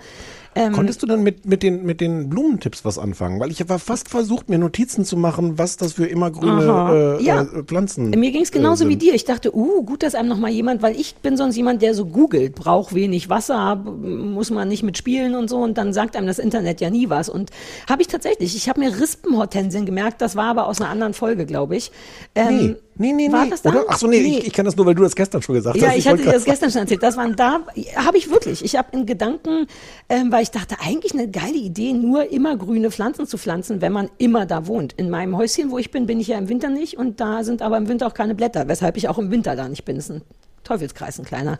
[0.57, 3.41] Ähm, Konntest du dann mit, mit, den, mit den Blumentipps was anfangen?
[3.41, 6.95] Weil ich war fast versucht, mir Notizen zu machen, was das für immergrüne Aha.
[7.19, 7.43] äh, Ja.
[7.43, 9.03] äh, Pflanzen Mir ging es genauso äh, wie sind.
[9.03, 9.15] dir.
[9.15, 11.95] Ich dachte, uh, gut, dass einem noch mal jemand, weil ich bin sonst jemand, der
[11.95, 16.27] so googelt, braucht wenig Wasser, muss man nicht mitspielen und so und dann sagt einem
[16.27, 17.29] das Internet ja nie was.
[17.29, 17.51] Und
[17.89, 21.47] habe ich tatsächlich, ich habe mir Rispenhortensien gemerkt, das war aber aus einer anderen Folge,
[21.47, 21.91] glaube ich.
[22.35, 23.51] Ähm, nee, nee, nee, war nee.
[23.51, 23.71] das da?
[23.71, 23.85] Oder?
[23.89, 25.89] Ach so, nee, Ich, ich kann das nur, weil du das gestern schon gesagt Ja,
[25.89, 25.97] hast.
[25.97, 27.03] ich hatte wollte dir das gestern schon erzählt.
[27.03, 27.61] Das waren da,
[27.97, 28.65] habe ich wirklich.
[28.65, 29.67] Ich habe in Gedanken,
[30.09, 33.93] ähm, weil ich dachte, eigentlich eine geile Idee, nur immer grüne Pflanzen zu pflanzen, wenn
[33.93, 34.93] man immer da wohnt.
[34.95, 37.63] In meinem Häuschen, wo ich bin, bin ich ja im Winter nicht und da sind
[37.63, 39.97] aber im Winter auch keine Blätter, weshalb ich auch im Winter da nicht bin.
[39.97, 40.23] Das ist ein
[40.65, 41.59] Teufelskreis, ein kleiner.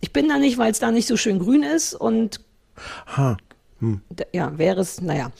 [0.00, 2.40] Ich bin da nicht, weil es da nicht so schön grün ist und
[3.16, 3.36] Ha.
[3.80, 4.00] Hm.
[4.32, 5.30] ja, wäre es, naja.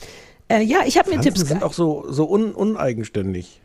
[0.48, 3.61] Äh, ja, ich habe mir Tipps, sind ge- auch so, so un, uneigenständig.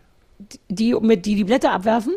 [0.70, 2.16] Die, mit die die Blätter abwerfen.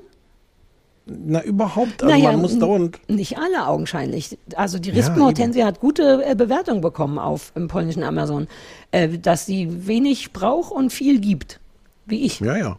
[1.04, 2.02] Na, überhaupt.
[2.02, 3.00] Also Naja, man muss dauernd.
[3.08, 4.38] Nicht alle augenscheinlich.
[4.54, 8.46] Also die Ja, Rispenhortensie hat gute äh, Bewertung bekommen auf im polnischen Amazon,
[8.92, 11.58] äh, dass sie wenig braucht und viel gibt.
[12.06, 12.40] Wie ich.
[12.40, 12.78] Ja, ja.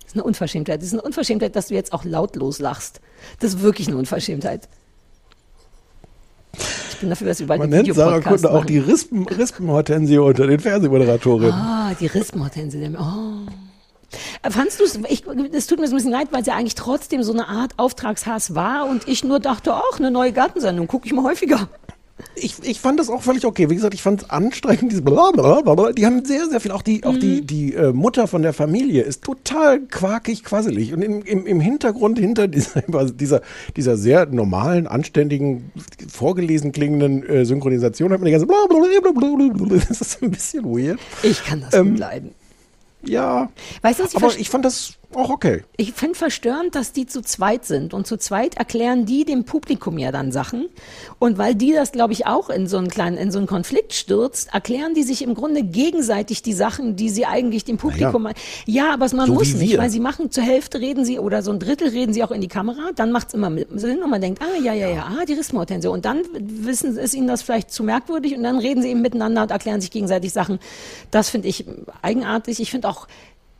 [0.00, 0.80] Das ist eine Unverschämtheit.
[0.80, 3.00] Das ist eine Unverschämtheit, dass du jetzt auch lautlos lachst.
[3.40, 4.68] Das ist wirklich eine Unverschämtheit.
[7.04, 10.58] Bin dafür, dass wir bald Man nennt Sarah Kunde auch die Rispen, Rispenhortensie unter den
[10.58, 11.52] Fernsehmoderatorinnen.
[11.52, 12.90] Ah, die Rispenhortensie.
[12.98, 13.46] Oh.
[14.42, 14.98] Äh, Fandst du es,
[15.52, 17.72] es tut mir so ein bisschen leid, weil es ja eigentlich trotzdem so eine Art
[17.76, 21.68] Auftragshass war und ich nur dachte, ach, eine neue Gartensendung, gucke ich mal häufiger.
[22.36, 23.70] Ich, ich fand das auch völlig okay.
[23.70, 24.92] Wie gesagt, ich fand es anstrengend.
[24.92, 25.92] Diese Blablabla.
[25.92, 26.70] Die haben sehr, sehr viel.
[26.70, 27.20] Auch die, auch Mhm.
[27.20, 30.92] die, die äh, Mutter von der Familie ist total quakig, quasselig.
[30.92, 33.40] Und im, im, im Hintergrund, hinter dieser, dieser,
[33.76, 35.72] dieser sehr normalen, anständigen,
[36.08, 39.74] vorgelesen klingenden äh, Synchronisation, hat man die ganze Blablabla.
[39.88, 41.00] Das ist ein bisschen weird.
[41.22, 42.30] Ich kann das Ähm, leiden.
[43.02, 43.50] Ja.
[43.82, 45.62] Weißt du, was ich Aber ich fand das auch okay.
[45.76, 47.94] Ich finde verstörend, dass die zu zweit sind.
[47.94, 50.68] Und zu zweit erklären die dem Publikum ja dann Sachen.
[51.18, 53.92] Und weil die das, glaube ich, auch in so einen kleinen, in so einen Konflikt
[53.92, 58.28] stürzt, erklären die sich im Grunde gegenseitig die Sachen, die sie eigentlich dem Publikum.
[58.66, 59.78] Ja, aber man So muss nicht, wir.
[59.78, 62.40] weil sie machen zur Hälfte reden sie oder so ein Drittel reden sie auch in
[62.40, 62.90] die Kamera.
[62.94, 65.88] Dann macht es immer Sinn und man denkt, ah, ja, ja, ja, ah, die Rispenhortensie.
[65.88, 69.42] Und dann wissen, ist ihnen das vielleicht zu merkwürdig und dann reden sie eben miteinander
[69.42, 70.58] und erklären sich gegenseitig Sachen.
[71.10, 71.64] Das finde ich
[72.02, 72.60] eigenartig.
[72.60, 73.06] Ich finde auch,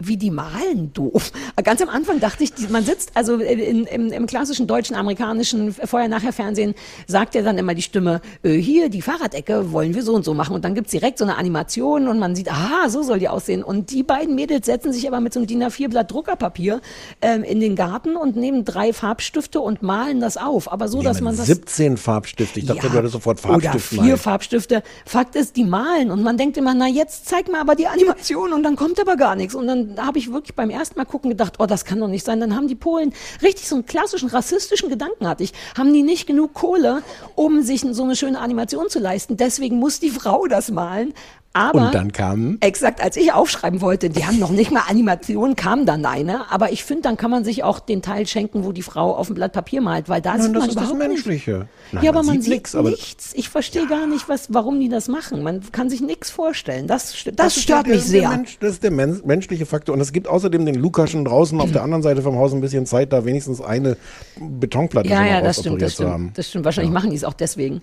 [0.07, 1.33] wie die malen doof.
[1.63, 6.75] Ganz am Anfang dachte ich, man sitzt, also in, im, im klassischen deutschen, amerikanischen Vorher-Nachher-Fernsehen
[7.07, 10.35] sagt ja dann immer die Stimme, äh, hier, die Fahrradecke wollen wir so und so
[10.35, 10.55] machen.
[10.55, 13.63] Und dann gibt's direkt so eine Animation und man sieht, aha, so soll die aussehen.
[13.63, 16.81] Und die beiden Mädels setzen sich aber mit so einem DIN A4-Blatt Druckerpapier
[17.21, 20.71] ähm, in den Garten und nehmen drei Farbstifte und malen das auf.
[20.73, 22.61] Aber so, dass man das 17 Farbstifte.
[22.61, 24.03] Ich dachte, ja, du hattest sofort Oder Farbstifte.
[24.03, 24.83] vier Farbstifte.
[25.05, 28.53] Fakt ist, die malen und man denkt immer, na jetzt zeig mal aber die Animation
[28.53, 29.55] und dann kommt aber gar nichts.
[29.55, 32.25] Und dann habe ich wirklich beim ersten Mal gucken gedacht, oh, das kann doch nicht
[32.25, 32.41] sein.
[32.41, 35.53] Dann haben die Polen richtig so einen klassischen rassistischen Gedanken hatte ich.
[35.77, 37.03] Haben die nicht genug Kohle,
[37.35, 39.37] um sich so eine schöne Animation zu leisten.
[39.37, 41.15] Deswegen muss die Frau das malen.
[41.57, 45.55] Aber Und dann kam Exakt, als ich aufschreiben wollte, die haben noch nicht mal Animation,
[45.55, 46.51] kam dann eine.
[46.51, 49.29] Aber ich finde, dann kann man sich auch den Teil schenken, wo die Frau auf
[49.29, 51.09] dem Blatt Papier malt, weil da Nein, sieht das man ist das überhaupt nicht.
[51.27, 51.69] Menschliche.
[51.93, 53.33] Nein, ja, aber man, sieht, nix, aber nichts.
[53.35, 55.45] Ich verstehe gar nicht, was, warum die das machen.
[55.45, 56.89] Man kann sich nichts vorstellen.
[56.89, 58.31] Das, das, ist stört der, mich sehr.
[58.31, 59.95] Mensch, das ist der men menschliche Faktor.
[59.95, 62.85] Und es gibt außerdem den Lukaschen draußen auf der anderen Seite vom Haus ein bisschen
[62.85, 63.97] Zeit, da wenigstens eine
[64.41, 66.25] Betonplatte ja, ja, das stimmt, das zu haben.
[66.25, 66.39] stimmt.
[66.39, 66.65] Das stimmt.
[66.65, 67.81] Wahrscheinlich machen die es auch deswegen.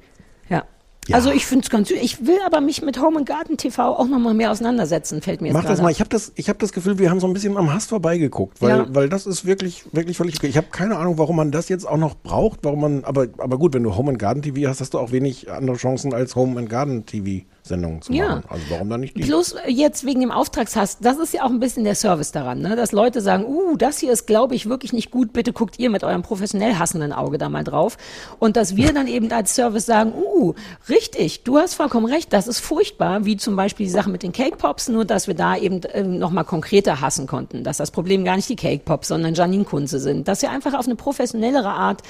[1.08, 1.16] Ja.
[1.16, 1.98] Also ich finde es ganz süß.
[2.00, 5.42] Ich will aber mich mit Home and Garden TV auch noch mal mehr auseinandersetzen, fällt
[5.42, 5.90] mir jetzt Mach das mal.
[5.92, 8.62] Ich habe das, ich hab das Gefühl, wir haben so ein bisschen am Hass vorbeigeguckt,
[8.62, 8.86] weil, Ja.
[8.90, 10.48] weil das ist wirklich, wirklich völlig okay.
[10.48, 13.58] Ich habe keine Ahnung, warum man das jetzt auch noch braucht, warum man, aber, aber
[13.58, 16.36] gut, wenn du Home and Garden TV hast, hast du auch wenig andere Chancen als
[16.36, 18.28] Home and Garden TV Sendungen zu Ja.
[18.28, 18.44] machen.
[18.50, 19.22] Also warum dann nicht die?
[19.22, 22.62] Plus äh, jetzt wegen dem Auftragshass, das ist ja auch ein bisschen der Service daran,
[22.62, 22.76] ne?
[22.76, 25.90] dass Leute sagen, uh, das hier ist, glaube ich, wirklich nicht gut, bitte guckt ihr
[25.90, 27.98] mit eurem professionell hassenden Auge da mal drauf.
[28.40, 30.54] Und dass wir dann eben als Service sagen, uh,
[30.90, 34.32] richtig, du hast vollkommen recht, das ist furchtbar, wie zum Beispiel die Sache mit den
[34.32, 38.26] Cake Pops, nur dass wir da eben ähm, nochmal konkreter hassen konnten, dass das Problem
[38.26, 41.70] gar nicht die Cake Pops, sondern Janine Kunze sind, dass wir einfach auf eine professionellere
[41.70, 42.02] Art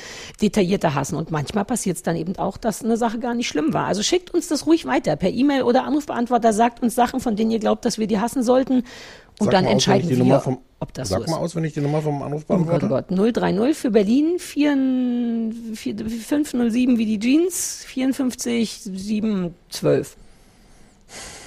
[0.41, 1.15] detaillierter hassen.
[1.15, 3.85] Und manchmal passiert es dann eben auch, dass eine Sache gar nicht schlimm war.
[3.85, 7.51] Also schickt uns das ruhig weiter per E-Mail oder Anrufbeantworter, sagt uns Sachen, von denen
[7.51, 8.83] ihr glaubt, dass wir die hassen sollten.
[9.39, 11.29] Und Sag dann mal entscheiden wir, vom, ob das Sag so ist.
[11.31, 12.85] mal auswendig die Nummer vom Oh Gott, Anrufbeantworter.
[12.85, 13.05] oh Gott.
[13.37, 20.15] 030 für Berlin, 4, 4, 507 wie die Jeans, 54 7 12.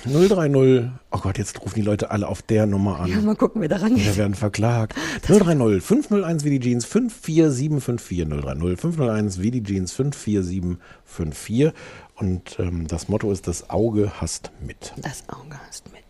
[0.06, 0.90] 030.
[1.12, 3.08] Oh Gott, jetzt rufen die Leute alle auf der Nummer an.
[3.10, 4.16] Ja, mal gucken, wer daran Wir geht.
[4.18, 4.94] werden verklagt.
[5.26, 11.72] 030 501 wie die Jeans 54754 030 501 wie die Jeans 54754
[12.16, 14.92] und ähm, das Motto ist das Auge hasst mit.
[14.96, 16.02] Das Auge hast mit.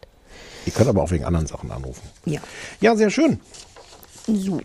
[0.67, 2.03] Ihr könnt aber auch wegen anderen Sachen anrufen.
[2.25, 2.41] Ja.
[2.81, 3.41] Ja, sehr schön.
[4.27, 4.61] So.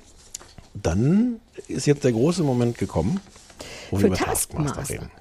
[0.73, 3.19] Dann ist jetzt der große Moment gekommen,
[3.89, 4.87] wo Für wir über Taskmaster.
[4.89, 5.11] reden.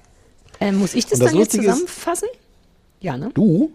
[0.59, 2.27] Äh, muss ich das, das dann jetzt Lustige ist- zusammenfassen?
[3.01, 3.31] Ja, ne?
[3.33, 3.71] Du?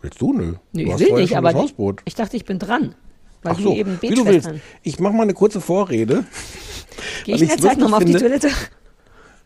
[0.00, 0.32] Willst du?
[0.32, 0.54] Nö.
[0.72, 2.02] Nee, du ich hast will nicht, aber Hausboot.
[2.04, 2.94] ich dachte, ich bin dran.
[3.42, 4.50] Weil Ach du so, eben wie du willst.
[4.82, 6.24] Ich mache mal eine kurze Vorrede.
[7.24, 8.12] Gehe ich in der Zeit nochmal auf die.
[8.14, 8.48] Toilette?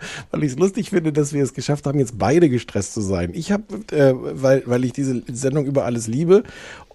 [0.30, 3.30] weil ich es lustig finde, dass wir es geschafft haben, jetzt beide gestresst zu sein.
[3.34, 6.42] Ich habe, äh, weil, weil ich diese Sendung über alles liebe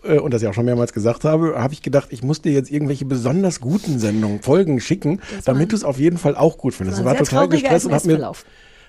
[0.04, 2.52] äh, und das ja auch schon mehrmals gesagt habe, habe ich gedacht, ich muss dir
[2.52, 6.74] jetzt irgendwelche besonders guten Sendungen, Folgen schicken, damit du es auf jeden Fall auch gut
[6.74, 7.00] findest.
[7.00, 8.34] Ich war total gestresst und habe mir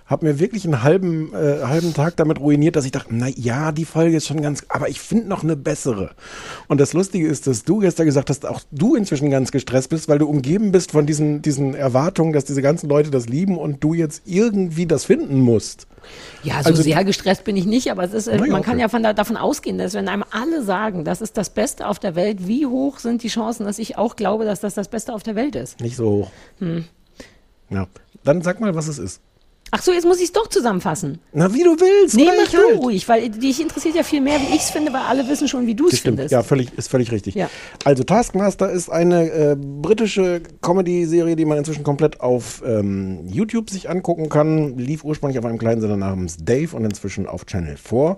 [0.06, 3.72] habe mir wirklich einen halben, äh, halben Tag damit ruiniert, dass ich dachte, na ja,
[3.72, 6.10] die Folge ist schon ganz, aber ich finde noch eine bessere.
[6.68, 10.08] Und das Lustige ist, dass du gestern gesagt hast, auch du inzwischen ganz gestresst bist,
[10.08, 13.82] weil du umgeben bist von diesen, diesen Erwartungen, dass diese ganzen Leute das lieben und
[13.82, 15.86] du jetzt irgendwie das finden musst.
[16.42, 18.62] Ja, so also, sehr gestresst bin ich nicht, aber es ist, äh, man okay.
[18.62, 21.88] kann ja von da, davon ausgehen, dass wenn einem alle sagen, das ist das Beste
[21.88, 24.88] auf der Welt, wie hoch sind die Chancen, dass ich auch glaube, dass das das
[24.88, 25.80] Beste auf der Welt ist?
[25.80, 26.30] Nicht so hoch.
[26.58, 26.84] Hm.
[27.70, 27.86] Ja,
[28.22, 29.22] dann sag mal, was es ist.
[29.76, 31.18] Ach so, jetzt muss ich es doch zusammenfassen.
[31.32, 32.14] Na, wie du willst.
[32.14, 32.78] Nee, mach du halt.
[32.78, 35.66] ruhig, weil dich interessiert ja viel mehr, wie ich es finde, weil alle wissen schon,
[35.66, 36.30] wie du es findest.
[36.30, 37.34] Ja, völlig, ist völlig richtig.
[37.34, 37.50] Ja.
[37.82, 43.90] Also Taskmaster ist eine äh, britische Comedy-Serie, die man inzwischen komplett auf ähm, YouTube sich
[43.90, 44.78] angucken kann.
[44.78, 48.16] Lief ursprünglich auf einem kleinen Sender namens Dave und inzwischen auf Channel 4.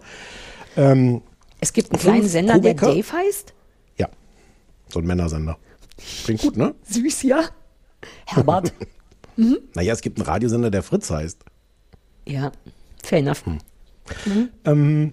[0.76, 1.22] Ähm,
[1.60, 2.86] es gibt einen kleinen Sender, Komiker.
[2.86, 3.54] der Dave heißt?
[3.96, 4.10] Ja,
[4.92, 5.56] so ein Männersender.
[6.22, 6.74] Klingt gut, ne?
[6.90, 7.44] Süß, ja.
[8.26, 8.74] Herbert.
[9.36, 9.58] Mhm.
[9.74, 11.44] Naja, es gibt einen Radiosender, der Fritz heißt.
[12.26, 12.52] Ja,
[13.02, 13.44] fair enough.
[13.44, 13.58] Hm.
[14.24, 14.48] Mhm.
[14.64, 15.12] Ähm,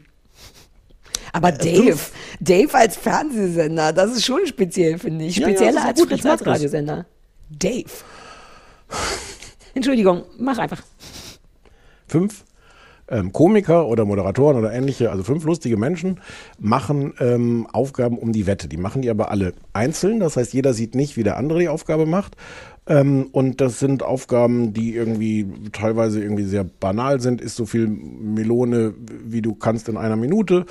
[1.32, 2.00] aber äh, Dave,
[2.40, 5.36] Dave als Fernsehsender, das ist schon speziell, finde ich.
[5.36, 7.06] Spezieller ja, ja, als gut, Fritz als Radiosender.
[7.50, 7.90] Dave.
[9.74, 10.84] Entschuldigung, mach einfach.
[12.08, 12.46] Fünf
[13.10, 16.20] ähm, Komiker oder Moderatoren oder ähnliche, also fünf lustige Menschen,
[16.60, 18.68] machen ähm, Aufgaben um die Wette.
[18.68, 20.20] Die machen die aber alle einzeln.
[20.20, 22.36] Das heißt, jeder sieht nicht, wie der andere die Aufgabe macht.
[22.86, 27.88] Ähm, und das sind Aufgaben, die irgendwie teilweise irgendwie sehr banal sind, ist so viel
[27.88, 28.94] Melone,
[29.26, 30.66] wie du kannst in einer Minute,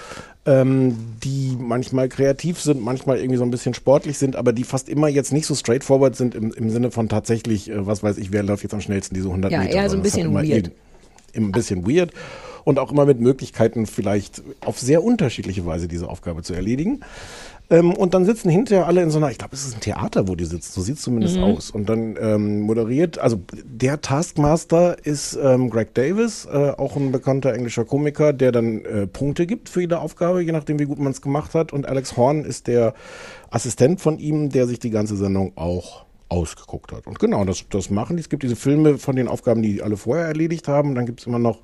[0.44, 4.90] ähm, die manchmal kreativ sind, manchmal irgendwie so ein bisschen sportlich sind, aber die fast
[4.90, 8.30] immer jetzt nicht so straightforward sind im, im Sinne von tatsächlich, äh, was weiß ich,
[8.30, 9.74] wer läuft jetzt am schnellsten diese 100 ja, Meter.
[9.74, 10.70] Ja, eher so ein bisschen weird.
[11.34, 12.12] Ein bisschen weird
[12.64, 17.00] und auch immer mit Möglichkeiten vielleicht auf sehr unterschiedliche Weise diese Aufgabe zu erledigen.
[17.72, 20.28] Ähm, und dann sitzen hinterher alle in so einer, ich glaube, es ist ein Theater,
[20.28, 21.44] wo die sitzen, so sieht es zumindest mhm.
[21.44, 21.70] aus.
[21.70, 27.54] Und dann ähm, moderiert, also der Taskmaster ist ähm, Greg Davis, äh, auch ein bekannter
[27.54, 31.12] englischer Komiker, der dann äh, Punkte gibt für jede Aufgabe, je nachdem, wie gut man
[31.12, 31.72] es gemacht hat.
[31.72, 32.92] Und Alex Horn ist der
[33.50, 37.06] Assistent von ihm, der sich die ganze Sendung auch ausgeguckt hat.
[37.06, 38.20] Und genau, das, das machen die.
[38.20, 40.94] Es gibt diese Filme von den Aufgaben, die alle vorher erledigt haben.
[40.94, 41.60] Dann gibt es immer noch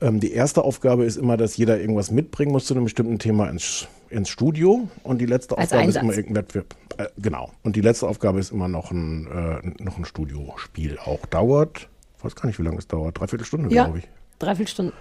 [0.00, 3.48] ähm, die erste Aufgabe ist immer, dass jeder irgendwas mitbringen muss zu einem bestimmten Thema
[3.48, 4.88] ins, ins Studio.
[5.02, 5.96] Und die letzte Als Aufgabe Einsatz.
[5.96, 6.74] ist immer irgendein Wettbewerb.
[6.98, 7.50] Äh, genau.
[7.62, 10.98] Und die letzte Aufgabe ist immer noch ein, äh, noch ein Studiospiel.
[10.98, 13.18] Auch dauert, ich weiß gar nicht, wie lange es dauert.
[13.18, 14.08] Dreiviertel Stunde, ja, glaube ich.
[14.38, 14.92] Dreiviertel Stunde.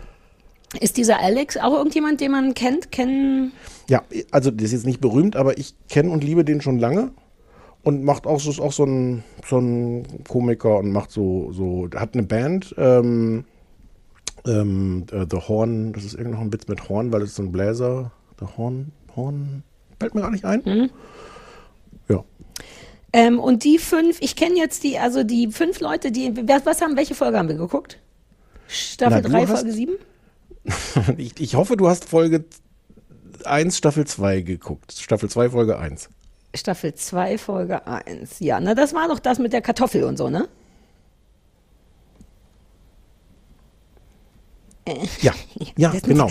[0.80, 2.92] Ist dieser Alex auch irgendjemand, den man kennt?
[2.92, 3.52] Kennen?
[3.90, 7.12] Ja, also der ist jetzt nicht berühmt, aber ich kenne und liebe den schon lange
[7.84, 11.90] und macht auch so, ist auch so ein, so ein Komiker und macht so, so,
[11.96, 13.46] hat eine Band, ähm,
[14.46, 17.44] ähm, äh, The Horn, das ist irgendwie noch ein Witz mit Horn, weil es so
[17.44, 19.64] ein Bläser, The Horn, Horn,
[20.00, 20.62] fällt mir gar nicht ein.
[20.66, 20.90] Mhm.
[22.10, 22.24] Ja.
[23.14, 26.36] Ähm, und die fünf, ich kenne jetzt die, also die fünf Leute, die,
[26.66, 28.00] was haben, welche Folge haben wir geguckt?
[28.68, 29.96] Staffel 3, Folge 7?
[31.18, 32.46] ich, ich hoffe, du hast Folge
[33.44, 34.94] 1, Staffel 2 geguckt.
[34.94, 36.10] Staffel 2, Folge 1.
[36.56, 38.40] Staffel 2, Folge 1.
[38.40, 40.48] Ja, na, das war doch das mit der Kartoffel und so, ne?
[45.22, 45.34] Ja,
[45.78, 46.30] ja, genau.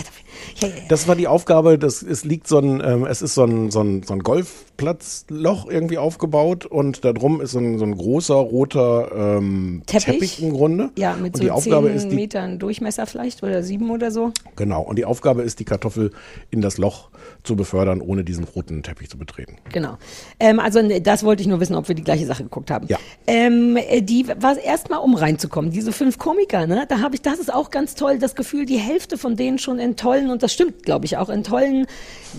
[0.88, 3.80] Das war die Aufgabe, das, es liegt so ein, ähm, es ist so ein, so
[3.80, 8.34] ein, so ein Golfplatzloch irgendwie aufgebaut und da drum ist so ein, so ein großer
[8.34, 10.04] roter ähm, Teppich.
[10.04, 10.42] Teppich.
[10.42, 10.90] im Grunde.
[10.96, 14.10] Ja, mit und so die Aufgabe zehn ist die, Metern Durchmesser vielleicht oder sieben oder
[14.10, 14.32] so.
[14.56, 16.10] Genau, und die Aufgabe ist, die Kartoffel
[16.50, 17.10] in das Loch
[17.42, 19.56] zu befördern, ohne diesen roten Teppich zu betreten.
[19.72, 19.96] Genau.
[20.38, 22.86] Ähm, also das wollte ich nur wissen, ob wir die gleiche Sache geguckt haben.
[22.88, 22.98] Ja.
[23.26, 26.86] Ähm, die war erstmal, um reinzukommen, diese fünf Komiker, ne?
[26.88, 29.78] Da habe ich, das ist auch ganz toll, das Gefühl, die Hälfte von denen schon
[29.78, 31.86] in tollen, und das stimmt, glaube ich, auch in tollen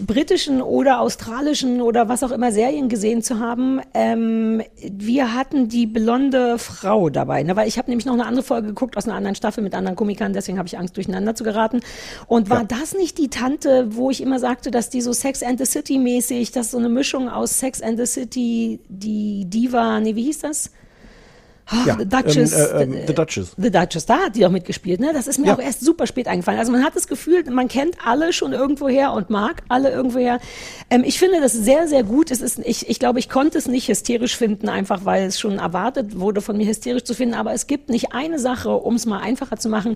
[0.07, 3.81] britischen oder australischen oder was auch immer Serien gesehen zu haben.
[3.93, 7.55] Ähm, wir hatten die blonde Frau dabei, ne?
[7.55, 9.95] weil ich habe nämlich noch eine andere Folge geguckt aus einer anderen Staffel mit anderen
[9.95, 11.81] Komikern, deswegen habe ich Angst, durcheinander zu geraten.
[12.27, 12.67] Und war ja.
[12.67, 15.99] das nicht die Tante, wo ich immer sagte, dass die so Sex and the City
[15.99, 20.23] mäßig, das ist so eine Mischung aus Sex and the City, die Diva, nee, wie
[20.23, 20.71] hieß das?
[21.71, 22.53] Oh, ja, The Duchess.
[22.53, 23.53] Ähm, äh, äh, The Duchess.
[23.57, 24.99] The Duchess, da hat die auch mitgespielt.
[24.99, 25.11] Ne?
[25.13, 25.55] Das ist mir ja.
[25.55, 26.59] auch erst super spät eingefallen.
[26.59, 30.39] Also man hat das Gefühl, man kennt alle schon irgendwoher und mag alle irgendwoher.
[30.89, 32.31] Ähm, ich finde das sehr, sehr gut.
[32.31, 35.59] Es ist, ich, ich glaube, ich konnte es nicht hysterisch finden, einfach weil es schon
[35.59, 37.35] erwartet wurde, von mir hysterisch zu finden.
[37.35, 39.95] Aber es gibt nicht eine Sache, um es mal einfacher zu machen,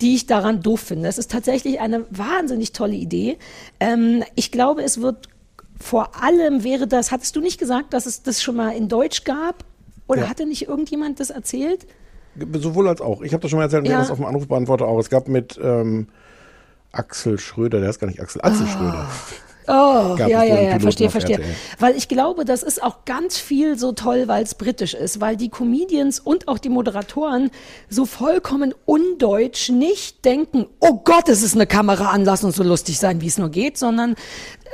[0.00, 1.08] die ich daran doof finde.
[1.08, 3.38] Es ist tatsächlich eine wahnsinnig tolle Idee.
[3.80, 5.28] Ähm, ich glaube, es wird
[5.80, 9.24] vor allem wäre das, hattest du nicht gesagt, dass es das schon mal in Deutsch
[9.24, 9.64] gab?
[10.06, 10.28] Oder ja.
[10.28, 11.86] hatte nicht irgendjemand das erzählt?
[12.54, 13.22] sowohl als auch.
[13.22, 13.98] Ich habe das schon mal erzählt, wir Ja.
[13.98, 14.98] das auf dem Anrufbeantworter auch.
[14.98, 16.08] Es gab mit ähm,
[16.92, 19.08] Axel Schröder, der ist gar nicht Axel, Axel Schröder.
[19.66, 21.36] Oh, Gab ja, ja, ja, verstehe, verstehe.
[21.36, 21.54] RTL.
[21.78, 25.36] Weil ich glaube, das ist auch ganz viel so toll, weil es britisch ist, weil
[25.36, 27.50] die Comedians und auch die Moderatoren
[27.88, 32.62] so vollkommen undeutsch nicht denken, oh Gott, es ist eine Kamera an, lass uns so
[32.62, 34.16] lustig sein, wie es nur geht, sondern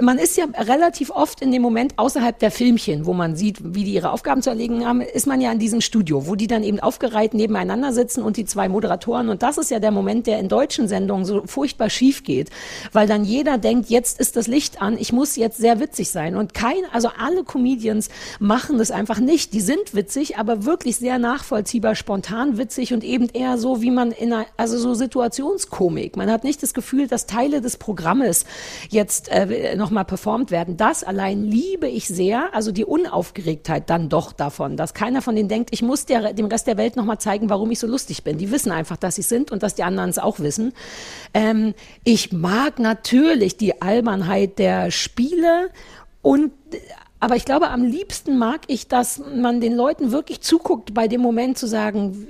[0.01, 3.85] man ist ja relativ oft in dem Moment außerhalb der Filmchen, wo man sieht, wie
[3.85, 6.62] die ihre Aufgaben zu erlegen haben, ist man ja in diesem Studio, wo die dann
[6.62, 9.29] eben aufgereiht nebeneinander sitzen und die zwei Moderatoren.
[9.29, 12.51] Und das ist ja der Moment, der in deutschen Sendungen so furchtbar schief geht,
[12.93, 16.37] weil dann jeder denkt, jetzt ist das Licht an, ich muss jetzt sehr witzig sein.
[16.37, 18.09] Und kein, also alle Comedians
[18.39, 19.53] machen das einfach nicht.
[19.53, 24.12] Die sind witzig, aber wirklich sehr nachvollziehbar, spontan witzig und eben eher so, wie man
[24.12, 26.17] in einer, also so Situationskomik.
[26.17, 28.45] Man hat nicht das Gefühl, dass Teile des Programmes
[28.89, 30.77] jetzt äh, nochmal performt werden.
[30.77, 35.48] Das allein liebe ich sehr, also die Unaufgeregtheit dann doch davon, dass keiner von denen
[35.48, 38.39] denkt, ich muss der, dem Rest der Welt nochmal zeigen, warum ich so lustig bin.
[38.39, 40.73] Die wissen einfach, dass sie sind und dass die anderen es auch wissen.
[41.35, 41.74] Ähm,
[42.05, 45.70] ich mag natürlich die Albernheit der Spiele
[46.23, 46.52] und
[47.23, 51.20] aber ich glaube, am liebsten mag ich, dass man den Leuten wirklich zuguckt, bei dem
[51.20, 52.28] Moment zu sagen,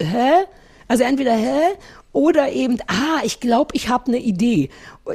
[0.00, 0.44] hä?
[0.86, 1.60] Also entweder hä?
[2.12, 4.68] Oder eben, ah, ich glaube, ich habe eine Idee.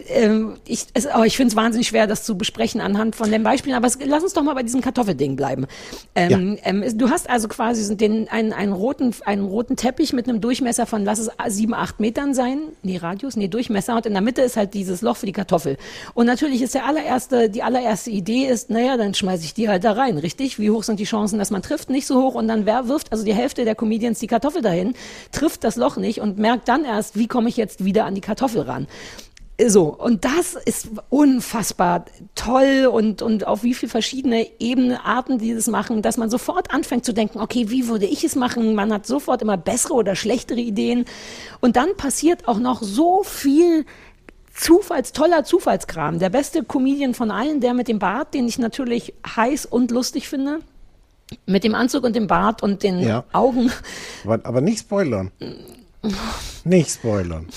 [0.10, 3.44] Ähm, ich es, aber ich finde es wahnsinnig schwer, das zu besprechen anhand von den
[3.44, 3.76] Beispielen.
[3.76, 5.68] Aber es, lass uns doch mal bei diesem Kartoffelding bleiben.
[6.15, 10.28] Ähm, ähm, es- du hast also quasi den, einen, einen, roten, einen roten Teppich mit
[10.28, 12.60] einem Durchmesser von, lass es sieben, acht Metern sein.
[12.82, 13.95] Nee, Radius, nee, Durchmesser.
[13.95, 15.78] Und in der Mitte ist halt dieses Loch für die Kartoffel.
[16.15, 19.84] Und natürlich ist der allererste, die allererste Idee ist, naja, dann schmeiße ich die halt
[19.84, 20.57] da rein, richtig?
[20.60, 21.91] Wie hoch sind die Chancen, dass man trifft?
[21.91, 22.34] Nicht so hoch.
[22.34, 24.95] Und dann wer wirft, also die Hälfte der Comedians die Kartoffel dahin,
[25.32, 28.22] trifft das Loch nicht und merkt dann erst, wie komme ich jetzt wieder an die
[28.22, 28.88] Kartoffel ran.
[29.65, 32.05] So, und das ist unfassbar
[32.35, 36.72] toll und, und auf wie viele verschiedene Ebenen, Arten die das machen, dass man sofort
[36.72, 38.76] anfängt zu denken, okay, wie würde ich es machen?
[38.76, 41.05] Man hat sofort immer bessere oder schlechtere Ideen.
[41.59, 43.85] Und dann passiert auch noch so viel
[44.53, 46.19] Zufalls, toller Zufallskram.
[46.19, 50.30] Der beste Comedian von allen, der mit dem Bart, den ich natürlich heiß und lustig
[50.30, 50.59] finde.
[51.45, 53.23] Mit dem Anzug und dem Bart und den Ja.
[53.34, 53.72] Augen.
[54.23, 55.31] Aber, aber nicht spoilern.
[56.64, 57.48] Nicht spoilern.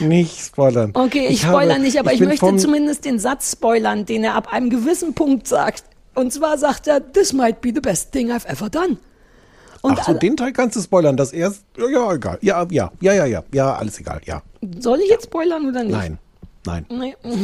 [0.00, 0.90] Nicht spoilern.
[0.94, 4.34] Okay, ich, habe- spoilere nicht, aber ich, bin möchte zumindest den Satz spoilern, den er
[4.34, 5.84] ab einem gewissen Punkt sagt.
[6.14, 8.96] Und zwar sagt er, this might be the best thing I've ever done.
[9.82, 11.16] Und Ach so, den Teil kannst du spoilern.
[11.16, 12.38] Das erst, ja, ja, egal.
[12.40, 14.42] Ja, ja, ja, ja, ja, ja, alles egal, ja.
[14.78, 15.92] soll ich jetzt spoilern oder nicht?
[15.92, 16.18] Nein,
[16.64, 16.86] nein.
[16.90, 17.14] Nee.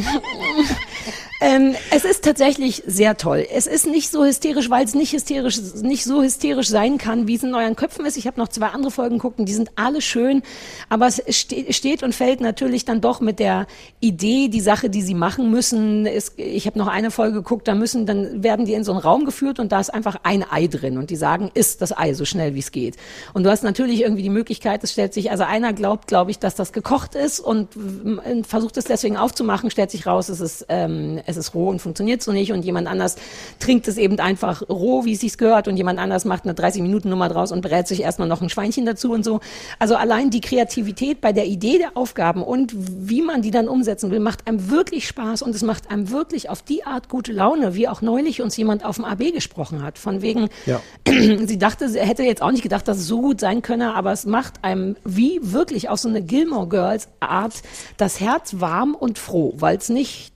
[1.41, 3.45] ähm, es ist tatsächlich sehr toll.
[3.51, 7.35] Es ist nicht so hysterisch, weil es nicht hysterisch, nicht so hysterisch sein kann, wie
[7.35, 8.17] es in euren Köpfen ist.
[8.17, 10.43] Ich habe noch zwei andere Folgen gucken, die sind alle schön,
[10.89, 13.67] aber es ste steht und fällt natürlich dann doch mit der
[13.99, 16.05] Idee, die Sache, die sie machen müssen.
[16.05, 19.01] Ist, ich habe noch eine Folge geguckt, da müssen, dann werden die in so einen
[19.01, 22.13] Raum geführt und da ist einfach ein Ei drin und die sagen, isst das Ei
[22.13, 22.97] so schnell wie es geht.
[23.33, 26.39] Und du hast natürlich irgendwie die Möglichkeit, es stellt sich, also einer glaubt, glaube ich,
[26.39, 30.65] dass das gekocht ist und äh, versucht es deswegen aufzumachen, stellt sich raus, es ist,
[30.69, 33.15] ähm, es ist roh und funktioniert so nicht und jemand anders
[33.59, 37.29] trinkt es eben einfach roh, wie es sich gehört und jemand anders macht eine 30-Minuten-Nummer
[37.29, 39.39] draus und brät sich erstmal noch ein Schweinchen dazu und so.
[39.77, 44.11] Also allein die Kreativität bei der Idee der Aufgaben und wie man die dann umsetzen
[44.11, 47.75] will, macht einem wirklich Spaß und es macht einem wirklich auf die Art gute Laune,
[47.75, 50.81] wie auch neulich uns jemand auf dem AB gesprochen hat, von wegen, Ja.
[51.07, 54.11] sie dachte, sie hätte jetzt auch nicht gedacht, dass es so gut sein könne, aber
[54.11, 57.53] es macht einem wie wirklich aus so eine Gilmore Girls Art
[57.97, 60.33] das Herz warm und froh, weil es nicht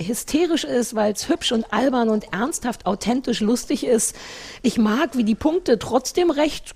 [0.00, 4.16] hysterisch ist, weil es hübsch und albern und ernsthaft authentisch lustig ist.
[4.62, 6.74] Ich mag, wie die Punkte trotzdem recht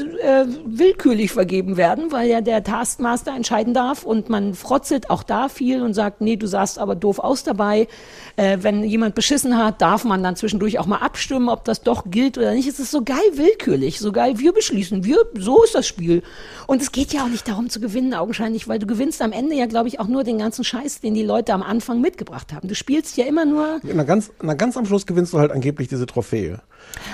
[0.00, 5.48] äh, willkürlich vergeben werden, weil ja der Taskmaster entscheiden darf und man frotzelt auch da
[5.48, 7.88] viel und sagt, nee, du sahst aber doof aus dabei.
[8.36, 12.04] Äh, wenn jemand beschissen hat, darf man dann zwischendurch auch mal abstimmen, ob das doch
[12.10, 12.68] gilt oder nicht.
[12.68, 16.22] Es ist so geil willkürlich, so geil, wir beschließen, wir, so ist das Spiel.
[16.66, 19.54] Und es geht ja auch nicht darum zu gewinnen, augenscheinlich, weil du gewinnst am Ende
[19.54, 22.68] ja, glaube ich, auch nur den ganzen Scheiß, den die Leute am Anfang mitgebracht haben.
[22.68, 25.88] Du spielst ja immer nur, Na ganz, na ganz am Schluss gewinnst du halt angeblich
[25.88, 26.60] diese Trophäe.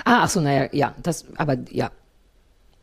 [0.05, 1.91] Ah, ach so, naja, ja, das, aber ja.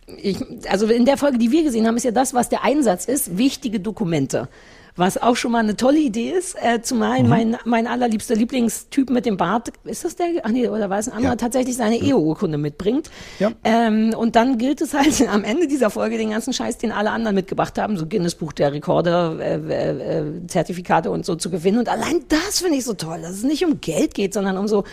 [0.08, 0.38] Ich,
[0.70, 3.38] also in der Folge, die wir gesehen haben, ist ja das, was der Einsatz ist,
[3.38, 4.50] wichtige Dokumente.
[4.98, 7.30] Was auch schon mal eine tolle Idee ist, äh, zumal Mhm.
[7.30, 11.10] mein, mein allerliebster Lieblingstyp mit dem Bart, ist das der, ach nee, oder war es
[11.10, 11.36] ein anderer, Ja.
[11.36, 13.10] tatsächlich seine Eheurkunde mitbringt.
[13.40, 13.52] Ja.
[13.66, 17.12] Ähm, und dann gilt es halt am Ende dieser Folge den ganzen Scheiß, den alle
[17.12, 21.50] anderen mitgebracht haben, so Guinness Buch der Rekorde, äh, äh, äh, Zertifikate und so zu
[21.50, 21.80] gewinnen.
[21.80, 24.70] Und allein das finde ich so toll, dass es nicht um Geld geht, sondern um
[24.70, 24.86] so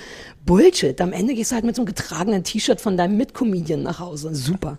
[0.45, 1.01] Bullshit.
[1.01, 4.35] Am Ende gehst du halt mit so einem getragenen T-Shirt von deinem Mitcomedian nach Hause.
[4.35, 4.79] Super.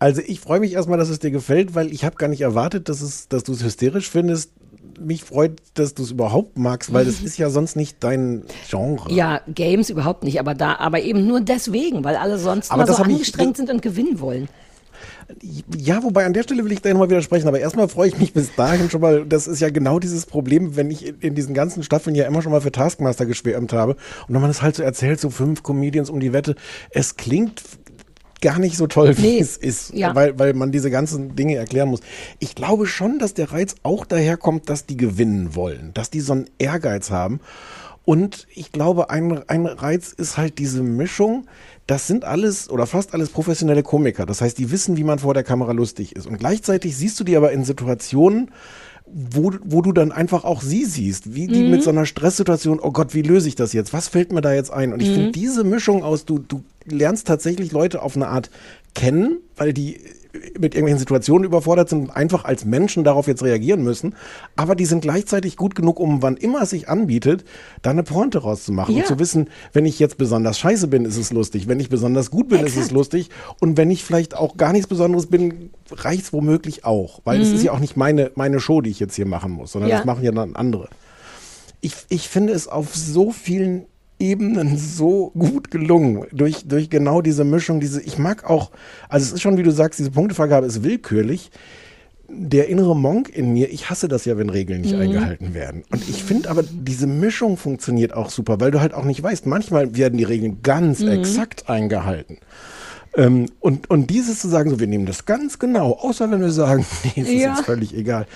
[0.00, 2.88] Also ich freue mich erstmal, dass es dir gefällt, weil ich habe gar nicht erwartet,
[2.88, 4.50] dass, es, dass du es hysterisch findest.
[4.98, 9.12] mich freut, dass du es überhaupt magst, weil das ist ja sonst nicht dein Genre.
[9.12, 12.92] Ja, Games überhaupt nicht, aber da, aber eben nur deswegen, weil alle sonst Aber immer
[12.92, 14.48] so hab ich- angestrengt sind und gewinnen wollen.
[15.76, 18.32] Ja, wobei an der Stelle will ich da nochmal widersprechen, aber erstmal freue ich mich
[18.32, 21.54] bis dahin schon mal, das ist ja genau dieses Problem, wenn ich in, in diesen
[21.54, 23.92] ganzen Staffeln ja immer schon mal für Taskmaster geschwärmt habe
[24.26, 26.56] und wenn man es halt so erzählt, so fünf Comedians um die Wette,
[26.90, 27.62] es klingt
[28.40, 30.14] gar nicht so toll, wie Nee, es ist, ja.
[30.14, 32.00] weil, weil man diese ganzen Dinge erklären muss.
[32.38, 36.32] Ich glaube schon, dass der Reiz auch daherkommt, dass die gewinnen wollen, dass die so
[36.32, 37.40] einen Ehrgeiz haben.
[38.04, 41.46] Und ich glaube, ein, ein Reiz ist halt diese Mischung.
[41.86, 44.26] Das sind alles oder fast alles professionelle Komiker.
[44.26, 46.26] Das heißt, die wissen, wie man vor der Kamera lustig ist.
[46.26, 48.50] Und gleichzeitig siehst du die aber in Situationen,
[49.12, 51.70] wo, wo du dann einfach auch sie siehst, wie die Mhm.
[51.70, 53.92] mit so einer Stresssituation, oh Gott, wie löse ich das jetzt?
[53.92, 54.92] Was fällt mir da jetzt ein?
[54.92, 55.14] Und ich Mhm.
[55.14, 58.50] finde diese Mischung aus, du, du lernst tatsächlich Leute auf eine Art
[58.94, 60.00] kennen, weil die
[60.32, 64.14] mit irgendwelchen Situationen überfordert sind einfach als Menschen darauf jetzt reagieren müssen.
[64.56, 67.44] Aber die sind gleichzeitig gut genug, um wann immer es sich anbietet,
[67.82, 69.02] da eine Pointe rauszumachen Ja.
[69.02, 71.66] und zu wissen, wenn ich jetzt besonders scheiße bin, ist es lustig.
[71.68, 73.30] Wenn ich besonders gut bin, ist es lustig.
[73.60, 77.20] Und wenn ich vielleicht auch gar nichts Besonderes bin, reicht's womöglich auch.
[77.24, 77.54] Weil es Mhm.
[77.56, 79.96] ist ja auch nicht meine, meine Show, die ich jetzt hier machen muss, sondern Ja.
[79.96, 80.88] das machen ja dann andere.
[81.80, 83.86] Ich, ich finde es auf so vielen
[84.20, 86.26] Ebenen so gut gelungen.
[86.32, 88.70] Durch, durch genau diese Mischung, diese, ich mag auch,
[89.08, 91.50] also es ist schon, wie du sagst, diese Punktevergabe ist willkürlich.
[92.32, 95.00] Der innere Monk in mir, ich hasse das ja, wenn Regeln nicht Mhm.
[95.00, 95.82] eingehalten werden.
[95.90, 99.46] Und ich finde aber, diese Mischung funktioniert auch super, weil du halt auch nicht weißt,
[99.46, 101.08] manchmal werden die Regeln ganz Mhm.
[101.08, 102.38] exakt eingehalten.
[103.16, 106.52] Ähm, und, und dieses zu sagen, so, wir nehmen das ganz genau, außer wenn wir
[106.52, 107.48] sagen, nee, es ist Ja.
[107.56, 108.26] jetzt völlig egal,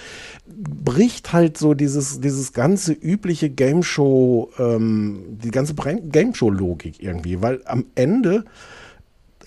[0.47, 7.03] bricht halt so dieses, dieses ganze übliche Game Show, ähm, die ganze Game Show Logik
[7.03, 8.45] irgendwie, weil am Ende,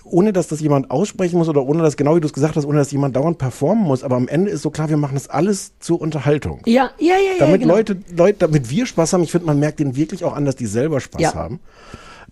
[0.03, 2.65] ohne dass das jemand aussprechen muss oder ohne dass, genau wie du es gesagt hast,
[2.65, 5.29] ohne dass jemand dauernd performen muss, aber am Ende ist so klar, wir machen das
[5.29, 6.61] alles zur Unterhaltung.
[6.65, 7.39] Ja, ja, ja, ja.
[7.39, 7.75] damit genau.
[7.75, 10.55] Leute, Leute, damit wir Spaß haben, ich finde, man merkt denen wirklich auch an, dass
[10.55, 11.35] die selber Spaß Ja.
[11.35, 11.59] haben.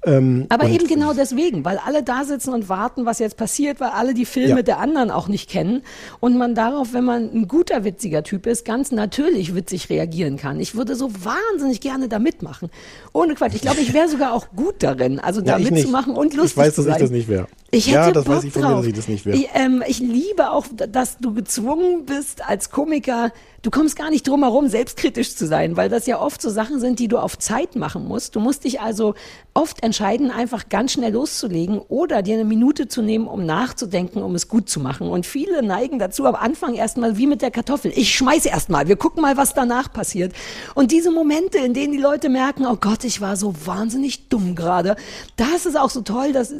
[0.06, 3.90] Ähm, Aber eben genau deswegen, weil alle da sitzen und warten, was jetzt passiert, weil
[3.90, 4.62] alle die Filme Ja.
[4.62, 5.82] der anderen auch nicht kennen
[6.20, 10.60] und man darauf, wenn man ein guter, witziger Typ ist, ganz natürlich witzig reagieren kann.
[10.60, 12.70] Ich würde so wahnsinnig gerne da mitmachen.
[13.14, 13.56] Ohne Quatsch.
[13.56, 15.74] Ich glaube, ich wäre sogar auch gut darin, also da Ja, ich nicht.
[15.86, 17.48] mitzumachen und lustig Ich weiß, dass ich das nicht wäre.
[17.72, 19.36] Ich hätte ja, das Bock weiß ich von mir, dass ich das nicht wäre.
[19.38, 23.32] Ich, ähm, ich liebe auch, dass du gezwungen bist, als Komiker,
[23.64, 26.80] du kommst gar nicht drum herum, selbstkritisch zu sein, weil das ja oft so Sachen
[26.80, 28.36] sind, die du auf Zeit machen musst.
[28.36, 29.16] Du musst dich also
[29.54, 34.36] oft entscheiden, einfach ganz schnell loszulegen oder dir eine Minute zu nehmen, um nachzudenken, um
[34.36, 35.08] es gut zu machen.
[35.08, 37.92] Und viele neigen dazu, am Anfang erstmal wie mit der Kartoffel.
[37.96, 40.34] Ich schmeiß erstmal, wir gucken mal, was danach passiert.
[40.74, 44.56] Und diese Momente, in denen die Leute merken, oh Gott, ich war so wahnsinnig dumm
[44.56, 44.96] gerade,
[45.36, 46.54] das ist auch so toll, dass,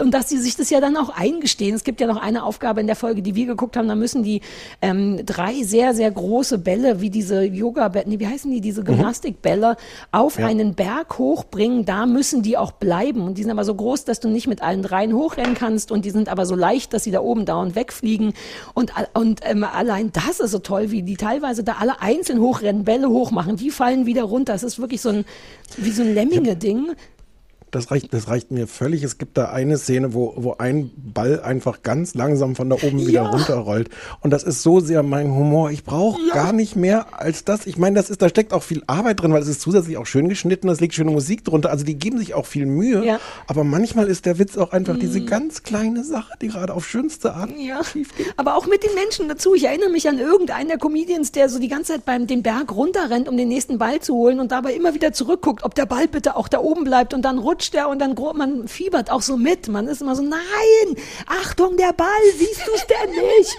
[0.00, 1.74] und dass sie sich das ja dann auch eingestehen.
[1.74, 4.22] Es gibt ja noch eine Aufgabe in der Folge, die wir geguckt haben, da müssen
[4.22, 4.40] die
[4.82, 9.76] ähm, drei sehr, sehr große Bälle, wie diese Yoga-Bälle, nee, wie heißen die, diese Gymnastikbälle,
[10.12, 10.46] auf Ja.
[10.46, 11.84] einen Berg hochbringen.
[11.84, 13.22] Da müssen die auch bleiben.
[13.22, 15.90] Und die sind aber so groß, dass du nicht mit allen dreien hochrennen kannst.
[15.90, 18.32] Und die sind aber so leicht, dass sie da oben dauernd wegfliegen.
[18.74, 22.84] Und, und ähm, allein das ist so toll, wie die teilweise da alle einzeln hochrennen,
[22.84, 23.56] Bälle hochmachen.
[23.56, 24.54] Die fallen wieder runter.
[24.54, 25.24] Es ist wirklich so ein,
[25.76, 26.94] wie so ein Lemminge-Ding.
[27.76, 29.02] Das reicht, das reicht mir völlig.
[29.02, 33.00] Es gibt da eine Szene, wo, wo ein Ball einfach ganz langsam von da oben
[33.06, 33.28] wieder Ja.
[33.28, 33.90] runterrollt.
[34.20, 35.70] Und das ist so sehr mein Humor.
[35.70, 37.66] Ich brauche gar nicht mehr als das.
[37.66, 40.06] Ich meine, das ist, da steckt auch viel Arbeit drin, weil es ist zusätzlich auch
[40.06, 41.70] schön geschnitten, es liegt schöne Musik drunter.
[41.70, 43.04] Also die geben sich auch viel Mühe.
[43.04, 43.20] Ja.
[43.46, 47.34] Aber manchmal ist der Witz auch einfach diese ganz kleine Sache, die gerade auf schönste
[47.34, 47.80] Art Ja,
[48.36, 49.54] aber auch mit den Menschen dazu.
[49.54, 52.74] Ich erinnere mich an irgendeinen der Comedians, der so die ganze Zeit beim den Berg
[52.74, 56.08] runterrennt, um den nächsten Ball zu holen und dabei immer wieder zurückguckt, ob der Ball
[56.08, 59.36] bitte auch da oben bleibt und dann rutscht er und dann man fiebert auch so
[59.36, 59.68] mit.
[59.68, 62.06] Man ist immer so, nein, Achtung, der Ball,
[62.36, 63.58] siehst du es denn nicht?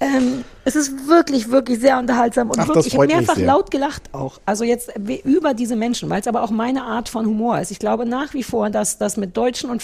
[0.00, 4.12] Ähm, es ist wirklich, wirklich sehr unterhaltsam und Ach, wirklich, ich habe mehrfach laut gelacht
[4.12, 4.40] auch.
[4.44, 7.70] Also jetzt we- über diese Menschen, weil es aber auch meine Art von Humor ist.
[7.70, 9.82] Ich glaube nach wie vor, dass das mit Deutschen und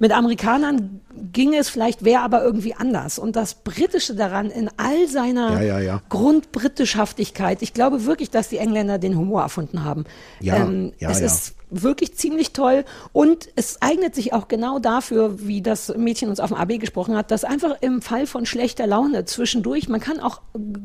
[0.00, 1.00] mit Amerikanern
[1.32, 3.18] ging es vielleicht, wäre aber irgendwie anders.
[3.20, 6.02] Und das Britische daran in all seiner Ja, ja, ja.
[6.08, 10.04] Grundbritischhaftigkeit, ich glaube wirklich, dass die Engländer den Humor erfunden haben.
[10.42, 11.26] Ähm, Ja, ja, es ja.
[11.26, 16.40] ist wirklich ziemlich toll und es eignet sich auch genau dafür, wie das Mädchen uns
[16.40, 20.07] auf dem AB gesprochen hat, dass einfach im Fall von schlechter Laune zwischendurch, man kann
[20.20, 20.40] auch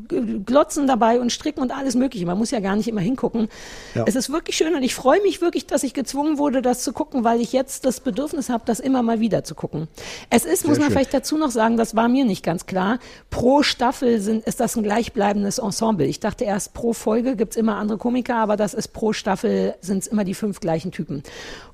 [0.08, 3.48] g- glotzen dabei und stricken und alles mögliche, man muss ja gar nicht immer hingucken.
[3.94, 4.04] Ja.
[4.06, 6.92] Es ist wirklich schön und ich freue mich wirklich, dass ich gezwungen wurde, das zu
[6.92, 9.88] gucken, weil ich jetzt das Bedürfnis habe, das immer mal wieder zu gucken.
[10.30, 10.92] Es ist, muss man schön.
[10.92, 12.98] vielleicht dazu noch sagen, das war mir nicht ganz klar,
[13.30, 16.06] pro Staffel sind, ist das ein gleichbleibendes Ensemble.
[16.06, 19.98] Ich dachte erst, pro Folge gibt's immer andere Komiker, aber das ist pro Staffel, sind
[19.98, 21.22] es immer die fünf gleichen Typen.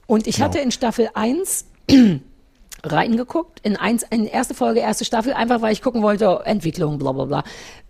[0.07, 0.47] Und ich Genau.
[0.49, 1.67] hatte in Staffel 1
[2.85, 7.13] reingeguckt in eins, in erste Folge, erste Staffel, einfach weil ich gucken wollte, Entwicklung, bla
[7.13, 7.45] bla bla.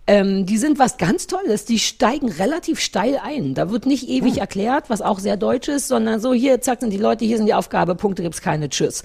[0.07, 1.65] Ähm, die sind was ganz Tolles.
[1.65, 3.53] Die steigen relativ steil ein.
[3.53, 6.91] Da wird nicht ewig erklärt, was auch sehr deutsch ist, sondern so hier, zack, sind
[6.91, 9.03] die Leute, hier sind die Aufgabe, Punkte gibt's keine, tschüss.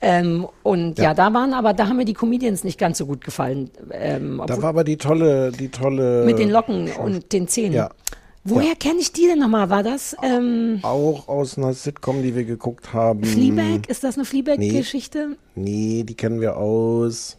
[0.00, 1.04] Ähm, und ja.
[1.04, 1.14] Ja.
[1.14, 3.70] da waren aber, da haben mir die Comedians nicht ganz so gut gefallen.
[3.90, 6.24] Ähm, Da war aber die tolle, die tolle.
[6.24, 7.74] mit den Locken und den Zähnen.
[7.74, 7.90] Ja.
[8.48, 9.70] Woher kenne ich die denn nochmal?
[9.70, 13.24] War das ähm, Auch aus einer Sitcom, die wir geguckt haben.
[13.24, 13.88] Fleabag?
[13.88, 15.36] Ist das eine Fleabag-Geschichte?
[15.54, 17.36] Nee, die kennen wir aus.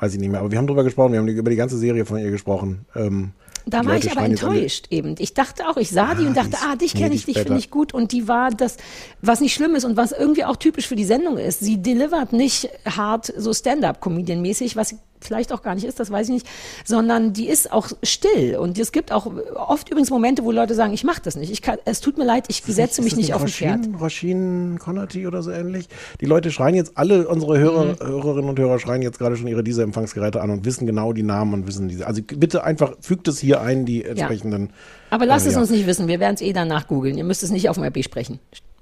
[0.00, 0.40] Weiß ich nicht mehr.
[0.40, 1.12] Aber wir haben drüber gesprochen.
[1.12, 2.84] Wir haben über die ganze Serie von ihr gesprochen.
[2.94, 3.30] Ähm,
[3.66, 5.14] Da war Leute ich aber enttäuscht eben.
[5.18, 7.16] Ich dachte auch, ich sah die und dachte, die ist- ah, dich nee, kenne die
[7.16, 7.94] ich, dich finde ich gut.
[7.94, 8.76] Und die war das,
[9.22, 11.60] was nicht schlimm ist und was irgendwie auch typisch für die Sendung ist.
[11.60, 14.96] Sie delivert nicht hart so Stand-up-Comedian-mäßig, was
[15.26, 16.46] vielleicht auch gar nicht ist, das weiß ich nicht,
[16.84, 18.56] sondern die ist auch still.
[18.56, 21.50] Und es gibt auch oft übrigens Momente, wo Leute sagen, ich mache das nicht.
[21.50, 23.80] Ich kann, es tut mir leid, ich setze mich das nicht auf ein Pferd.
[24.00, 25.88] Roshin, Connerty oder so ähnlich.
[26.20, 27.96] Die Leute schreien jetzt, alle unsere Hörer, Mhm.
[28.00, 31.22] Hörerinnen und Hörer schreien jetzt gerade schon ihre diese Empfangsgeräte an und wissen genau die
[31.22, 32.06] Namen und wissen diese.
[32.06, 34.70] Also bitte einfach fügt es hier ein, die entsprechenden.
[35.10, 35.60] Aber lasst äh, es ja.
[35.60, 37.16] uns nicht wissen, wir werden es eh danach googeln.
[37.16, 38.40] Ihr müsst es nicht auf dem RB sprechen.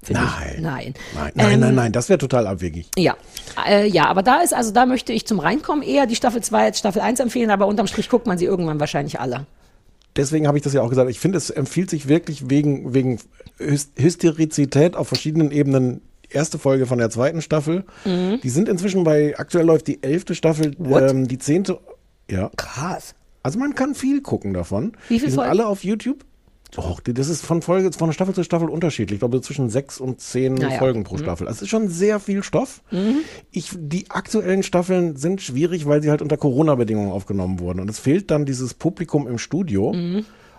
[0.09, 0.11] Ich.
[0.11, 0.61] Nein.
[0.61, 2.89] Nein, nein, Ähm, nein, nein, das wäre total abwegig.
[2.99, 3.17] Ja,
[3.69, 6.65] äh, ja, aber da ist, also da möchte ich zum Reinkommen eher die Staffel 2
[6.65, 9.47] als Staffel 1 empfehlen, aber unterm Strich guckt man sie irgendwann wahrscheinlich alle.
[10.17, 11.09] Deswegen habe ich das ja auch gesagt.
[11.11, 13.19] Ich finde, es empfiehlt sich wirklich wegen, wegen
[13.59, 16.03] Hys- Hysterizität auf verschiedenen Ebenen.
[16.29, 17.85] Erste Folge von der zweiten Staffel.
[18.07, 18.41] Mhm.
[18.43, 21.79] Die sind inzwischen bei, aktuell läuft die elfte Staffel, ähm, die zehnte.
[22.31, 22.51] Ja.
[22.57, 23.15] Krass.
[23.43, 24.93] Also man kann viel gucken davon.
[25.09, 25.51] Wie viele die sind Folgen?
[25.51, 26.25] alle auf YouTube.
[26.79, 29.17] Och, das ist von Folge, von Staffel zu Staffel unterschiedlich.
[29.17, 30.79] Ich glaube zwischen sechs und zehn Naja.
[30.79, 31.21] Folgen pro Mhm.
[31.21, 31.47] Staffel.
[31.47, 32.81] Also es ist schon sehr viel Stoff.
[32.91, 33.17] Mhm.
[33.51, 37.81] Ich, die aktuellen Staffeln sind schwierig, weil sie halt unter Corona-Bedingungen aufgenommen wurden.
[37.81, 39.95] Und es fehlt dann dieses Publikum im Studio.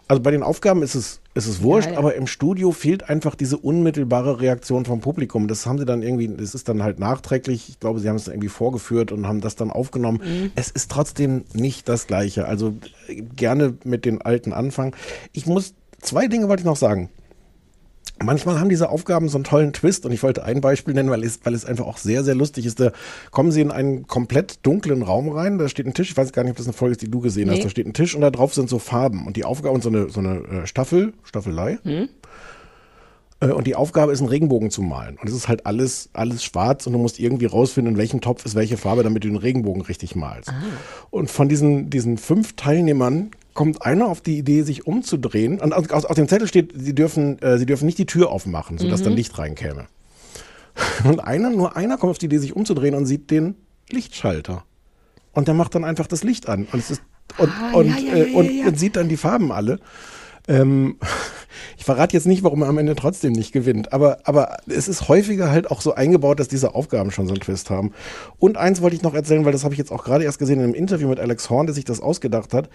[0.07, 1.99] Also bei den Aufgaben ist es, ist es wurscht, Ja, ja.
[1.99, 5.47] aber im Studio fehlt einfach diese unmittelbare Reaktion vom Publikum.
[5.47, 7.69] Das haben sie dann irgendwie, das ist dann halt nachträglich.
[7.69, 10.19] Ich glaube, sie haben es irgendwie vorgeführt und haben das dann aufgenommen.
[10.23, 10.51] Mhm.
[10.55, 12.45] Es ist trotzdem nicht das Gleiche.
[12.47, 12.75] Also
[13.07, 14.91] äh, gerne mit den alten anfangen.
[15.31, 15.73] Ich muss,
[16.03, 17.09] zwei Dinge wollte ich noch sagen.
[18.21, 21.23] Manchmal haben diese Aufgaben so einen tollen Twist und ich wollte ein Beispiel nennen, weil
[21.23, 22.79] es, weil es einfach auch sehr, sehr lustig ist.
[22.79, 22.91] Da
[23.31, 26.43] kommen sie in einen komplett dunklen Raum rein, da steht ein Tisch, ich weiß gar
[26.43, 27.55] nicht, ob das eine Folge ist, die du gesehen Nee.
[27.55, 29.81] hast, da steht ein Tisch und da drauf sind so Farben und die Aufgabe und
[29.81, 31.79] so eine, so eine äh, Staffel, Staffelei.
[31.83, 32.07] Hm?
[33.41, 35.17] Äh, Und die Aufgabe ist, einen Regenbogen zu malen.
[35.19, 38.45] Und es ist halt alles, alles schwarz und du musst irgendwie rausfinden, in welchem Topf
[38.45, 40.49] ist welche Farbe, damit du den Regenbogen richtig malst.
[40.49, 40.53] Ah.
[41.09, 45.59] Und von diesen, diesen fünf Teilnehmern kommt einer auf die Idee, sich umzudrehen.
[45.59, 48.31] Und aus, aus, auf dem Zettel steht, sie dürfen, äh, sie dürfen nicht die Tür
[48.31, 49.05] aufmachen, sodass Mhm.
[49.05, 49.87] dann Licht reinkäme.
[51.03, 53.55] Und einer, nur einer kommt auf die Idee, sich umzudrehen und sieht den
[53.91, 54.63] Lichtschalter.
[55.31, 56.67] Und der macht dann einfach das Licht an.
[56.71, 57.01] Und es ist,
[57.37, 58.67] und, Ah, und, ja, ja, äh, ja, und, ja, ja.
[58.67, 59.79] und sieht dann die Farben alle.
[60.47, 60.97] Ähm,
[61.77, 65.07] ich verrate jetzt nicht, warum er am Ende trotzdem nicht gewinnt, aber, aber es ist
[65.07, 67.91] häufiger halt auch so eingebaut, dass diese Aufgaben schon so einen Twist haben.
[68.39, 70.59] Und eins wollte ich noch erzählen, weil das habe ich jetzt auch gerade erst gesehen
[70.59, 72.69] in einem Interview mit Alex Horn, der sich das ausgedacht hat,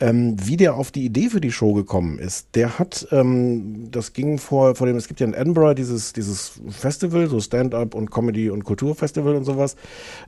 [0.00, 2.48] ähm, wie der auf die Idee für die Show gekommen ist.
[2.54, 6.60] Der hat, ähm, das ging vor, vor dem, es gibt ja in Edinburgh dieses, dieses
[6.68, 9.76] Festival, so Stand-up und Comedy und Kulturfestival und sowas.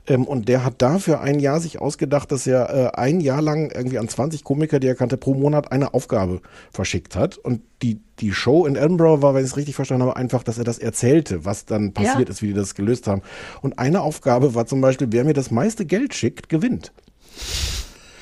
[0.07, 3.71] Ähm, und der hat dafür ein Jahr sich ausgedacht, dass er äh, ein Jahr lang
[3.71, 7.37] irgendwie an 20 Komiker, die er kannte, pro Monat eine Aufgabe verschickt hat.
[7.37, 10.57] Und die, die Show in Edinburgh war, wenn ich es richtig verstanden habe, einfach, dass
[10.57, 12.31] er das erzählte, was dann passiert Ja.
[12.33, 13.21] ist, wie die das gelöst haben.
[13.61, 16.91] Und eine Aufgabe war zum Beispiel, wer mir das meiste Geld schickt, gewinnt.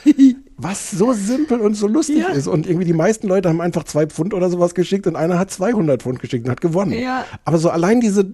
[0.59, 2.29] Was so simpel und so lustig Ja.
[2.29, 2.47] ist.
[2.47, 5.51] Und irgendwie die meisten Leute haben einfach zwei Pfund oder sowas geschickt und einer hat
[5.51, 6.93] 200 Pfund geschickt und hat gewonnen.
[6.93, 7.25] Ja.
[7.45, 8.25] Aber so allein diese äh,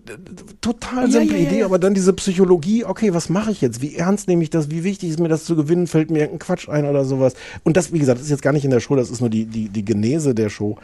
[0.61, 3.81] total simple ja, Idee, aber dann diese Psychologie, okay, was mache ich jetzt?
[3.81, 4.69] Wie ernst nehme ich das?
[4.71, 5.85] Wie wichtig ist mir das zu gewinnen?
[5.87, 7.33] Fällt mir irgendein Quatsch ein oder sowas?
[7.63, 9.29] Und das, wie gesagt, das ist jetzt gar nicht in der Show, das ist nur
[9.29, 10.77] die, die, die Genese der Show.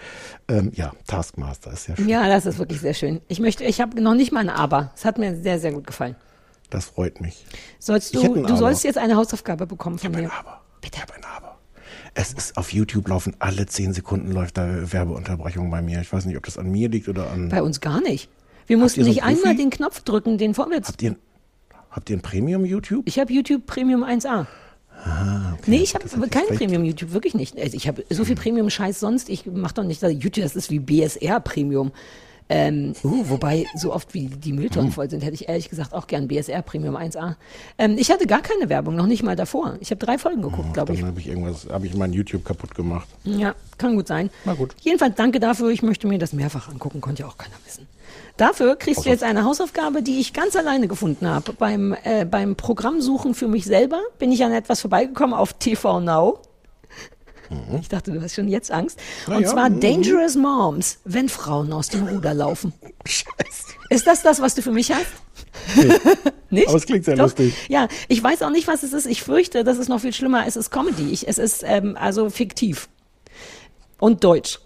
[0.49, 2.09] Ähm, ja, Taskmaster ist ja schön.
[2.09, 3.21] Ja, das ist wirklich sehr schön.
[3.29, 4.91] Ich möchte, ich habe noch nicht mal ein Aber.
[4.93, 6.15] Es hat mir sehr, sehr gut gefallen.
[6.69, 7.45] Das freut mich.
[7.79, 8.57] Sollst Ich du, du Aber.
[8.57, 10.29] sollst jetzt eine Hausaufgabe bekommen von mir.
[10.81, 10.97] Bitte.
[10.97, 11.57] Ich habe ein Aber.
[12.13, 16.01] Es ist auf YouTube laufen alle 10 Sekunden läuft da Werbeunterbrechung bei mir.
[16.01, 17.49] Ich weiß nicht, ob das an mir liegt oder an.
[17.49, 18.29] Bei uns gar nicht.
[18.67, 20.89] Wir mussten ihr so nicht einmal den Knopf drücken, den vorwärts.
[20.89, 21.15] Habt ihr,
[21.89, 23.03] habt ihr ein Premium YouTube?
[23.05, 24.45] Ich habe YouTube Premium 1a.
[25.03, 25.63] Ah, okay.
[25.71, 27.57] Nee, ich habe kein Premium YouTube, wirklich nicht.
[27.57, 29.29] Also ich habe so viel Premium-Scheiß sonst.
[29.29, 31.91] Ich mache doch nicht, YouTube, das ist wie BSR Premium.
[32.51, 36.07] Ähm, uh, wobei, so oft wie die Mülltonnen voll sind, hätte ich ehrlich gesagt auch
[36.07, 37.35] gern BSR Premium 1a.
[37.77, 39.77] Ähm, ich hatte gar keine Werbung, noch nicht mal davor.
[39.81, 40.99] Ich habe drei Folgen geguckt, glaube ich.
[40.99, 43.07] Dann habe ich irgendwas, habe ich mein YouTube kaputt gemacht.
[43.23, 44.31] Ja, kann gut sein.
[44.45, 44.75] Na gut.
[44.81, 45.69] Jedenfalls danke dafür.
[45.69, 47.87] Ich möchte mir das mehrfach angucken, konnte ja auch keiner wissen.
[48.37, 51.53] Dafür kriegst du jetzt eine Hausaufgabe, die ich ganz alleine gefunden habe.
[51.53, 56.39] Beim, äh, beim Programmsuchen für mich selber bin ich an etwas vorbeigekommen auf TV Now.
[57.81, 58.99] Ich dachte, du hast schon jetzt Angst.
[59.27, 59.79] Na Und ja, zwar mhm.
[59.79, 62.73] Dangerous Moms, wenn Frauen aus dem Ruder laufen.
[63.89, 65.07] Ist das das, was du für mich hast?
[66.51, 66.67] nicht?
[66.67, 67.23] Aber es klingt sehr Doch.
[67.23, 67.55] lustig.
[67.67, 69.07] Ja, ich weiß auch nicht, was es ist.
[69.07, 70.45] Ich fürchte, das ist noch viel schlimmer.
[70.45, 71.09] Es ist Comedy.
[71.11, 72.87] Ich, es ist ähm, also fiktiv.
[73.99, 74.59] Und deutsch.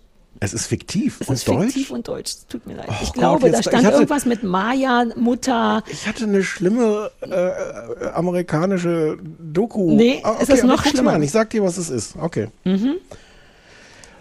[0.43, 1.65] Es ist fiktiv Es und ist deutsch.
[1.67, 2.33] fiktiv und deutsch.
[2.49, 2.87] Tut mir leid.
[2.89, 5.83] Oh ich Gott, glaube, da jetzt- stand ich hatte- irgendwas mit Maya, Mutter.
[5.87, 9.95] Ich hatte eine schlimme äh, amerikanische Doku.
[9.95, 11.13] Nee, Ah, es ist noch schlimmer.
[11.13, 11.23] An.
[11.23, 12.15] Ich sag dir, was es ist.
[12.19, 12.49] Okay.
[12.65, 12.95] Mhm.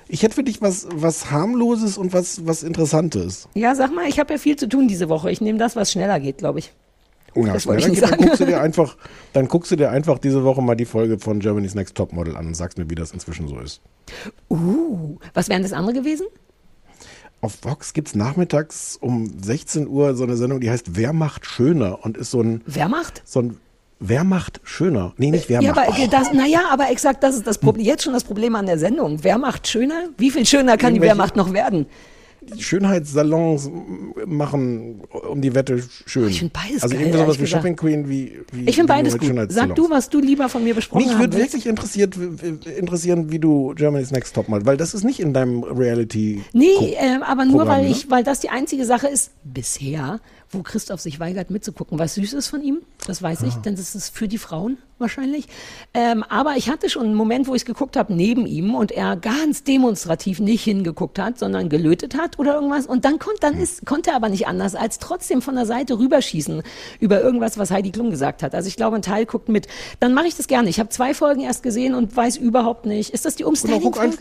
[0.08, 3.48] Ich hätte für dich was, was harmloses und was, was Interessantes.
[3.54, 5.30] Ja, sag mal, ich habe ja viel zu tun diese Woche.
[5.30, 6.72] Ich nehme das, was schneller geht, glaube ich.
[7.34, 8.96] Oh, ja, Das wollte ich dann guckst du dir einfach,
[9.32, 12.46] dann guckst du dir einfach diese Woche mal die Folge von Germany's Next Topmodel an
[12.48, 13.80] und sagst mir, wie das inzwischen so ist.
[14.50, 16.26] Uh, was wären das andere gewesen?
[17.40, 22.04] Auf Vox gibt's nachmittags um 16 Uhr so eine Sendung, die heißt Wer macht schöner
[22.04, 23.22] und ist so ein, Wer macht?
[23.24, 23.56] so ein
[24.04, 25.12] Wer macht schöner?
[25.16, 25.88] Nee, nicht wer ja, macht.
[25.88, 27.86] aber Oh, das, naja, aber exakt, das ist das Problem.
[27.86, 29.22] Jetzt schon das Problem an der Sendung.
[29.22, 30.08] Wer macht schöner?
[30.18, 31.86] Wie viel schöner kann die Wer Irgendwelche- macht noch werden?
[32.58, 33.70] Schönheitssalons
[34.26, 36.28] machen um die Wette schön.
[36.28, 37.62] Ich find beides Also geil, irgendwie sowas wie gesagt.
[37.62, 39.32] Shopping Queen wie, wie Ich finde beides gut.
[39.48, 43.38] Sag du, was du lieber von mir besprochen Mich haben würde wirklich interessiert, interessieren, wie
[43.38, 46.42] du Germany's Next Topmodel, weil das ist nicht in deinem Reality.
[46.52, 47.90] Nee, ähm, aber nur Programm, weil ne?
[47.90, 50.20] ich, weil das die einzige Sache ist, bisher,
[50.52, 51.98] wo Christoph sich weigert mitzugucken.
[51.98, 53.46] Was süß ist von ihm, das weiß Ah.
[53.48, 55.46] ich, denn das ist für die Frauen wahrscheinlich.
[55.94, 58.92] Ähm, aber ich hatte schon einen Moment, wo ich es geguckt habe neben ihm und
[58.92, 62.86] er ganz demonstrativ nicht hingeguckt hat, sondern gelötet hat oder irgendwas.
[62.86, 65.98] Und dann, konnt, dann ist, konnte er aber nicht anders, als trotzdem von der Seite
[65.98, 66.62] rüberschießen
[67.00, 68.54] über irgendwas, was Heidi Klum gesagt hat.
[68.54, 69.66] Also ich glaube, ein Teil guckt mit.
[69.98, 70.68] Dann mache ich das gerne.
[70.68, 73.10] Ich habe zwei Folgen erst gesehen und weiß überhaupt nicht.
[73.10, 74.18] Ist das die Umstyling-Folge?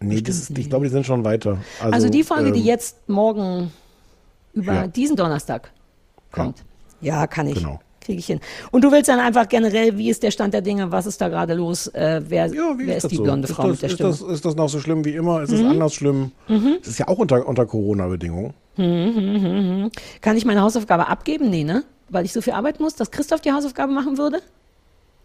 [0.00, 1.58] Nee, das ist, ich glaube, die sind schon weiter.
[1.80, 3.70] Also, Also, die Folge, die ähm, jetzt morgen
[4.52, 4.86] über ja.
[4.86, 5.70] diesen Donnerstag
[6.30, 6.64] kommt.
[7.00, 7.54] Ja, kann ich.
[7.56, 7.80] Genau.
[8.00, 8.40] Kriege ich hin.
[8.72, 11.28] Und du willst dann einfach generell, wie ist der Stand der Dinge, was ist da
[11.28, 13.22] gerade los, äh, wer, Ja, wie wer ist ist das die so?
[13.22, 14.10] blonde ist Frau das, mit der ist Stimme?
[14.10, 15.42] das, ist das noch so schlimm wie immer?
[15.42, 15.68] Ist es Mhm.
[15.68, 16.32] anders schlimm?
[16.48, 16.78] Mhm.
[16.82, 18.54] Es ist ja auch unter, unter Corona-Bedingungen.
[18.76, 19.90] Mhm, mhm, mhm.
[20.20, 21.48] Kann ich meine Hausaufgabe abgeben?
[21.50, 21.84] Nee, ne?
[22.08, 24.42] Weil ich so viel arbeiten muss, dass Christoph die Hausaufgabe machen würde?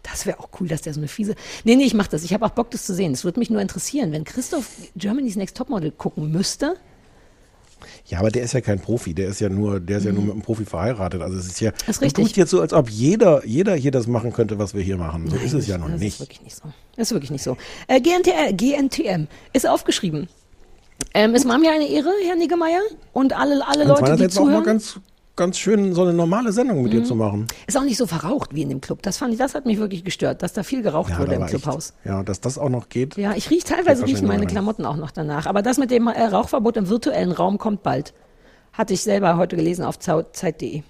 [0.04, 1.34] Das wäre auch cool, dass der so eine fiese.
[1.64, 2.22] Nee, nee, ich mach das.
[2.22, 3.12] Ich habe auch Bock, das zu sehen.
[3.12, 6.76] Es würde mich nur interessieren, wenn Christoph Germany's Next Topmodel gucken müsste.
[8.06, 10.22] Ja, aber der ist ja kein Profi, der ist ja nur, der ist ja nur
[10.22, 11.22] mit einem Profi verheiratet.
[11.22, 12.24] Also es ist ja, ist du richtig.
[12.24, 15.28] tust jetzt so, als ob jeder, jeder hier das machen könnte, was wir hier machen.
[15.28, 16.14] So ist es ja noch das nicht.
[16.14, 16.62] ist wirklich nicht so.
[16.96, 17.56] Das ist wirklich nicht so.
[17.86, 20.28] Äh, GNTL, GNTM ist aufgeschrieben.
[21.14, 22.80] Ähm, es war mir eine Ehre, Herr Niggemeier,
[23.12, 24.64] und alle, alle Leute, die meinerseits auch mal zuhören.
[24.64, 25.00] ganz,
[25.38, 27.04] ganz schön, so eine normale Sendung mit dir Mhm.
[27.06, 27.46] zu machen.
[27.66, 29.00] Ist auch nicht so verraucht wie in dem Club.
[29.00, 31.40] Das fand ich, das hat mich wirklich gestört, dass da viel geraucht Ja, wurde im
[31.40, 31.94] war echt- Clubhaus.
[32.04, 33.16] Ja, dass das auch noch geht.
[33.16, 34.46] Ja, ich rieche teilweise riechen meine.
[34.46, 35.46] Klamotten auch noch danach.
[35.46, 38.12] Aber das mit dem äh, Rauchverbot im virtuellen Raum kommt bald.
[38.74, 40.82] Hatte ich selber heute gelesen auf Zeit.de.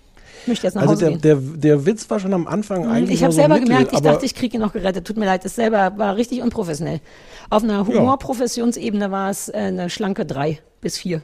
[0.42, 1.60] Ich möchte jetzt nach Also Hause der, gehen.
[1.60, 3.92] der, der Witz war schon am Anfang Mhm, eigentlich Ich habe so selber mittel, gemerkt,
[3.92, 5.04] ich dachte, ich kriege ihn noch gerettet.
[5.06, 7.00] Tut mir leid, es selber war richtig unprofessionell.
[7.50, 11.22] Auf einer Humorprofessionsebene war es äh, eine schlanke 3 bis 4.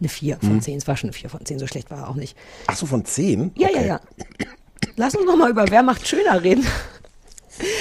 [0.00, 0.60] Eine 4 von Mhm.
[0.62, 0.78] 10.
[0.78, 2.36] Es war schon eine 4 von 10, so schlecht war er auch nicht.
[2.66, 3.52] Ach so, von 10?
[3.56, 4.00] Ja, ja, ja.
[4.96, 6.64] Lass uns noch mal über Wer macht schöner reden.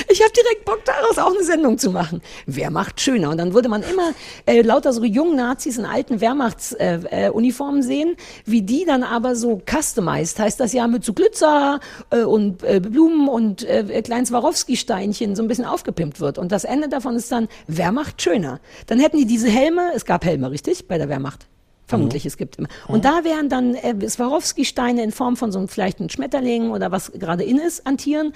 [0.10, 2.24] Ich habe direkt Bock daraus auch eine Sendung zu machen.
[2.48, 3.30] Wer macht schöner?
[3.30, 4.14] Und dann würde man immer
[4.48, 8.16] äh, lauter so jungen Nazis in alten Wehrmachtsuniformen äh, Uniformen sehen,
[8.46, 11.80] wie die dann aber so customized, heißt das ja mit so Glitzer
[12.10, 16.40] äh, und äh, Blumen und äh, kleinen Swarovski-Steinchen so ein bisschen aufgepimpt wird.
[16.40, 18.60] Und das Ende davon ist dann, wer macht schöner?
[18.88, 21.46] Dann hätten die diese Helme, es gab Helme, richtig, bei der Wehrmacht.
[21.88, 22.68] Vermutlich, es gibt immer.
[22.88, 26.92] Und da wären dann äh, Swarovski-Steine in Form von so einem vielleicht ein Schmetterling oder
[26.92, 28.34] was gerade in ist an Tieren.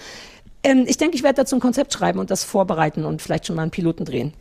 [0.64, 3.58] Ähm, ich denke, ich werde dazu ein Konzept schreiben und das vorbereiten und vielleicht schon
[3.58, 4.34] mal einen Piloten drehen.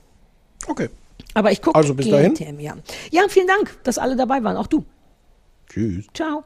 [0.69, 0.89] Okay.
[1.35, 2.61] Aber ich gucke Also bis dahin.
[2.61, 2.77] Ja.
[3.11, 4.85] ja, vielen Dank, dass alle dabei waren, auch du.
[5.69, 6.07] Tschüss.
[6.15, 6.45] Ciao.